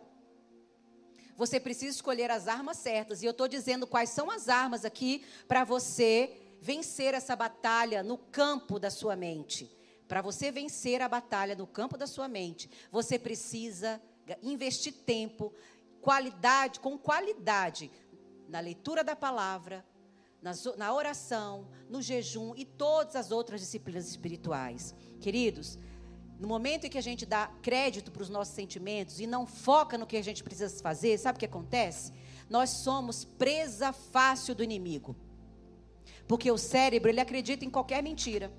Você 1.35 1.59
precisa 1.59 1.95
escolher 1.95 2.29
as 2.29 2.47
armas 2.47 2.77
certas. 2.77 3.21
E 3.21 3.25
eu 3.25 3.31
estou 3.31 3.47
dizendo 3.47 3.87
quais 3.87 4.09
são 4.09 4.29
as 4.29 4.49
armas 4.49 4.85
aqui 4.85 5.25
para 5.47 5.63
você 5.63 6.37
vencer 6.61 7.13
essa 7.13 7.35
batalha 7.35 8.03
no 8.03 8.17
campo 8.17 8.79
da 8.79 8.89
sua 8.89 9.15
mente. 9.15 9.69
Para 10.07 10.21
você 10.21 10.51
vencer 10.51 11.01
a 11.01 11.07
batalha 11.07 11.55
no 11.55 11.65
campo 11.65 11.97
da 11.97 12.05
sua 12.05 12.27
mente, 12.27 12.69
você 12.91 13.17
precisa 13.17 14.01
investir 14.43 14.93
tempo, 14.93 15.53
qualidade, 16.01 16.79
com 16.79 16.97
qualidade, 16.97 17.91
na 18.47 18.59
leitura 18.59 19.03
da 19.03 19.15
palavra, 19.15 19.85
na, 20.77 20.93
oração, 20.93 21.67
no 21.89 22.01
jejum 22.01 22.53
e 22.55 22.65
todas 22.65 23.15
as 23.15 23.31
outras 23.31 23.61
disciplinas 23.61 24.07
espirituais. 24.07 24.93
Queridos, 25.19 25.77
no 26.41 26.47
momento 26.47 26.85
em 26.85 26.89
que 26.89 26.97
a 26.97 27.03
gente 27.03 27.23
dá 27.23 27.51
crédito 27.61 28.11
para 28.11 28.23
os 28.23 28.29
nossos 28.29 28.55
sentimentos 28.55 29.19
e 29.19 29.27
não 29.27 29.45
foca 29.45 29.95
no 29.95 30.07
que 30.07 30.17
a 30.17 30.23
gente 30.23 30.43
precisa 30.43 30.81
fazer, 30.81 31.15
sabe 31.19 31.37
o 31.37 31.39
que 31.39 31.45
acontece? 31.45 32.11
Nós 32.49 32.71
somos 32.71 33.23
presa 33.23 33.93
fácil 33.93 34.55
do 34.55 34.63
inimigo. 34.63 35.15
Porque 36.27 36.51
o 36.51 36.57
cérebro, 36.57 37.11
ele 37.11 37.21
acredita 37.21 37.63
em 37.63 37.69
qualquer 37.69 38.01
mentira. 38.01 38.51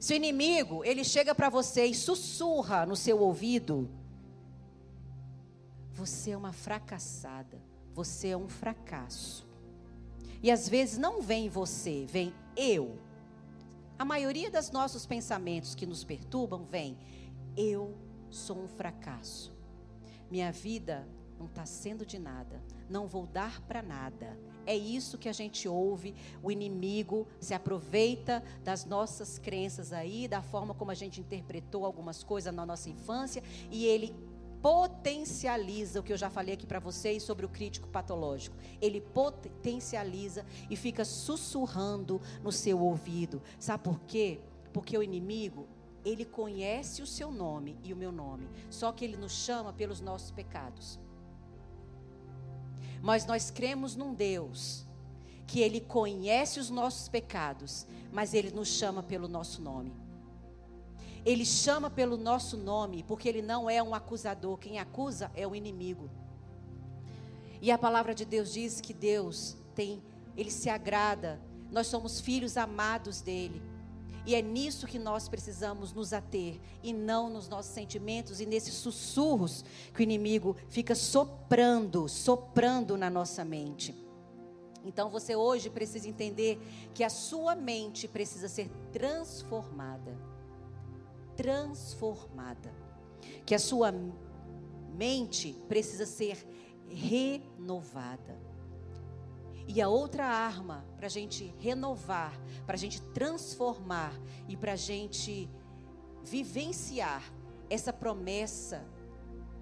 Se 0.00 0.14
o 0.14 0.16
inimigo, 0.16 0.84
ele 0.84 1.04
chega 1.04 1.32
para 1.32 1.48
você 1.48 1.84
e 1.84 1.94
sussurra 1.94 2.84
no 2.84 2.96
seu 2.96 3.20
ouvido, 3.20 3.88
você 5.92 6.32
é 6.32 6.36
uma 6.36 6.52
fracassada, 6.52 7.62
você 7.94 8.30
é 8.30 8.36
um 8.36 8.48
fracasso. 8.48 9.46
E 10.42 10.50
às 10.50 10.68
vezes 10.68 10.98
não 10.98 11.22
vem 11.22 11.48
você, 11.48 12.04
vem 12.04 12.34
eu. 12.56 12.98
A 14.02 14.04
maioria 14.04 14.50
dos 14.50 14.72
nossos 14.72 15.06
pensamentos 15.06 15.76
que 15.76 15.86
nos 15.86 16.02
perturbam 16.02 16.64
vem: 16.64 16.98
eu 17.56 17.96
sou 18.30 18.64
um 18.64 18.66
fracasso. 18.66 19.54
Minha 20.28 20.50
vida 20.50 21.06
não 21.38 21.46
está 21.46 21.64
sendo 21.64 22.04
de 22.04 22.18
nada, 22.18 22.60
não 22.90 23.06
vou 23.06 23.28
dar 23.28 23.60
para 23.60 23.80
nada. 23.80 24.36
É 24.66 24.76
isso 24.76 25.16
que 25.16 25.28
a 25.28 25.32
gente 25.32 25.68
ouve. 25.68 26.16
O 26.42 26.50
inimigo 26.50 27.28
se 27.38 27.54
aproveita 27.54 28.42
das 28.64 28.84
nossas 28.84 29.38
crenças 29.38 29.92
aí, 29.92 30.26
da 30.26 30.42
forma 30.42 30.74
como 30.74 30.90
a 30.90 30.94
gente 30.94 31.20
interpretou 31.20 31.86
algumas 31.86 32.24
coisas 32.24 32.52
na 32.52 32.66
nossa 32.66 32.90
infância, 32.90 33.40
e 33.70 33.84
ele 33.84 34.12
potencializa 34.62 35.98
o 35.98 36.02
que 36.04 36.12
eu 36.12 36.16
já 36.16 36.30
falei 36.30 36.54
aqui 36.54 36.66
para 36.66 36.78
vocês 36.78 37.24
sobre 37.24 37.44
o 37.44 37.48
crítico 37.48 37.88
patológico. 37.88 38.56
Ele 38.80 39.00
potencializa 39.00 40.46
e 40.70 40.76
fica 40.76 41.04
sussurrando 41.04 42.20
no 42.42 42.52
seu 42.52 42.80
ouvido. 42.80 43.42
Sabe 43.58 43.82
por 43.82 43.98
quê? 44.02 44.40
Porque 44.72 44.96
o 44.96 45.02
inimigo, 45.02 45.66
ele 46.04 46.24
conhece 46.24 47.02
o 47.02 47.06
seu 47.06 47.32
nome 47.32 47.76
e 47.82 47.92
o 47.92 47.96
meu 47.96 48.12
nome, 48.12 48.48
só 48.70 48.92
que 48.92 49.04
ele 49.04 49.16
nos 49.16 49.32
chama 49.32 49.72
pelos 49.72 50.00
nossos 50.00 50.30
pecados. 50.30 50.98
Mas 53.02 53.26
nós 53.26 53.50
cremos 53.50 53.96
num 53.96 54.14
Deus 54.14 54.86
que 55.46 55.60
ele 55.60 55.80
conhece 55.80 56.60
os 56.60 56.70
nossos 56.70 57.08
pecados, 57.08 57.84
mas 58.12 58.32
ele 58.32 58.52
nos 58.52 58.68
chama 58.68 59.02
pelo 59.02 59.26
nosso 59.26 59.60
nome. 59.60 59.92
Ele 61.24 61.44
chama 61.44 61.88
pelo 61.88 62.16
nosso 62.16 62.56
nome, 62.56 63.04
porque 63.04 63.28
ele 63.28 63.42
não 63.42 63.70
é 63.70 63.80
um 63.82 63.94
acusador. 63.94 64.58
Quem 64.58 64.78
acusa 64.78 65.30
é 65.34 65.46
o 65.46 65.54
inimigo. 65.54 66.10
E 67.60 67.70
a 67.70 67.78
palavra 67.78 68.12
de 68.12 68.24
Deus 68.24 68.52
diz 68.52 68.80
que 68.80 68.92
Deus 68.92 69.56
tem, 69.72 70.02
ele 70.36 70.50
se 70.50 70.68
agrada. 70.68 71.40
Nós 71.70 71.86
somos 71.86 72.20
filhos 72.20 72.56
amados 72.56 73.20
dele. 73.20 73.62
E 74.26 74.34
é 74.34 74.42
nisso 74.42 74.86
que 74.86 74.98
nós 74.98 75.28
precisamos 75.28 75.92
nos 75.92 76.12
ater, 76.12 76.60
e 76.82 76.92
não 76.92 77.28
nos 77.28 77.48
nossos 77.48 77.72
sentimentos 77.72 78.40
e 78.40 78.46
nesses 78.46 78.74
sussurros 78.74 79.64
que 79.92 80.00
o 80.00 80.02
inimigo 80.02 80.56
fica 80.68 80.94
soprando, 80.94 82.08
soprando 82.08 82.96
na 82.96 83.10
nossa 83.10 83.44
mente. 83.44 83.94
Então 84.84 85.08
você 85.08 85.34
hoje 85.34 85.70
precisa 85.70 86.08
entender 86.08 86.60
que 86.94 87.04
a 87.04 87.10
sua 87.10 87.54
mente 87.54 88.06
precisa 88.08 88.48
ser 88.48 88.68
transformada 88.92 90.31
transformada. 91.36 92.72
Que 93.44 93.54
a 93.54 93.58
sua 93.58 93.92
mente 94.94 95.54
precisa 95.68 96.06
ser 96.06 96.46
renovada. 96.88 98.38
E 99.66 99.80
a 99.80 99.88
outra 99.88 100.26
arma 100.26 100.84
para 100.96 101.06
a 101.06 101.10
gente 101.10 101.54
renovar, 101.58 102.38
para 102.66 102.74
a 102.74 102.78
gente 102.78 103.00
transformar 103.12 104.12
e 104.48 104.56
para 104.56 104.72
a 104.72 104.76
gente 104.76 105.48
vivenciar 106.22 107.22
essa 107.70 107.92
promessa 107.92 108.84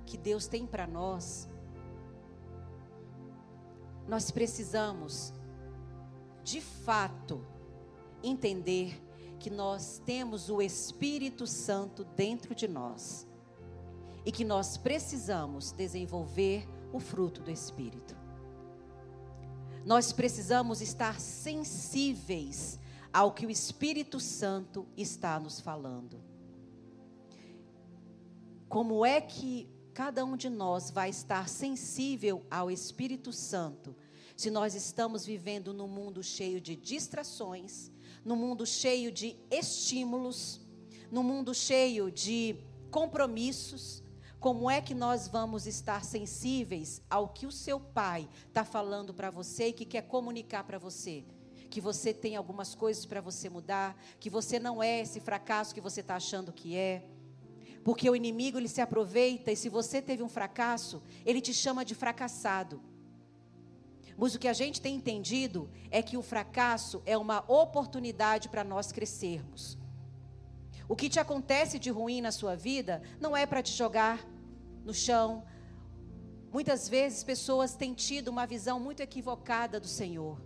que 0.07 0.17
Deus 0.17 0.47
tem 0.47 0.67
para 0.67 0.87
nós, 0.87 1.49
nós 4.09 4.31
precisamos, 4.31 5.33
de 6.43 6.61
fato, 6.61 7.47
entender 8.23 9.01
que 9.41 9.49
nós 9.49 10.01
temos 10.05 10.51
o 10.51 10.61
Espírito 10.61 11.47
Santo 11.47 12.05
dentro 12.05 12.55
de 12.55 12.69
nós 12.69 13.27
e 14.25 14.31
que 14.31 14.45
nós 14.45 14.77
precisamos 14.77 15.73
desenvolver 15.73 16.69
o 16.93 17.01
fruto 17.01 17.41
do 17.41 17.51
Espírito. 17.51 18.15
Nós 19.85 20.13
precisamos 20.13 20.83
estar 20.83 21.19
sensíveis 21.19 22.79
ao 23.11 23.33
que 23.33 23.47
o 23.47 23.51
Espírito 23.51 24.21
Santo 24.21 24.87
está 24.95 25.41
nos 25.41 25.59
falando. 25.59 26.23
Como 28.69 29.07
é 29.07 29.23
que 29.23 29.71
cada 29.95 30.23
um 30.23 30.37
de 30.37 30.51
nós 30.51 30.91
vai 30.91 31.09
estar 31.09 31.49
sensível 31.49 32.45
ao 32.51 32.71
Espírito 32.71 33.33
Santo 33.33 33.97
se 34.37 34.51
nós 34.51 34.75
estamos 34.75 35.27
vivendo 35.27 35.75
num 35.75 35.89
mundo 35.89 36.23
cheio 36.23 36.61
de 36.61 36.75
distrações, 36.75 37.91
no 38.25 38.37
mundo 38.37 38.67
cheio 38.67 39.11
de 39.11 39.37
estímulos, 39.51 40.61
no 41.11 41.23
mundo 41.23 41.55
cheio 41.55 42.11
de 42.11 42.57
compromissos, 42.91 44.03
como 44.41 44.71
é 44.71 44.81
que 44.81 44.95
nós 44.95 45.29
vamos 45.29 45.67
estar 45.67 46.03
sensíveis 46.03 47.03
ao 47.11 47.29
que 47.29 47.47
o 47.47 47.53
seu 47.53 47.79
pai 47.79 48.27
está 48.49 48.65
falando 48.65 49.13
para 49.13 49.31
você 49.31 49.69
e 49.69 49.73
que 49.73 49.85
quer 49.85 50.03
comunicar 50.03 50.65
para 50.65 50.79
você? 50.79 51.25
Que 51.69 51.79
você 51.79 52.15
tem 52.15 52.37
algumas 52.37 52.75
coisas 52.75 53.05
para 53.05 53.21
você 53.21 53.51
mudar, 53.51 53.95
que 54.19 54.31
você 54.31 54.59
não 54.59 54.83
é 54.83 55.01
esse 55.01 55.21
fracasso 55.21 55.75
que 55.75 55.81
você 55.81 56.01
está 56.01 56.17
achando 56.17 56.55
que 56.55 56.75
é. 56.75 57.05
Porque 57.85 58.09
o 58.09 58.17
inimigo 58.17 58.59
ele 58.59 58.69
se 58.69 58.81
aproveita 58.81 59.53
e 59.53 59.57
se 59.57 59.69
você 59.69 60.01
teve 60.01 60.23
um 60.23 60.29
fracasso, 60.29 61.03
ele 61.25 61.41
te 61.43 61.53
chama 61.53 61.85
de 61.85 61.95
fracassado. 61.95 62.83
Mas 64.21 64.35
o 64.35 64.39
que 64.39 64.49
a 64.49 64.53
gente 64.53 64.83
tem 64.83 64.97
entendido 64.97 65.71
é 65.91 66.03
que 66.03 66.19
o 66.19 66.23
fracasso 66.23 67.01
é 67.07 67.17
uma 67.17 67.43
oportunidade 67.49 68.51
para 68.51 68.63
nós 68.63 68.93
crescermos. 68.93 69.79
O 70.87 70.95
que 70.95 71.09
te 71.09 71.19
acontece 71.19 71.79
de 71.79 71.89
ruim 71.89 72.21
na 72.21 72.31
sua 72.31 72.55
vida 72.55 73.01
não 73.19 73.35
é 73.35 73.47
para 73.47 73.63
te 73.63 73.73
jogar 73.73 74.23
no 74.85 74.93
chão. 74.93 75.43
Muitas 76.53 76.87
vezes 76.87 77.25
pessoas 77.25 77.75
têm 77.75 77.95
tido 77.95 78.29
uma 78.29 78.47
visão 78.47 78.79
muito 78.79 79.01
equivocada 79.01 79.81
do 79.81 79.89
Senhor. 79.89 80.39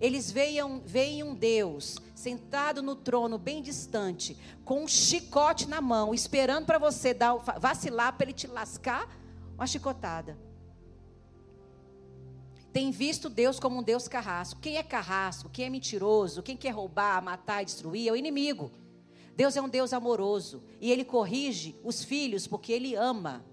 Eles 0.00 0.32
veem, 0.32 1.22
um 1.22 1.32
Deus 1.32 1.98
sentado 2.16 2.82
no 2.82 2.96
trono, 2.96 3.38
bem 3.38 3.62
distante, 3.62 4.36
com 4.64 4.82
um 4.82 4.88
chicote 4.88 5.68
na 5.68 5.80
mão, 5.80 6.12
esperando 6.12 6.66
para 6.66 6.78
você 6.78 7.14
dar, 7.14 7.36
vacilar, 7.36 8.16
para 8.16 8.24
ele 8.24 8.32
te 8.32 8.48
lascar 8.48 9.08
uma 9.54 9.66
chicotada 9.68 10.36
tem 12.72 12.90
visto 12.90 13.28
Deus 13.28 13.60
como 13.60 13.78
um 13.78 13.82
Deus 13.82 14.08
carrasco. 14.08 14.60
Quem 14.60 14.78
é 14.78 14.82
carrasco, 14.82 15.50
quem 15.50 15.66
é 15.66 15.70
mentiroso, 15.70 16.42
quem 16.42 16.56
quer 16.56 16.70
roubar, 16.70 17.22
matar 17.22 17.64
destruir 17.64 18.08
é 18.08 18.12
o 18.12 18.16
inimigo. 18.16 18.70
Deus 19.36 19.56
é 19.56 19.62
um 19.62 19.68
Deus 19.68 19.92
amoroso 19.92 20.62
e 20.80 20.90
ele 20.90 21.04
corrige 21.04 21.76
os 21.84 22.02
filhos 22.02 22.46
porque 22.46 22.72
ele 22.72 22.94
ama. 22.94 23.44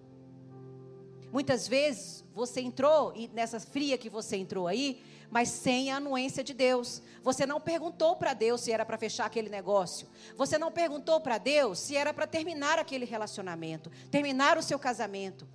Muitas 1.32 1.68
vezes 1.68 2.24
você 2.34 2.62
entrou 2.62 3.14
e 3.16 3.28
nessa 3.28 3.60
fria 3.60 3.98
que 3.98 4.10
você 4.10 4.38
entrou 4.38 4.68
aí, 4.68 5.02
mas 5.30 5.50
sem 5.50 5.92
a 5.92 5.98
anuência 5.98 6.44
de 6.44 6.54
Deus. 6.54 7.02
Você 7.22 7.46
não 7.46 7.62
perguntou 7.62 8.16
para 8.16 8.34
Deus 8.34 8.62
se 8.62 8.72
era 8.72 8.86
para 8.86 8.98
fechar 8.98 9.26
aquele 9.26 9.50
negócio. 9.50 10.08
Você 10.36 10.58
não 10.58 10.72
perguntou 10.72 11.20
para 11.20 11.38
Deus 11.38 11.78
se 11.80 11.96
era 11.96 12.14
para 12.14 12.26
terminar 12.26 12.80
aquele 12.80 13.06
relacionamento, 13.06 13.92
terminar 14.10 14.58
o 14.58 14.64
seu 14.64 14.80
casamento. 14.80 15.48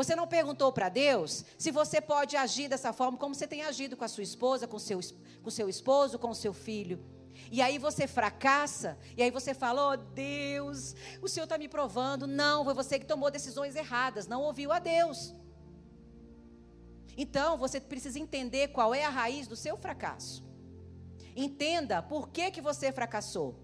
Você 0.00 0.16
não 0.16 0.26
perguntou 0.26 0.72
para 0.72 0.88
Deus 0.88 1.44
se 1.58 1.70
você 1.70 2.00
pode 2.00 2.34
agir 2.34 2.68
dessa 2.68 2.90
forma 2.90 3.18
como 3.18 3.34
você 3.34 3.46
tem 3.46 3.64
agido 3.64 3.98
com 3.98 4.04
a 4.04 4.08
sua 4.08 4.22
esposa, 4.22 4.66
com 4.66 4.78
seu, 4.78 4.98
com 5.42 5.50
seu 5.50 5.68
esposo, 5.68 6.18
com 6.18 6.30
o 6.30 6.34
seu 6.34 6.54
filho. 6.54 7.04
E 7.52 7.60
aí 7.60 7.76
você 7.76 8.06
fracassa, 8.06 8.96
e 9.14 9.22
aí 9.22 9.30
você 9.30 9.52
fala: 9.52 9.92
Oh 9.92 9.96
Deus, 9.98 10.96
o 11.20 11.28
Senhor 11.28 11.44
está 11.44 11.58
me 11.58 11.68
provando. 11.68 12.26
Não, 12.26 12.64
foi 12.64 12.72
você 12.72 12.98
que 12.98 13.04
tomou 13.04 13.30
decisões 13.30 13.76
erradas, 13.76 14.26
não 14.26 14.40
ouviu 14.40 14.72
a 14.72 14.78
Deus. 14.78 15.34
Então 17.14 17.58
você 17.58 17.78
precisa 17.78 18.18
entender 18.18 18.68
qual 18.68 18.94
é 18.94 19.04
a 19.04 19.10
raiz 19.10 19.46
do 19.46 19.54
seu 19.54 19.76
fracasso. 19.76 20.42
Entenda 21.36 22.02
por 22.02 22.30
que, 22.30 22.50
que 22.50 22.62
você 22.62 22.90
fracassou. 22.90 23.54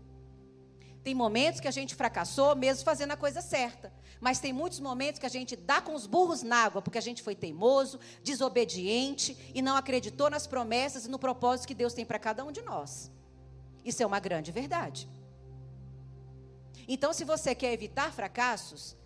Tem 1.02 1.14
momentos 1.14 1.60
que 1.60 1.68
a 1.68 1.70
gente 1.70 1.94
fracassou 1.94 2.54
mesmo 2.54 2.84
fazendo 2.84 3.12
a 3.12 3.16
coisa 3.16 3.40
certa. 3.40 3.90
Mas 4.26 4.40
tem 4.40 4.52
muitos 4.52 4.80
momentos 4.80 5.20
que 5.20 5.26
a 5.26 5.28
gente 5.28 5.54
dá 5.54 5.80
com 5.80 5.94
os 5.94 6.04
burros 6.04 6.42
na 6.42 6.64
água, 6.64 6.82
porque 6.82 6.98
a 6.98 7.00
gente 7.08 7.22
foi 7.22 7.36
teimoso, 7.36 8.00
desobediente 8.24 9.38
e 9.54 9.62
não 9.62 9.76
acreditou 9.76 10.28
nas 10.28 10.48
promessas 10.48 11.06
e 11.06 11.08
no 11.08 11.16
propósito 11.16 11.68
que 11.68 11.74
Deus 11.82 11.94
tem 11.94 12.04
para 12.04 12.18
cada 12.18 12.44
um 12.44 12.50
de 12.50 12.60
nós. 12.60 13.08
Isso 13.84 14.02
é 14.02 14.06
uma 14.06 14.18
grande 14.18 14.50
verdade. 14.50 15.08
Então, 16.88 17.12
se 17.12 17.22
você 17.22 17.54
quer 17.54 17.72
evitar 17.72 18.12
fracassos, 18.12 18.96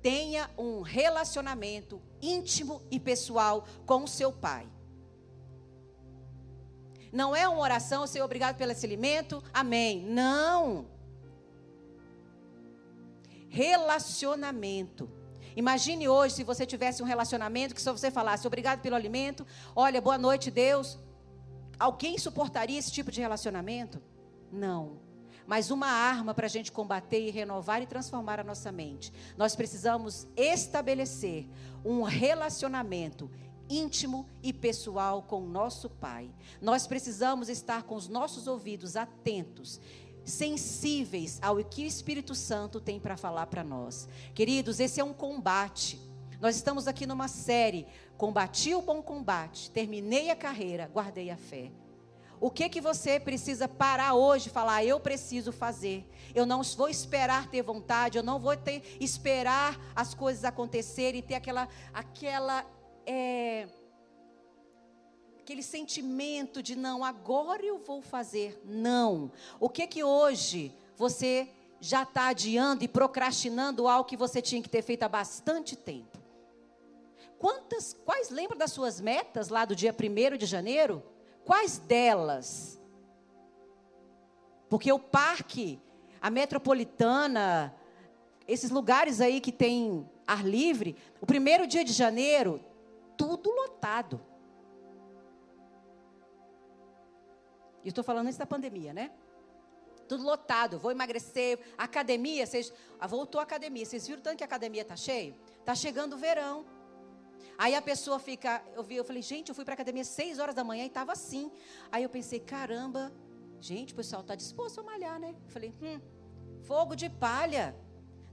tenha 0.00 0.48
um 0.56 0.80
relacionamento 0.80 2.00
íntimo 2.22 2.80
e 2.88 3.00
pessoal 3.00 3.66
com 3.84 4.04
o 4.04 4.08
seu 4.08 4.30
pai. 4.30 4.64
Não 7.12 7.34
é 7.34 7.48
uma 7.48 7.58
oração, 7.60 8.06
ser 8.06 8.22
obrigado 8.22 8.56
pelo 8.56 8.70
esse 8.70 8.86
alimento, 8.86 9.42
amém. 9.52 10.04
Não. 10.04 10.99
Relacionamento. 13.50 15.10
Imagine 15.54 16.08
hoje 16.08 16.36
se 16.36 16.44
você 16.44 16.64
tivesse 16.64 17.02
um 17.02 17.06
relacionamento 17.06 17.74
que 17.74 17.82
só 17.82 17.92
você 17.92 18.10
falasse 18.10 18.46
obrigado 18.46 18.80
pelo 18.80 18.96
alimento, 18.96 19.46
olha, 19.76 20.00
boa 20.00 20.16
noite, 20.16 20.50
Deus, 20.50 20.98
Alguém 21.80 22.18
suportaria 22.18 22.78
esse 22.78 22.92
tipo 22.92 23.10
de 23.10 23.22
relacionamento? 23.22 24.02
Não. 24.52 25.00
Mas 25.46 25.70
uma 25.70 25.86
arma 25.86 26.34
para 26.34 26.44
a 26.44 26.48
gente 26.48 26.70
combater 26.70 27.26
e 27.26 27.30
renovar 27.30 27.80
e 27.80 27.86
transformar 27.86 28.38
a 28.38 28.44
nossa 28.44 28.70
mente. 28.70 29.10
Nós 29.34 29.56
precisamos 29.56 30.28
estabelecer 30.36 31.48
um 31.82 32.02
relacionamento 32.02 33.30
íntimo 33.66 34.28
e 34.42 34.52
pessoal 34.52 35.22
com 35.22 35.42
o 35.42 35.48
nosso 35.48 35.88
Pai. 35.88 36.30
Nós 36.60 36.86
precisamos 36.86 37.48
estar 37.48 37.84
com 37.84 37.94
os 37.94 38.08
nossos 38.08 38.46
ouvidos 38.46 38.94
atentos 38.94 39.80
sensíveis 40.32 41.38
ao 41.42 41.62
que 41.64 41.84
o 41.84 41.86
Espírito 41.86 42.34
Santo 42.34 42.80
tem 42.80 42.98
para 42.98 43.16
falar 43.16 43.46
para 43.46 43.64
nós. 43.64 44.08
Queridos, 44.34 44.80
esse 44.80 45.00
é 45.00 45.04
um 45.04 45.12
combate. 45.12 46.00
Nós 46.40 46.56
estamos 46.56 46.88
aqui 46.88 47.06
numa 47.06 47.28
série 47.28 47.86
Combati 48.20 48.74
o 48.74 48.82
bom 48.82 49.02
combate, 49.02 49.70
terminei 49.70 50.28
a 50.28 50.36
carreira, 50.36 50.90
guardei 50.92 51.30
a 51.30 51.38
fé. 51.38 51.72
O 52.38 52.50
que 52.50 52.68
que 52.68 52.78
você 52.78 53.18
precisa 53.18 53.66
parar 53.66 54.12
hoje 54.12 54.48
e 54.48 54.52
falar, 54.52 54.84
eu 54.84 55.00
preciso 55.00 55.50
fazer. 55.50 56.06
Eu 56.34 56.44
não 56.44 56.62
vou 56.62 56.90
esperar 56.90 57.48
ter 57.48 57.62
vontade, 57.62 58.18
eu 58.18 58.22
não 58.22 58.38
vou 58.38 58.54
ter 58.54 58.98
esperar 59.00 59.80
as 59.96 60.12
coisas 60.12 60.44
acontecerem 60.44 61.20
e 61.20 61.22
ter 61.22 61.34
aquela 61.34 61.66
aquela 61.94 62.66
é, 63.06 63.66
aquele 65.50 65.62
sentimento 65.64 66.62
de 66.62 66.76
não, 66.76 67.04
agora 67.04 67.60
eu 67.60 67.76
vou 67.76 68.00
fazer. 68.00 68.62
Não. 68.64 69.32
O 69.58 69.68
que 69.68 69.84
que 69.84 70.04
hoje 70.04 70.72
você 70.96 71.48
já 71.80 72.04
está 72.04 72.28
adiando 72.28 72.84
e 72.84 72.88
procrastinando 72.88 73.88
algo 73.88 74.08
que 74.08 74.16
você 74.16 74.40
tinha 74.40 74.62
que 74.62 74.68
ter 74.68 74.80
feito 74.80 75.02
há 75.02 75.08
bastante 75.08 75.74
tempo? 75.74 76.20
Quantas, 77.36 77.96
quais 78.04 78.30
lembra 78.30 78.56
das 78.56 78.70
suas 78.70 79.00
metas 79.00 79.48
lá 79.48 79.64
do 79.64 79.74
dia 79.74 79.92
1 79.92 80.36
de 80.36 80.46
janeiro? 80.46 81.02
Quais 81.44 81.78
delas? 81.78 82.80
Porque 84.68 84.92
o 84.92 85.00
parque, 85.00 85.80
a 86.22 86.30
metropolitana, 86.30 87.74
esses 88.46 88.70
lugares 88.70 89.20
aí 89.20 89.40
que 89.40 89.50
tem 89.50 90.08
ar 90.24 90.46
livre, 90.46 90.94
o 91.20 91.26
primeiro 91.26 91.66
dia 91.66 91.84
de 91.84 91.92
janeiro, 91.92 92.60
tudo 93.16 93.50
lotado. 93.50 94.29
E 97.84 97.88
estou 97.88 98.04
falando 98.04 98.28
isso 98.28 98.38
da 98.38 98.46
pandemia, 98.46 98.92
né? 98.92 99.10
Tudo 100.08 100.24
lotado, 100.24 100.78
vou 100.78 100.90
emagrecer. 100.90 101.58
Academia, 101.78 102.44
vocês, 102.46 102.72
ah, 102.98 103.06
voltou 103.06 103.40
a 103.40 103.44
academia. 103.44 103.86
Vocês 103.86 104.06
viram 104.06 104.20
tanto 104.20 104.38
que 104.38 104.44
a 104.44 104.46
academia 104.46 104.82
está 104.82 104.96
cheia? 104.96 105.34
Está 105.60 105.74
chegando 105.74 106.14
o 106.14 106.18
verão. 106.18 106.66
Aí 107.56 107.74
a 107.74 107.82
pessoa 107.82 108.18
fica, 108.18 108.62
eu 108.74 108.82
vi, 108.82 108.96
eu 108.96 109.04
falei, 109.04 109.22
gente, 109.22 109.50
eu 109.50 109.54
fui 109.54 109.64
para 109.64 109.74
academia 109.74 110.04
seis 110.04 110.38
horas 110.38 110.54
da 110.54 110.64
manhã 110.64 110.84
e 110.84 110.86
estava 110.86 111.12
assim. 111.12 111.50
Aí 111.92 112.02
eu 112.02 112.08
pensei, 112.08 112.40
caramba, 112.40 113.12
gente, 113.60 113.92
o 113.92 113.96
pessoal 113.96 114.22
está 114.22 114.34
disposto 114.34 114.80
a 114.80 114.82
malhar, 114.82 115.20
né? 115.20 115.34
Eu 115.44 115.50
falei, 115.50 115.74
hum, 115.82 116.00
fogo 116.62 116.96
de 116.96 117.08
palha. 117.08 117.76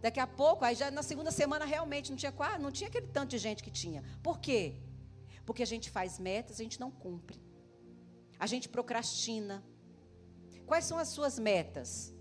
Daqui 0.02 0.20
a 0.20 0.28
pouco, 0.28 0.64
aí 0.64 0.76
já 0.76 0.90
na 0.92 1.04
segunda 1.04 1.32
semana 1.32 1.66
realmente 1.66 2.10
não 2.10 2.18
tinha 2.18 2.32
quase, 2.32 2.60
não 2.60 2.72
tinha 2.72 2.88
aquele 2.88 3.08
tanto 3.08 3.32
de 3.32 3.38
gente 3.38 3.64
que 3.64 3.72
tinha. 3.72 4.04
Por 4.24 4.40
quê? 4.40 4.76
Porque 5.46 5.64
a 5.64 5.66
gente 5.66 5.90
faz 5.90 6.20
metas, 6.20 6.60
a 6.60 6.64
gente 6.64 6.80
não 6.80 6.90
cumpre. 6.90 7.47
A 8.40 8.46
gente 8.46 8.70
procrastina. 8.70 9.64
Quais 10.66 10.86
são 10.86 10.98
as 10.98 11.10
suas 11.10 11.40
metas? 11.40 12.14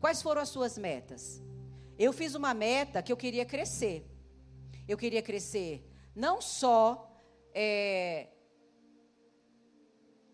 Quais 0.00 0.20
foram 0.20 0.42
as 0.42 0.48
suas 0.48 0.76
metas? 0.76 1.42
Eu 1.98 2.12
fiz 2.12 2.34
uma 2.34 2.52
meta 2.52 3.02
que 3.02 3.12
eu 3.12 3.16
queria 3.16 3.44
crescer. 3.44 4.06
Eu 4.88 4.98
queria 4.98 5.22
crescer 5.22 5.88
não 6.14 6.42
só 6.42 7.10
é, 7.54 8.28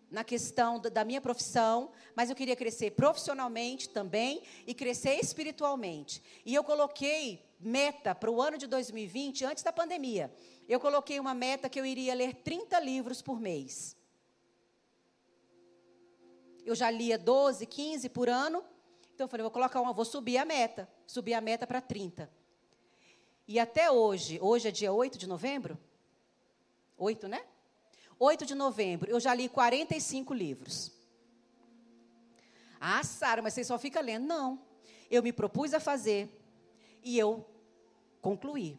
na 0.09 0.23
questão 0.23 0.79
da 0.79 1.05
minha 1.05 1.21
profissão, 1.21 1.91
mas 2.15 2.29
eu 2.29 2.35
queria 2.35 2.55
crescer 2.55 2.91
profissionalmente 2.91 3.89
também 3.89 4.41
e 4.65 4.73
crescer 4.73 5.19
espiritualmente. 5.19 6.23
E 6.45 6.53
eu 6.53 6.63
coloquei 6.63 7.45
meta 7.59 8.15
para 8.15 8.31
o 8.31 8.41
ano 8.41 8.57
de 8.57 8.67
2020, 8.67 9.45
antes 9.45 9.63
da 9.63 9.71
pandemia. 9.71 10.33
Eu 10.67 10.79
coloquei 10.79 11.19
uma 11.19 11.33
meta 11.33 11.69
que 11.69 11.79
eu 11.79 11.85
iria 11.85 12.13
ler 12.13 12.35
30 12.35 12.79
livros 12.79 13.21
por 13.21 13.39
mês. 13.39 13.98
Eu 16.69 16.75
já 16.75 16.91
lia 16.91 17.17
12, 17.17 17.65
15 17.65 18.09
por 18.09 18.29
ano. 18.29 18.63
Então 19.15 19.25
eu 19.25 19.27
falei, 19.27 19.41
vou 19.41 19.49
colocar 19.49 19.81
uma, 19.81 19.91
vou 19.91 20.05
subir 20.05 20.37
a 20.37 20.45
meta. 20.45 20.87
Subir 21.07 21.33
a 21.33 21.41
meta 21.41 21.65
para 21.65 21.81
30. 21.81 22.29
E 23.47 23.59
até 23.59 23.89
hoje, 23.89 24.37
hoje 24.39 24.67
é 24.67 24.71
dia 24.71 24.93
8 24.93 25.17
de 25.17 25.25
novembro? 25.25 25.79
8, 26.95 27.27
né? 27.27 27.43
8 28.19 28.45
de 28.45 28.53
novembro, 28.53 29.09
eu 29.09 29.19
já 29.19 29.33
li 29.33 29.49
45 29.49 30.31
livros. 30.31 30.91
Ah, 32.79 33.03
Sara, 33.03 33.41
mas 33.41 33.55
você 33.55 33.63
só 33.63 33.79
fica 33.79 33.99
lendo. 33.99 34.27
Não. 34.27 34.61
Eu 35.09 35.23
me 35.23 35.33
propus 35.33 35.73
a 35.73 35.79
fazer 35.79 36.29
e 37.03 37.17
eu 37.17 37.49
concluí. 38.21 38.77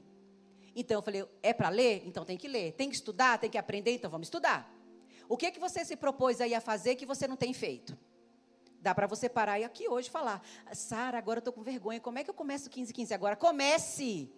Então 0.76 0.98
eu 0.98 1.02
falei, 1.02 1.28
é 1.42 1.52
para 1.52 1.68
ler? 1.68 2.04
Então 2.06 2.24
tem 2.24 2.36
que 2.36 2.46
ler. 2.46 2.72
Tem 2.74 2.88
que 2.88 2.94
estudar? 2.94 3.36
Tem 3.40 3.50
que 3.50 3.58
aprender? 3.58 3.94
Então 3.94 4.08
vamos 4.08 4.28
estudar. 4.28 4.79
O 5.30 5.36
que, 5.36 5.52
que 5.52 5.60
você 5.60 5.84
se 5.84 5.94
propôs 5.94 6.40
aí 6.40 6.56
a 6.56 6.60
fazer 6.60 6.96
que 6.96 7.06
você 7.06 7.28
não 7.28 7.36
tem 7.36 7.52
feito? 7.52 7.96
Dá 8.80 8.92
para 8.92 9.06
você 9.06 9.28
parar 9.28 9.60
e 9.60 9.62
aqui 9.62 9.88
hoje 9.88 10.10
falar, 10.10 10.42
Sara, 10.72 11.16
agora 11.18 11.38
eu 11.38 11.40
estou 11.40 11.52
com 11.52 11.62
vergonha, 11.62 12.00
como 12.00 12.18
é 12.18 12.24
que 12.24 12.30
eu 12.30 12.34
começo 12.34 12.68
15, 12.68 12.92
15 12.92 13.14
agora? 13.14 13.36
Comece! 13.36 14.28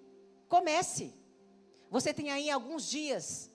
Comece. 0.51 1.15
Você 1.91 2.13
tem 2.13 2.31
aí 2.31 2.51
alguns 2.51 2.91
dias, 2.91 3.51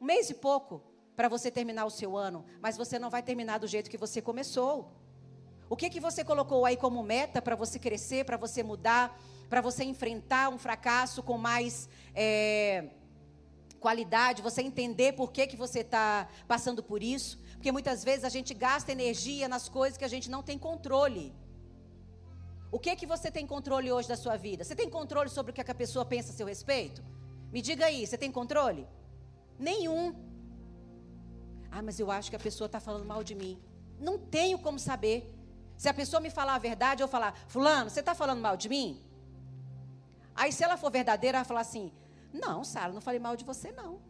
um 0.00 0.06
mês 0.06 0.30
e 0.30 0.34
pouco, 0.34 0.82
para 1.14 1.28
você 1.28 1.50
terminar 1.50 1.84
o 1.84 1.90
seu 1.90 2.16
ano, 2.16 2.46
mas 2.62 2.78
você 2.78 2.98
não 2.98 3.10
vai 3.10 3.22
terminar 3.22 3.58
do 3.58 3.66
jeito 3.66 3.90
que 3.90 3.98
você 3.98 4.22
começou. 4.22 4.90
O 5.68 5.76
que 5.76 5.90
que 5.90 6.00
você 6.00 6.24
colocou 6.24 6.64
aí 6.64 6.78
como 6.78 7.02
meta 7.02 7.42
para 7.42 7.56
você 7.56 7.78
crescer, 7.78 8.24
para 8.24 8.38
você 8.38 8.62
mudar, 8.62 9.20
para 9.50 9.60
você 9.60 9.84
enfrentar 9.84 10.48
um 10.48 10.56
fracasso 10.56 11.22
com 11.22 11.36
mais 11.36 11.90
é, 12.14 12.88
qualidade, 13.78 14.42
você 14.42 14.60
entender 14.62 15.12
por 15.12 15.32
que, 15.32 15.46
que 15.46 15.56
você 15.56 15.80
está 15.80 16.28
passando 16.46 16.82
por 16.82 17.02
isso? 17.02 17.38
Porque 17.54 17.72
muitas 17.72 18.04
vezes 18.04 18.24
a 18.24 18.28
gente 18.28 18.52
gasta 18.54 18.92
energia 18.92 19.48
nas 19.48 19.68
coisas 19.68 19.96
que 19.96 20.04
a 20.04 20.08
gente 20.14 20.30
não 20.30 20.42
tem 20.42 20.58
controle. 20.58 21.34
O 22.70 22.78
que 22.78 22.90
é 22.90 22.96
que 22.96 23.06
você 23.06 23.30
tem 23.30 23.46
controle 23.46 23.90
hoje 23.90 24.08
da 24.08 24.16
sua 24.16 24.36
vida? 24.36 24.62
Você 24.62 24.76
tem 24.76 24.90
controle 24.90 25.30
sobre 25.30 25.50
o 25.50 25.54
que 25.54 25.60
a 25.60 25.74
pessoa 25.74 26.04
pensa 26.04 26.32
a 26.32 26.34
seu 26.34 26.46
respeito? 26.46 27.02
Me 27.50 27.62
diga 27.62 27.86
aí, 27.86 28.06
você 28.06 28.18
tem 28.18 28.30
controle? 28.30 28.86
Nenhum. 29.58 30.14
Ah, 31.70 31.82
mas 31.82 31.98
eu 31.98 32.10
acho 32.10 32.30
que 32.30 32.36
a 32.36 32.38
pessoa 32.48 32.66
está 32.66 32.78
falando 32.78 33.06
mal 33.06 33.24
de 33.24 33.34
mim. 33.34 33.58
Não 33.98 34.18
tenho 34.18 34.58
como 34.58 34.78
saber. 34.78 35.34
Se 35.76 35.88
a 35.88 35.94
pessoa 35.94 36.20
me 36.20 36.30
falar 36.30 36.54
a 36.56 36.58
verdade, 36.58 37.02
eu 37.02 37.08
falar, 37.08 37.34
fulano, 37.46 37.88
você 37.88 38.00
está 38.00 38.14
falando 38.14 38.40
mal 38.40 38.56
de 38.56 38.68
mim? 38.68 39.02
Aí 40.34 40.52
se 40.52 40.62
ela 40.62 40.76
for 40.76 40.90
verdadeira, 40.90 41.38
ela 41.38 41.44
falar 41.44 41.62
assim, 41.62 41.90
não, 42.32 42.64
Sara, 42.64 42.92
não 42.92 43.00
falei 43.00 43.20
mal 43.20 43.36
de 43.36 43.44
você 43.44 43.72
não. 43.72 44.00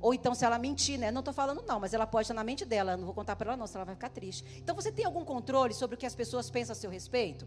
Ou 0.00 0.14
então, 0.14 0.34
se 0.34 0.44
ela 0.44 0.58
mentir, 0.58 0.98
né? 0.98 1.10
Não 1.10 1.20
estou 1.20 1.34
falando 1.34 1.62
não, 1.62 1.78
mas 1.78 1.92
ela 1.92 2.06
pode 2.06 2.24
estar 2.24 2.34
na 2.34 2.42
mente 2.42 2.64
dela. 2.64 2.96
Não 2.96 3.04
vou 3.04 3.14
contar 3.14 3.36
para 3.36 3.50
ela 3.50 3.56
não, 3.56 3.66
senão 3.66 3.80
ela 3.80 3.86
vai 3.86 3.94
ficar 3.94 4.08
triste. 4.08 4.44
Então, 4.56 4.74
você 4.74 4.90
tem 4.90 5.04
algum 5.04 5.24
controle 5.24 5.74
sobre 5.74 5.94
o 5.94 5.98
que 5.98 6.06
as 6.06 6.14
pessoas 6.14 6.48
pensam 6.50 6.72
a 6.72 6.76
seu 6.76 6.90
respeito? 6.90 7.46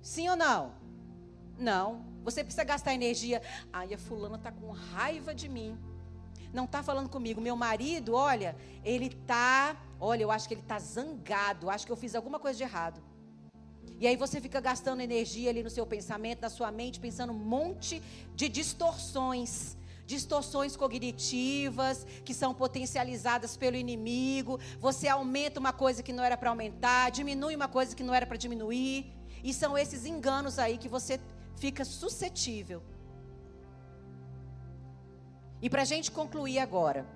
Sim 0.00 0.28
ou 0.28 0.36
não? 0.36 0.74
Não. 1.58 2.04
Você 2.22 2.44
precisa 2.44 2.62
gastar 2.62 2.94
energia. 2.94 3.42
Ai, 3.72 3.92
a 3.92 3.98
fulana 3.98 4.36
está 4.36 4.52
com 4.52 4.70
raiva 4.70 5.34
de 5.34 5.48
mim. 5.48 5.76
Não 6.52 6.66
está 6.66 6.84
falando 6.84 7.08
comigo. 7.08 7.40
Meu 7.40 7.56
marido, 7.56 8.14
olha, 8.14 8.56
ele 8.84 9.06
está... 9.06 9.76
Olha, 10.00 10.22
eu 10.22 10.30
acho 10.30 10.46
que 10.46 10.54
ele 10.54 10.60
está 10.60 10.78
zangado. 10.78 11.68
Acho 11.68 11.84
que 11.84 11.90
eu 11.90 11.96
fiz 11.96 12.14
alguma 12.14 12.38
coisa 12.38 12.56
de 12.56 12.62
errado. 12.62 13.02
E 13.98 14.06
aí 14.06 14.16
você 14.16 14.40
fica 14.40 14.60
gastando 14.60 15.00
energia 15.00 15.50
ali 15.50 15.62
no 15.62 15.70
seu 15.70 15.84
pensamento, 15.84 16.42
na 16.42 16.48
sua 16.48 16.70
mente, 16.70 17.00
pensando 17.00 17.32
um 17.32 17.42
monte 17.56 18.02
de 18.34 18.48
distorções 18.48 19.76
distorções 20.08 20.74
cognitivas 20.74 22.06
que 22.24 22.32
são 22.32 22.54
potencializadas 22.54 23.58
pelo 23.58 23.76
inimigo. 23.76 24.58
Você 24.80 25.06
aumenta 25.06 25.60
uma 25.60 25.72
coisa 25.72 26.02
que 26.02 26.14
não 26.14 26.24
era 26.24 26.34
para 26.34 26.48
aumentar, 26.48 27.10
diminui 27.10 27.54
uma 27.54 27.68
coisa 27.68 27.94
que 27.94 28.02
não 28.02 28.14
era 28.14 28.26
para 28.26 28.38
diminuir. 28.38 29.12
E 29.44 29.52
são 29.52 29.76
esses 29.76 30.06
enganos 30.06 30.58
aí 30.58 30.78
que 30.78 30.88
você 30.88 31.20
fica 31.56 31.84
suscetível. 31.84 32.82
E 35.60 35.68
para 35.68 35.82
a 35.82 35.84
gente 35.84 36.10
concluir 36.10 36.58
agora. 36.58 37.06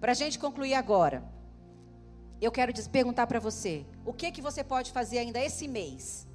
Para 0.00 0.12
a 0.12 0.14
gente 0.14 0.38
concluir 0.38 0.74
agora, 0.74 1.22
eu 2.40 2.52
quero 2.52 2.72
perguntar 2.88 3.26
para 3.26 3.40
você: 3.40 3.86
o 4.04 4.12
que 4.12 4.30
que 4.30 4.42
você 4.42 4.62
pode 4.62 4.92
fazer 4.92 5.18
ainda 5.18 5.40
esse 5.40 5.66
mês? 5.66 6.26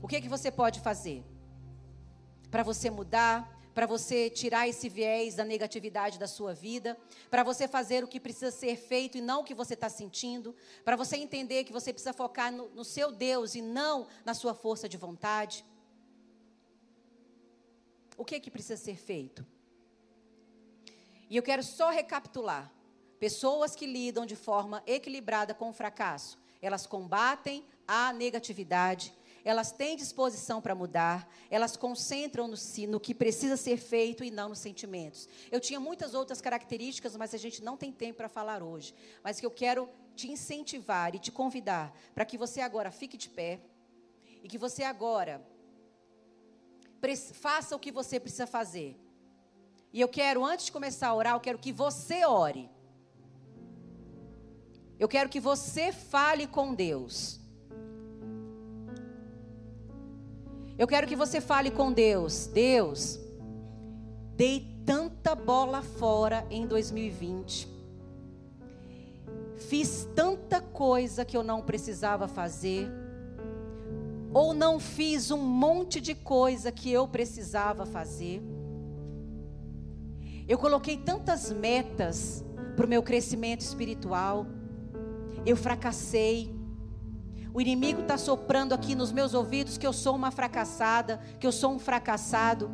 O 0.00 0.08
que 0.08 0.20
que 0.20 0.28
você 0.28 0.50
pode 0.50 0.80
fazer? 0.80 1.24
para 2.52 2.62
você 2.62 2.90
mudar, 2.90 3.58
para 3.74 3.86
você 3.86 4.28
tirar 4.28 4.68
esse 4.68 4.86
viés 4.86 5.34
da 5.34 5.44
negatividade 5.44 6.18
da 6.18 6.28
sua 6.28 6.52
vida, 6.52 6.98
para 7.30 7.42
você 7.42 7.66
fazer 7.66 8.04
o 8.04 8.06
que 8.06 8.20
precisa 8.20 8.50
ser 8.50 8.76
feito 8.76 9.16
e 9.16 9.22
não 9.22 9.40
o 9.40 9.44
que 9.44 9.54
você 9.54 9.72
está 9.72 9.88
sentindo, 9.88 10.54
para 10.84 10.94
você 10.94 11.16
entender 11.16 11.64
que 11.64 11.72
você 11.72 11.94
precisa 11.94 12.12
focar 12.12 12.52
no, 12.52 12.68
no 12.68 12.84
seu 12.84 13.10
Deus 13.10 13.54
e 13.54 13.62
não 13.62 14.06
na 14.22 14.34
sua 14.34 14.52
força 14.52 14.86
de 14.86 14.98
vontade. 14.98 15.64
O 18.18 18.24
que 18.24 18.38
que 18.38 18.50
precisa 18.50 18.76
ser 18.76 18.96
feito? 18.96 19.46
E 21.30 21.34
eu 21.34 21.42
quero 21.42 21.62
só 21.62 21.88
recapitular. 21.88 22.70
Pessoas 23.22 23.76
que 23.76 23.86
lidam 23.86 24.26
de 24.26 24.34
forma 24.34 24.82
equilibrada 24.84 25.54
com 25.54 25.70
o 25.70 25.72
fracasso, 25.72 26.36
elas 26.60 26.88
combatem 26.88 27.64
a 27.86 28.12
negatividade, 28.12 29.14
elas 29.44 29.70
têm 29.70 29.96
disposição 29.96 30.60
para 30.60 30.74
mudar, 30.74 31.32
elas 31.48 31.76
concentram 31.76 32.48
no 32.48 32.56
no 32.88 32.98
que 32.98 33.14
precisa 33.14 33.56
ser 33.56 33.76
feito 33.76 34.24
e 34.24 34.30
não 34.32 34.48
nos 34.48 34.58
sentimentos. 34.58 35.28
Eu 35.52 35.60
tinha 35.60 35.78
muitas 35.78 36.14
outras 36.14 36.40
características, 36.40 37.16
mas 37.16 37.32
a 37.32 37.38
gente 37.38 37.62
não 37.62 37.76
tem 37.76 37.92
tempo 37.92 38.16
para 38.16 38.28
falar 38.28 38.60
hoje. 38.60 38.92
Mas 39.22 39.38
que 39.38 39.46
eu 39.46 39.52
quero 39.52 39.88
te 40.16 40.28
incentivar 40.28 41.14
e 41.14 41.20
te 41.20 41.30
convidar 41.30 41.96
para 42.12 42.24
que 42.24 42.36
você 42.36 42.60
agora 42.60 42.90
fique 42.90 43.16
de 43.16 43.28
pé 43.28 43.60
e 44.42 44.48
que 44.48 44.58
você 44.58 44.82
agora 44.82 45.40
faça 47.34 47.76
o 47.76 47.78
que 47.78 47.92
você 47.92 48.18
precisa 48.18 48.48
fazer. 48.48 48.98
E 49.92 50.00
eu 50.00 50.08
quero, 50.08 50.44
antes 50.44 50.66
de 50.66 50.72
começar 50.72 51.06
a 51.06 51.14
orar, 51.14 51.34
eu 51.34 51.40
quero 51.40 51.60
que 51.60 51.70
você 51.70 52.24
ore. 52.24 52.68
Eu 55.02 55.08
quero 55.08 55.28
que 55.28 55.40
você 55.40 55.90
fale 55.90 56.46
com 56.46 56.72
Deus. 56.72 57.40
Eu 60.78 60.86
quero 60.86 61.08
que 61.08 61.16
você 61.16 61.40
fale 61.40 61.72
com 61.72 61.92
Deus. 61.92 62.46
Deus, 62.46 63.18
dei 64.36 64.64
tanta 64.86 65.34
bola 65.34 65.82
fora 65.82 66.46
em 66.48 66.68
2020. 66.68 67.66
Fiz 69.68 70.08
tanta 70.14 70.60
coisa 70.60 71.24
que 71.24 71.36
eu 71.36 71.42
não 71.42 71.62
precisava 71.62 72.28
fazer. 72.28 72.88
Ou 74.32 74.54
não 74.54 74.78
fiz 74.78 75.32
um 75.32 75.38
monte 75.38 76.00
de 76.00 76.14
coisa 76.14 76.70
que 76.70 76.92
eu 76.92 77.08
precisava 77.08 77.84
fazer. 77.84 78.40
Eu 80.46 80.58
coloquei 80.58 80.96
tantas 80.96 81.52
metas 81.52 82.44
para 82.76 82.86
o 82.86 82.88
meu 82.88 83.02
crescimento 83.02 83.62
espiritual. 83.62 84.46
Eu 85.44 85.56
fracassei. 85.56 86.54
O 87.54 87.60
inimigo 87.60 88.00
está 88.00 88.16
soprando 88.16 88.72
aqui 88.72 88.94
nos 88.94 89.12
meus 89.12 89.34
ouvidos 89.34 89.76
que 89.76 89.86
eu 89.86 89.92
sou 89.92 90.14
uma 90.14 90.30
fracassada, 90.30 91.20
que 91.38 91.46
eu 91.46 91.52
sou 91.52 91.72
um 91.72 91.78
fracassado. 91.78 92.70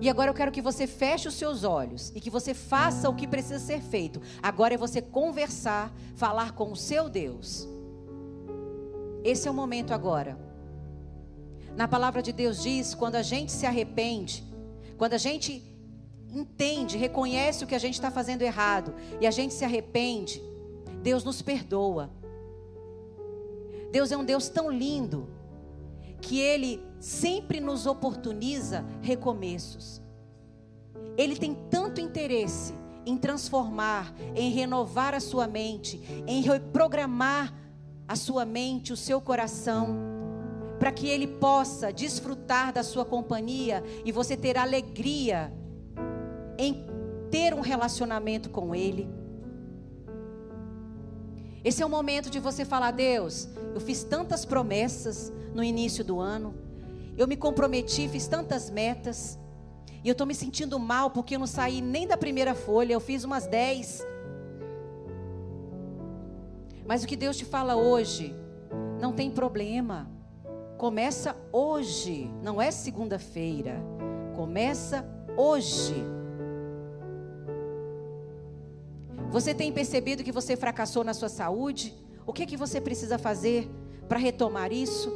E 0.00 0.08
agora 0.08 0.30
eu 0.30 0.34
quero 0.34 0.50
que 0.50 0.62
você 0.62 0.86
feche 0.86 1.28
os 1.28 1.34
seus 1.34 1.62
olhos 1.62 2.10
e 2.14 2.20
que 2.20 2.30
você 2.30 2.54
faça 2.54 3.10
o 3.10 3.14
que 3.14 3.26
precisa 3.26 3.58
ser 3.58 3.82
feito. 3.82 4.22
Agora 4.42 4.72
é 4.72 4.78
você 4.78 5.02
conversar, 5.02 5.92
falar 6.14 6.52
com 6.52 6.72
o 6.72 6.76
seu 6.76 7.08
Deus. 7.10 7.68
Esse 9.22 9.46
é 9.46 9.50
o 9.50 9.54
momento 9.54 9.92
agora. 9.92 10.38
Na 11.76 11.86
palavra 11.86 12.22
de 12.22 12.32
Deus 12.32 12.62
diz: 12.62 12.94
quando 12.94 13.16
a 13.16 13.22
gente 13.22 13.52
se 13.52 13.66
arrepende, 13.66 14.42
quando 14.96 15.12
a 15.12 15.18
gente 15.18 15.69
entende, 16.32 16.96
reconhece 16.96 17.64
o 17.64 17.66
que 17.66 17.74
a 17.74 17.78
gente 17.78 17.94
está 17.94 18.10
fazendo 18.10 18.42
errado 18.42 18.94
e 19.20 19.26
a 19.26 19.30
gente 19.30 19.54
se 19.54 19.64
arrepende, 19.64 20.42
Deus 21.02 21.24
nos 21.24 21.42
perdoa. 21.42 22.10
Deus 23.90 24.12
é 24.12 24.16
um 24.16 24.24
Deus 24.24 24.48
tão 24.48 24.70
lindo 24.70 25.28
que 26.20 26.38
Ele 26.38 26.80
sempre 26.98 27.60
nos 27.60 27.86
oportuniza 27.86 28.84
recomeços. 29.00 30.00
Ele 31.16 31.36
tem 31.36 31.54
tanto 31.70 32.00
interesse 32.00 32.74
em 33.04 33.16
transformar, 33.16 34.14
em 34.34 34.50
renovar 34.50 35.14
a 35.14 35.20
sua 35.20 35.46
mente, 35.46 36.00
em 36.26 36.42
reprogramar 36.42 37.52
a 38.06 38.14
sua 38.14 38.44
mente, 38.44 38.92
o 38.92 38.96
seu 38.96 39.20
coração, 39.20 39.96
para 40.78 40.92
que 40.92 41.08
Ele 41.08 41.26
possa 41.26 41.92
desfrutar 41.92 42.72
da 42.72 42.82
sua 42.82 43.04
companhia 43.04 43.82
e 44.04 44.12
você 44.12 44.36
ter 44.36 44.56
alegria 44.56 45.52
em 46.60 46.84
ter 47.30 47.54
um 47.54 47.60
relacionamento 47.60 48.50
com 48.50 48.74
Ele. 48.74 49.08
Esse 51.64 51.82
é 51.82 51.86
o 51.86 51.88
momento 51.88 52.28
de 52.28 52.38
você 52.38 52.66
falar: 52.66 52.90
Deus, 52.90 53.48
eu 53.74 53.80
fiz 53.80 54.04
tantas 54.04 54.44
promessas 54.44 55.32
no 55.54 55.64
início 55.64 56.04
do 56.04 56.20
ano, 56.20 56.54
eu 57.16 57.26
me 57.26 57.36
comprometi, 57.36 58.06
fiz 58.08 58.28
tantas 58.28 58.68
metas, 58.68 59.38
e 60.04 60.08
eu 60.08 60.12
estou 60.12 60.26
me 60.26 60.34
sentindo 60.34 60.78
mal 60.78 61.10
porque 61.10 61.34
eu 61.34 61.38
não 61.38 61.46
saí 61.46 61.80
nem 61.80 62.06
da 62.06 62.16
primeira 62.16 62.54
folha, 62.54 62.92
eu 62.92 63.00
fiz 63.00 63.24
umas 63.24 63.46
dez. 63.46 64.06
Mas 66.86 67.02
o 67.02 67.06
que 67.06 67.16
Deus 67.16 67.38
te 67.38 67.44
fala 67.44 67.74
hoje, 67.74 68.34
não 69.00 69.12
tem 69.12 69.30
problema. 69.30 70.10
Começa 70.76 71.36
hoje, 71.52 72.30
não 72.42 72.60
é 72.60 72.70
segunda-feira. 72.70 73.80
Começa 74.34 75.06
hoje. 75.36 76.19
Você 79.30 79.54
tem 79.54 79.72
percebido 79.72 80.24
que 80.24 80.32
você 80.32 80.56
fracassou 80.56 81.04
na 81.04 81.14
sua 81.14 81.28
saúde? 81.28 81.94
O 82.26 82.32
que 82.32 82.42
é 82.42 82.46
que 82.46 82.56
você 82.56 82.80
precisa 82.80 83.16
fazer 83.16 83.70
para 84.08 84.18
retomar 84.18 84.72
isso? 84.72 85.08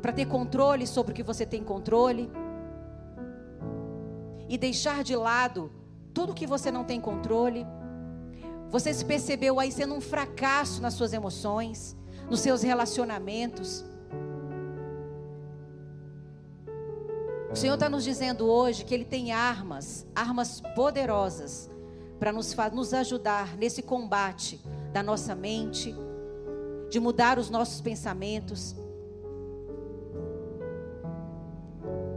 Para 0.00 0.12
ter 0.12 0.24
controle 0.24 0.86
sobre 0.86 1.12
o 1.12 1.14
que 1.14 1.22
você 1.22 1.44
tem 1.44 1.62
controle? 1.62 2.30
E 4.48 4.56
deixar 4.56 5.04
de 5.04 5.14
lado 5.14 5.70
tudo 6.14 6.32
que 6.32 6.46
você 6.46 6.70
não 6.70 6.84
tem 6.84 7.02
controle? 7.02 7.66
Você 8.70 8.94
se 8.94 9.04
percebeu 9.04 9.60
aí 9.60 9.70
sendo 9.70 9.94
um 9.94 10.00
fracasso 10.00 10.80
nas 10.80 10.94
suas 10.94 11.12
emoções, 11.12 11.94
nos 12.30 12.40
seus 12.40 12.62
relacionamentos? 12.62 13.84
O 17.52 17.56
Senhor 17.56 17.74
está 17.74 17.90
nos 17.90 18.04
dizendo 18.04 18.46
hoje 18.46 18.86
que 18.86 18.94
Ele 18.94 19.04
tem 19.04 19.32
armas, 19.32 20.06
armas 20.14 20.62
poderosas 20.74 21.70
para 22.18 22.32
nos, 22.32 22.54
nos 22.72 22.92
ajudar 22.92 23.56
nesse 23.56 23.82
combate 23.82 24.60
da 24.92 25.02
nossa 25.02 25.34
mente, 25.34 25.94
de 26.90 26.98
mudar 26.98 27.38
os 27.38 27.50
nossos 27.50 27.80
pensamentos. 27.80 28.74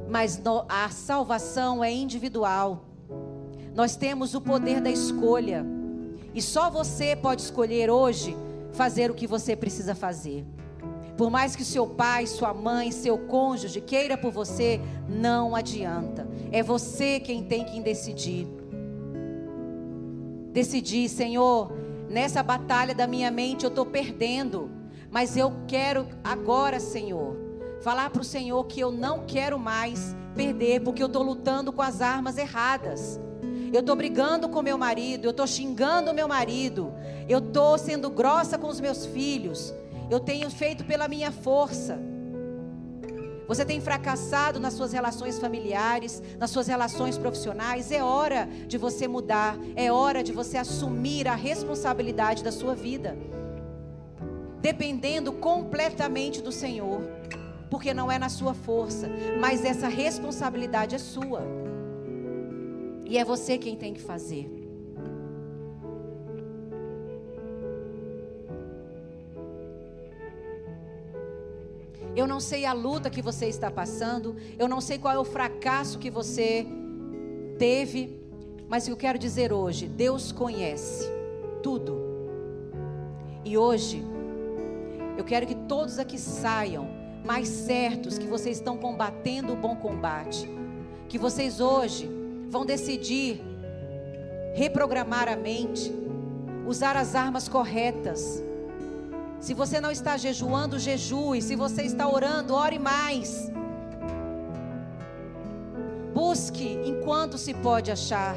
Mas 0.10 0.38
no, 0.38 0.66
a 0.68 0.89
salvação 0.89 1.84
é 1.84 1.91
individual. 1.91 2.86
Nós 3.76 3.95
temos 3.95 4.34
o 4.34 4.41
poder 4.41 4.82
da 4.82 4.89
escolha. 4.89 5.66
E 6.34 6.41
só 6.41 6.70
você 6.70 7.16
pode 7.16 7.41
escolher 7.41 7.89
hoje 7.89 8.36
fazer 8.72 9.12
o 9.12 9.14
que 9.14 9.28
você 9.28 9.56
precisa 9.56 9.93
fazer. 9.93 10.45
Por 11.18 11.30
mais 11.30 11.56
que 11.56 11.64
seu 11.64 11.86
pai, 11.86 12.26
sua 12.26 12.54
mãe, 12.54 12.91
seu 12.91 13.18
cônjuge 13.18 13.80
queira 13.82 14.18
por 14.18 14.32
você, 14.32 14.82
não 15.08 15.56
adianta. 15.56 16.28
É 16.52 16.64
você 16.64 17.20
quem 17.20 17.43
tem 17.43 17.66
que 17.66 17.80
decidir 17.82 18.61
decidir, 20.52 21.10
Senhor, 21.10 21.72
nessa 22.10 22.43
batalha 22.43 22.93
da 22.93 23.08
minha 23.08 23.32
mente 23.32 23.64
eu 23.64 23.70
estou 23.70 23.86
perdendo, 23.86 24.70
mas 25.10 25.36
eu 25.36 25.52
quero 25.68 26.08
agora, 26.24 26.80
Senhor, 26.80 27.52
Falar 27.82 28.12
para 28.12 28.22
o 28.22 28.26
Senhor 28.26 28.64
que 28.66 28.80
eu 28.80 28.91
não 28.91 29.26
quero 29.26 29.58
mais 29.58 30.16
perder, 30.36 30.82
porque 30.82 31.02
eu 31.02 31.08
estou 31.08 31.24
lutando 31.24 31.74
com 31.74 31.82
as 31.82 31.99
armas 31.99 32.38
erradas. 32.38 33.20
Eu 33.74 33.80
estou 33.80 33.95
brigando 33.95 34.47
com 34.47 34.62
meu 34.62 34.78
marido, 34.78 35.26
eu 35.26 35.32
estou 35.32 35.47
xingando 35.47 36.14
meu 36.14 36.28
marido, 36.28 36.93
eu 37.28 37.39
estou 37.39 37.78
sendo 37.80 38.10
grossa 38.12 38.56
com 38.56 38.68
os 38.68 38.80
meus 38.80 39.06
filhos, 39.08 39.74
eu 40.12 40.20
tenho 40.20 40.49
feito 40.52 40.84
pela 40.84 41.08
minha 41.08 41.32
força. 41.32 41.99
Você 43.52 43.66
tem 43.66 43.82
fracassado 43.82 44.62
nas 44.62 44.76
suas 44.76 44.93
relações 44.93 45.38
familiares, 45.38 46.24
nas 46.39 46.52
suas 46.52 46.68
relações 46.68 47.18
profissionais. 47.18 47.91
É 47.91 48.02
hora 48.02 48.47
de 48.66 48.78
você 48.78 49.10
mudar, 49.10 49.60
é 49.76 49.91
hora 49.91 50.24
de 50.24 50.32
você 50.32 50.56
assumir 50.56 51.28
a 51.28 51.36
responsabilidade 51.36 52.45
da 52.45 52.52
sua 52.54 52.74
vida, 52.74 53.18
dependendo 54.62 55.34
completamente 55.34 56.41
do 56.41 56.49
Senhor, 56.49 57.02
porque 57.70 57.93
não 57.93 58.10
é 58.10 58.18
na 58.18 58.30
sua 58.30 58.54
força, 58.54 59.10
mas 59.38 59.66
essa 59.66 59.89
responsabilidade 59.89 60.95
é 60.95 60.97
sua, 60.97 61.43
e 63.06 63.18
é 63.18 63.26
você 63.26 63.58
quem 63.58 63.76
tem 63.76 63.93
que 63.93 64.02
fazer. 64.02 64.61
Eu 72.16 72.28
não 72.28 72.39
sei 72.39 72.66
a 72.66 72.74
luta 72.74 73.09
que 73.09 73.22
você 73.22 73.45
está 73.47 73.72
passando, 73.72 74.36
eu 74.59 74.68
não 74.68 74.82
sei 74.82 74.97
qual 74.97 75.14
é 75.14 75.20
o 75.20 75.24
fracasso 75.24 75.97
que 75.97 76.09
você 76.09 76.66
teve, 77.57 78.20
mas 78.68 78.88
eu 78.88 78.97
quero 78.97 79.18
dizer 79.18 79.53
hoje, 79.53 79.88
Deus 79.88 80.32
conhece 80.32 81.09
tudo. 81.64 81.97
E 83.45 83.57
hoje 83.57 84.03
eu 85.18 85.24
quero 85.24 85.47
que 85.47 85.55
todos 85.55 85.99
aqui 85.99 86.18
saiam 86.18 86.88
mais 87.26 87.47
certos 87.47 88.18
que 88.18 88.28
vocês 88.28 88.57
estão 88.57 88.78
combatendo 88.78 89.53
o 89.53 89.55
bom 89.55 89.76
combate. 89.76 90.49
Que 91.07 91.18
vocês 91.18 91.62
hoje 91.62 92.09
vão 92.49 92.66
decidir 92.66 93.41
reprogramar 94.53 95.30
a 95.30 95.36
mente, 95.36 95.93
usar 96.68 96.97
as 96.97 97.16
armas 97.16 97.47
corretas 97.47 98.43
se 99.42 99.56
você 99.56 99.82
não 99.82 99.89
está 99.89 100.18
jejuando, 100.18 100.78
jejue. 100.78 101.42
Se 101.42 101.56
você 101.56 101.82
está 101.82 102.08
orando, 102.08 102.54
ore 102.54 102.78
mais. 102.78 103.52
Busque 106.14 106.80
enquanto 106.86 107.39
se 107.39 107.52
pode 107.52 107.89
achar, 107.89 108.36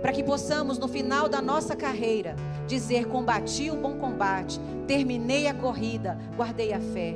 para 0.00 0.12
que 0.12 0.24
possamos 0.24 0.78
no 0.78 0.88
final 0.88 1.28
da 1.28 1.42
nossa 1.42 1.76
carreira 1.76 2.34
dizer: 2.66 3.06
combati 3.06 3.70
o 3.70 3.76
bom 3.76 3.98
combate, 3.98 4.58
terminei 4.86 5.46
a 5.46 5.52
corrida, 5.52 6.18
guardei 6.34 6.72
a 6.72 6.80
fé. 6.80 7.14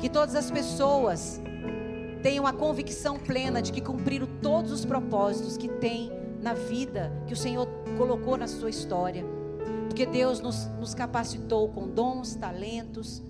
Que 0.00 0.08
todas 0.08 0.34
as 0.34 0.50
pessoas 0.50 1.40
tenham 2.20 2.48
a 2.48 2.52
convicção 2.52 3.16
plena 3.16 3.62
de 3.62 3.72
que 3.72 3.80
cumpriram 3.80 4.26
todos 4.42 4.72
os 4.72 4.84
propósitos 4.84 5.56
que 5.56 5.68
tem 5.68 6.10
na 6.42 6.54
vida 6.54 7.12
que 7.28 7.32
o 7.32 7.36
Senhor 7.36 7.68
colocou 7.96 8.36
na 8.36 8.48
sua 8.48 8.70
história. 8.70 9.41
Porque 9.92 10.06
Deus 10.06 10.40
nos, 10.40 10.68
nos 10.80 10.94
capacitou 10.94 11.68
com 11.68 11.86
dons, 11.86 12.34
talentos, 12.34 13.22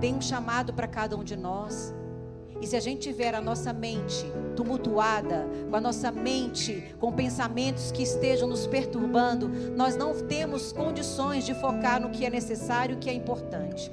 tem 0.00 0.14
um 0.14 0.20
chamado 0.20 0.72
para 0.72 0.86
cada 0.86 1.16
um 1.16 1.24
de 1.24 1.34
nós. 1.34 1.92
E 2.60 2.66
se 2.68 2.76
a 2.76 2.80
gente 2.80 3.00
tiver 3.00 3.34
a 3.34 3.40
nossa 3.40 3.72
mente 3.72 4.24
tumultuada, 4.54 5.48
com 5.68 5.74
a 5.74 5.80
nossa 5.80 6.12
mente 6.12 6.94
com 7.00 7.10
pensamentos 7.10 7.90
que 7.90 8.04
estejam 8.04 8.46
nos 8.46 8.68
perturbando, 8.68 9.48
nós 9.74 9.96
não 9.96 10.14
temos 10.28 10.72
condições 10.72 11.44
de 11.44 11.54
focar 11.54 12.00
no 12.00 12.10
que 12.10 12.24
é 12.24 12.30
necessário, 12.30 12.94
o 12.94 12.98
que 13.00 13.10
é 13.10 13.12
importante. 13.12 13.90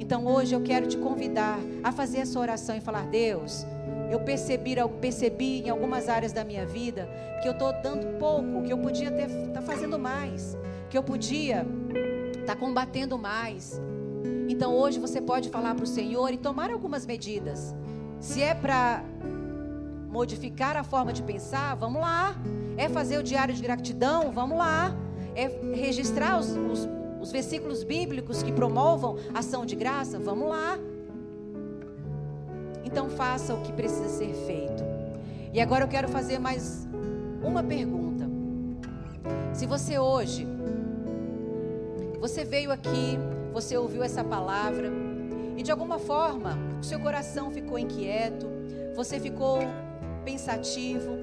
Então 0.00 0.26
hoje 0.26 0.54
eu 0.54 0.62
quero 0.62 0.86
te 0.86 0.96
convidar 0.96 1.58
a 1.84 1.92
fazer 1.92 2.20
essa 2.20 2.40
oração 2.40 2.74
e 2.74 2.80
falar: 2.80 3.06
Deus, 3.08 3.66
eu 4.10 4.20
percebi, 4.20 4.78
eu 4.78 4.88
percebi 4.88 5.60
em 5.60 5.68
algumas 5.68 6.08
áreas 6.08 6.32
da 6.32 6.42
minha 6.44 6.64
vida 6.64 7.06
que 7.42 7.46
eu 7.46 7.52
estou 7.52 7.74
dando 7.82 8.18
pouco, 8.18 8.62
que 8.62 8.72
eu 8.72 8.78
podia 8.78 9.10
estar 9.10 9.52
tá 9.52 9.60
fazendo 9.60 9.98
mais 9.98 10.56
que 10.88 10.96
eu 10.96 11.02
podia 11.02 11.66
estar 12.30 12.54
tá 12.54 12.56
combatendo 12.56 13.18
mais. 13.18 13.80
Então 14.48 14.74
hoje 14.74 14.98
você 14.98 15.20
pode 15.20 15.50
falar 15.50 15.74
para 15.74 15.84
o 15.84 15.86
Senhor 15.86 16.32
e 16.32 16.38
tomar 16.38 16.70
algumas 16.70 17.04
medidas. 17.04 17.74
Se 18.20 18.42
é 18.42 18.54
para 18.54 19.04
modificar 20.10 20.76
a 20.76 20.82
forma 20.82 21.12
de 21.12 21.22
pensar, 21.22 21.74
vamos 21.76 22.00
lá. 22.00 22.34
É 22.76 22.88
fazer 22.88 23.18
o 23.18 23.22
diário 23.22 23.54
de 23.54 23.62
gratidão, 23.62 24.32
vamos 24.32 24.56
lá. 24.56 24.94
É 25.34 25.46
registrar 25.74 26.38
os, 26.38 26.48
os, 26.48 26.88
os 27.20 27.30
versículos 27.30 27.84
bíblicos 27.84 28.42
que 28.42 28.50
promovam 28.50 29.16
ação 29.34 29.66
de 29.66 29.76
graça, 29.76 30.18
vamos 30.18 30.48
lá. 30.48 30.78
Então 32.84 33.10
faça 33.10 33.54
o 33.54 33.60
que 33.60 33.72
precisa 33.72 34.08
ser 34.08 34.32
feito. 34.46 34.82
E 35.52 35.60
agora 35.60 35.84
eu 35.84 35.88
quero 35.88 36.08
fazer 36.08 36.38
mais 36.38 36.88
uma 37.42 37.62
pergunta. 37.62 38.26
Se 39.52 39.66
você 39.66 39.98
hoje 39.98 40.46
você 42.20 42.44
veio 42.44 42.70
aqui, 42.70 43.18
você 43.52 43.76
ouviu 43.76 44.02
essa 44.02 44.22
palavra 44.22 44.90
e 45.56 45.62
de 45.62 45.70
alguma 45.70 45.98
forma 45.98 46.58
o 46.80 46.84
seu 46.84 47.00
coração 47.00 47.50
ficou 47.50 47.78
inquieto, 47.78 48.46
você 48.94 49.18
ficou 49.18 49.60
pensativo. 50.24 51.16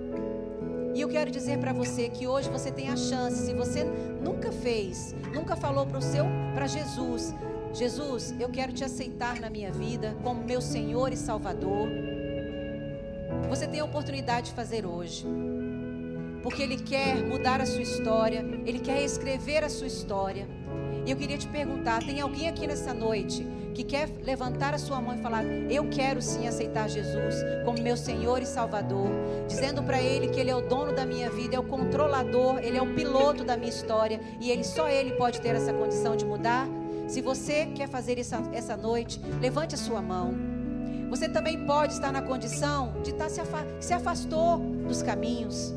E 0.93 1.01
eu 1.01 1.09
quero 1.09 1.29
dizer 1.29 1.59
para 1.59 1.73
você 1.73 2.09
que 2.09 2.25
hoje 2.25 2.49
você 2.49 2.71
tem 2.71 2.89
a 2.89 2.95
chance, 2.95 3.45
se 3.45 3.53
você 3.53 3.83
nunca 4.23 4.51
fez, 4.51 5.13
nunca 5.33 5.55
falou 5.55 5.85
para 5.85 5.99
o 5.99 6.01
seu, 6.01 6.25
para 6.53 6.67
Jesus, 6.67 7.33
Jesus, 7.75 8.33
eu 8.39 8.47
quero 8.47 8.71
te 8.71 8.85
aceitar 8.85 9.41
na 9.41 9.49
minha 9.49 9.69
vida 9.69 10.15
como 10.23 10.41
meu 10.41 10.61
Senhor 10.61 11.11
e 11.11 11.17
Salvador. 11.17 11.89
Você 13.49 13.67
tem 13.67 13.81
a 13.81 13.85
oportunidade 13.85 14.51
de 14.51 14.55
fazer 14.55 14.85
hoje. 14.85 15.25
Porque 16.41 16.63
Ele 16.63 16.77
quer 16.77 17.17
mudar 17.25 17.59
a 17.59 17.65
sua 17.65 17.81
história, 17.81 18.45
Ele 18.65 18.79
quer 18.79 19.03
escrever 19.03 19.61
a 19.61 19.69
sua 19.69 19.87
história. 19.87 20.47
E 21.05 21.11
eu 21.11 21.17
queria 21.17 21.37
te 21.37 21.47
perguntar: 21.47 22.03
tem 22.03 22.19
alguém 22.19 22.49
aqui 22.49 22.65
nessa 22.65 22.93
noite 22.93 23.45
que 23.73 23.83
quer 23.83 24.09
levantar 24.23 24.73
a 24.73 24.77
sua 24.77 24.99
mão 25.01 25.15
e 25.15 25.21
falar: 25.21 25.43
Eu 25.69 25.87
quero 25.89 26.21
sim 26.21 26.47
aceitar 26.47 26.89
Jesus 26.89 27.35
como 27.63 27.81
meu 27.81 27.97
Senhor 27.97 28.41
e 28.41 28.45
Salvador, 28.45 29.09
dizendo 29.47 29.83
para 29.83 30.01
Ele 30.01 30.29
que 30.29 30.39
Ele 30.39 30.49
é 30.49 30.55
o 30.55 30.67
dono 30.67 30.93
da 30.93 31.05
minha 31.05 31.29
vida, 31.29 31.55
é 31.55 31.59
o 31.59 31.63
controlador, 31.63 32.59
Ele 32.59 32.77
é 32.77 32.81
o 32.81 32.93
piloto 32.95 33.43
da 33.43 33.55
minha 33.55 33.69
história 33.69 34.19
e 34.39 34.49
Ele 34.49 34.63
só 34.63 34.87
Ele 34.87 35.11
pode 35.11 35.41
ter 35.41 35.55
essa 35.55 35.73
condição 35.73 36.15
de 36.15 36.25
mudar? 36.25 36.67
Se 37.07 37.21
você 37.21 37.67
quer 37.67 37.87
fazer 37.87 38.17
isso 38.17 38.33
essa 38.51 38.75
noite, 38.75 39.21
levante 39.39 39.75
a 39.75 39.77
sua 39.77 40.01
mão. 40.01 40.33
Você 41.09 41.29
também 41.29 41.65
pode 41.65 41.93
estar 41.93 42.11
na 42.11 42.21
condição 42.21 42.93
de 43.03 43.11
estar 43.11 43.29
se, 43.29 43.39
afa 43.39 43.63
se 43.79 43.93
afastou 43.93 44.57
dos 44.57 45.03
caminhos. 45.03 45.73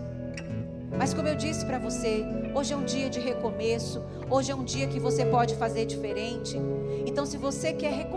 Mas 0.97 1.13
como 1.15 1.29
eu 1.29 1.35
disse 1.35 1.65
para 1.65 1.79
você, 1.79 2.25
hoje 2.55 2.73
é 2.73 2.77
um 2.77 2.85
dia 2.85 3.09
de 3.11 3.21
recomeço, 3.21 4.03
hoje 4.31 4.51
é 4.51 4.55
um 4.55 4.65
dia 4.65 4.87
que 4.87 4.99
você 4.99 5.25
pode 5.25 5.55
fazer 5.57 5.85
diferente. 5.85 6.57
Então, 7.07 7.27
se 7.27 7.37
você 7.37 7.73
quer, 7.73 8.09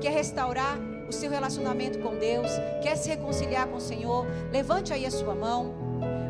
quer 0.00 0.12
restaurar 0.12 0.78
o 1.08 1.12
seu 1.12 1.30
relacionamento 1.30 1.98
com 2.00 2.16
Deus, 2.16 2.50
quer 2.82 2.96
se 2.96 3.08
reconciliar 3.08 3.66
com 3.68 3.76
o 3.76 3.80
Senhor, 3.80 4.26
levante 4.52 4.92
aí 4.92 5.06
a 5.06 5.10
sua 5.10 5.34
mão. 5.34 5.74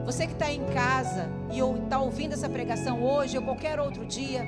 Você 0.04 0.26
que 0.26 0.34
está 0.34 0.52
em 0.52 0.64
casa 0.66 1.28
e 1.50 1.58
está 1.58 1.98
ouvindo 1.98 2.34
essa 2.34 2.48
pregação 2.48 3.02
hoje 3.02 3.36
ou 3.36 3.42
qualquer 3.42 3.80
outro 3.80 4.04
dia, 4.04 4.46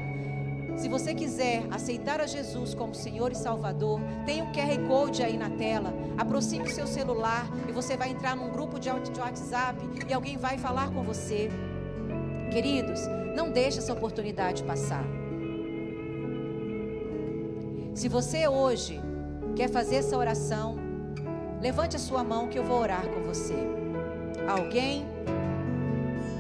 se 0.79 0.89
você 0.89 1.13
quiser 1.13 1.67
aceitar 1.73 2.21
a 2.21 2.27
Jesus 2.27 2.73
como 2.73 2.95
Senhor 2.95 3.33
e 3.33 3.35
Salvador, 3.35 4.01
tem 4.25 4.43
um 4.43 4.53
QR 4.53 4.79
Code 4.87 5.23
aí 5.25 5.37
na 5.37 5.51
tela. 5.51 5.93
Aproxime 6.17 6.69
o 6.69 6.73
seu 6.73 6.87
celular 6.87 7.49
e 7.69 7.73
você 7.73 7.97
vai 7.97 8.11
entrar 8.11 8.37
num 8.37 8.49
grupo 8.49 8.79
de 8.79 8.89
WhatsApp 8.89 9.79
e 10.09 10.13
alguém 10.15 10.37
vai 10.37 10.57
falar 10.57 10.91
com 10.93 11.03
você. 11.03 11.51
Queridos, 12.53 13.01
não 13.35 13.51
deixe 13.51 13.79
essa 13.79 13.93
oportunidade 13.93 14.63
passar. 14.63 15.05
Se 17.93 18.09
você 18.09 18.47
hoje 18.47 19.01
quer 19.57 19.69
fazer 19.69 19.97
essa 19.97 20.17
oração, 20.17 20.77
levante 21.61 21.97
a 21.97 21.99
sua 21.99 22.23
mão 22.23 22.47
que 22.47 22.57
eu 22.57 22.63
vou 22.63 22.81
orar 22.81 23.05
com 23.09 23.21
você. 23.23 23.57
Alguém? 24.49 25.05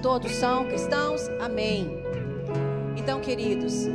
Todos 0.00 0.30
são 0.30 0.68
cristãos? 0.68 1.28
Amém. 1.40 1.90
Então, 2.96 3.20
queridos, 3.20 3.88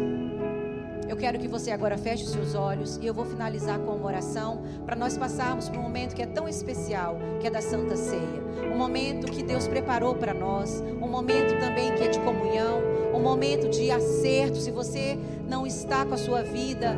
eu 1.07 1.17
quero 1.17 1.37
que 1.37 1.47
você 1.47 1.71
agora 1.71 1.97
feche 1.97 2.23
os 2.23 2.31
seus 2.31 2.55
olhos 2.55 2.97
e 3.01 3.05
eu 3.05 3.13
vou 3.13 3.25
finalizar 3.25 3.79
com 3.79 3.91
uma 3.91 4.05
oração 4.05 4.61
para 4.85 4.95
nós 4.95 5.17
passarmos 5.17 5.69
por 5.69 5.77
um 5.77 5.83
momento 5.83 6.15
que 6.15 6.21
é 6.21 6.25
tão 6.25 6.47
especial, 6.47 7.17
que 7.39 7.47
é 7.47 7.51
da 7.51 7.61
Santa 7.61 7.95
Ceia. 7.95 8.43
Um 8.73 8.77
momento 8.77 9.31
que 9.31 9.43
Deus 9.43 9.67
preparou 9.67 10.15
para 10.15 10.33
nós, 10.33 10.81
um 11.01 11.07
momento 11.07 11.59
também 11.59 11.93
que 11.93 12.03
é 12.03 12.07
de 12.07 12.19
comunhão, 12.19 12.81
um 13.13 13.19
momento 13.19 13.69
de 13.69 13.91
acerto. 13.91 14.57
Se 14.57 14.71
você 14.71 15.17
não 15.47 15.67
está 15.67 16.05
com 16.05 16.13
a 16.13 16.17
sua 16.17 16.41
vida, 16.41 16.95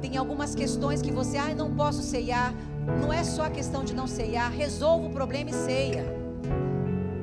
tem 0.00 0.16
algumas 0.16 0.54
questões 0.54 1.02
que 1.02 1.10
você, 1.10 1.36
ah, 1.36 1.54
não 1.54 1.74
posso 1.74 2.02
ceiar. 2.02 2.54
Não 3.00 3.12
é 3.12 3.22
só 3.22 3.44
a 3.44 3.50
questão 3.50 3.84
de 3.84 3.94
não 3.94 4.06
ceiar, 4.06 4.50
resolva 4.50 5.06
o 5.06 5.10
problema 5.10 5.50
e 5.50 5.54
ceia. 5.54 6.04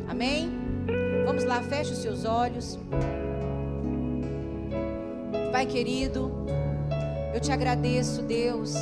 Amém? 0.07 0.51
Vamos 1.25 1.43
lá, 1.43 1.61
feche 1.61 1.91
os 1.91 1.99
seus 1.99 2.25
olhos. 2.25 2.79
Pai 5.51 5.65
querido, 5.65 6.31
Eu 7.33 7.39
te 7.39 7.51
agradeço, 7.51 8.21
Deus, 8.21 8.73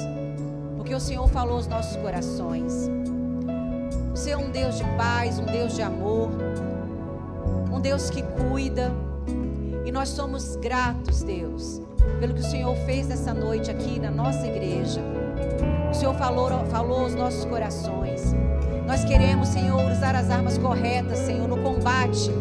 porque 0.78 0.94
o 0.94 1.00
Senhor 1.00 1.28
falou 1.28 1.56
aos 1.56 1.68
nossos 1.68 1.96
corações. 1.98 2.90
Você 4.12 4.32
é 4.32 4.38
um 4.38 4.50
Deus 4.50 4.78
de 4.78 4.84
paz, 4.96 5.40
um 5.40 5.46
Deus 5.46 5.76
de 5.76 5.82
amor, 5.82 6.30
um 7.72 7.80
Deus 7.82 8.10
que 8.10 8.22
cuida. 8.22 8.94
E 9.86 9.92
nós 9.92 10.10
somos 10.10 10.56
gratos, 10.56 11.22
Deus, 11.22 11.82
pelo 12.20 12.34
que 12.34 12.42
o 12.42 12.50
Senhor 12.50 12.76
fez 12.86 13.08
nessa 13.08 13.34
noite 13.34 13.70
aqui 13.70 14.00
na 14.00 14.10
nossa 14.10 14.48
igreja. 14.48 15.02
O 15.92 15.94
Senhor 15.94 16.16
falou, 16.16 16.50
falou 16.68 17.02
aos 17.02 17.14
nossos 17.14 17.46
corações. 17.46 18.34
Nós 18.88 19.04
queremos, 19.04 19.50
Senhor, 19.50 19.82
usar 19.92 20.16
as 20.16 20.30
armas 20.30 20.58
corretas, 20.58 21.20
Senhor, 21.20 21.48
no 21.48 21.58
combate 21.58 22.32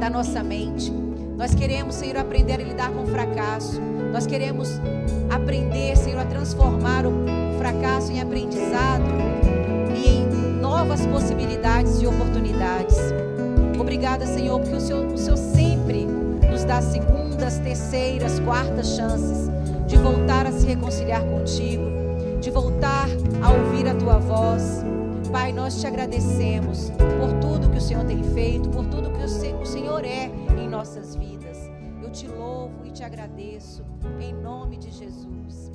da 0.00 0.10
nossa 0.10 0.42
mente. 0.42 1.03
Nós 1.36 1.52
queremos, 1.52 1.96
Senhor, 1.96 2.16
aprender 2.16 2.54
a 2.54 2.64
lidar 2.64 2.90
com 2.92 3.02
o 3.02 3.06
fracasso. 3.06 3.80
Nós 4.12 4.24
queremos 4.24 4.80
aprender, 5.28 5.96
Senhor, 5.96 6.20
a 6.20 6.24
transformar 6.24 7.04
o 7.04 7.12
fracasso 7.58 8.12
em 8.12 8.20
aprendizado 8.20 9.04
e 9.96 10.08
em 10.08 10.26
novas 10.60 11.04
possibilidades 11.06 12.00
e 12.00 12.06
oportunidades. 12.06 12.96
Obrigada, 13.78 14.24
Senhor, 14.26 14.60
porque 14.60 14.76
o 14.76 14.80
Senhor, 14.80 15.06
o 15.06 15.18
Senhor 15.18 15.36
sempre 15.36 16.06
nos 16.48 16.62
dá 16.64 16.80
segundas, 16.80 17.58
terceiras, 17.58 18.38
quartas 18.38 18.94
chances 18.94 19.50
de 19.88 19.96
voltar 19.96 20.46
a 20.46 20.52
se 20.52 20.66
reconciliar 20.66 21.24
contigo, 21.24 21.84
de 22.40 22.50
voltar 22.50 23.08
a 23.42 23.50
ouvir 23.50 23.88
a 23.88 23.94
tua 23.94 24.18
voz. 24.18 24.84
Pai, 25.32 25.52
nós 25.52 25.80
te 25.80 25.86
agradecemos 25.86 26.90
por 26.90 27.32
tudo 27.40 27.68
que 27.68 27.78
o 27.78 27.80
Senhor 27.80 28.04
tem 28.04 28.22
feito, 28.22 28.68
por 28.68 28.84
tudo 28.84 29.10
que 29.10 29.24
o 29.24 29.66
Senhor 29.66 30.04
é 30.04 30.30
nossas 30.74 31.14
vidas. 31.14 31.56
Eu 32.02 32.10
te 32.10 32.26
louvo 32.26 32.84
e 32.84 32.90
te 32.90 33.04
agradeço, 33.04 33.84
em 34.20 34.34
nome 34.34 34.76
de 34.76 34.90
Jesus. 34.90 35.70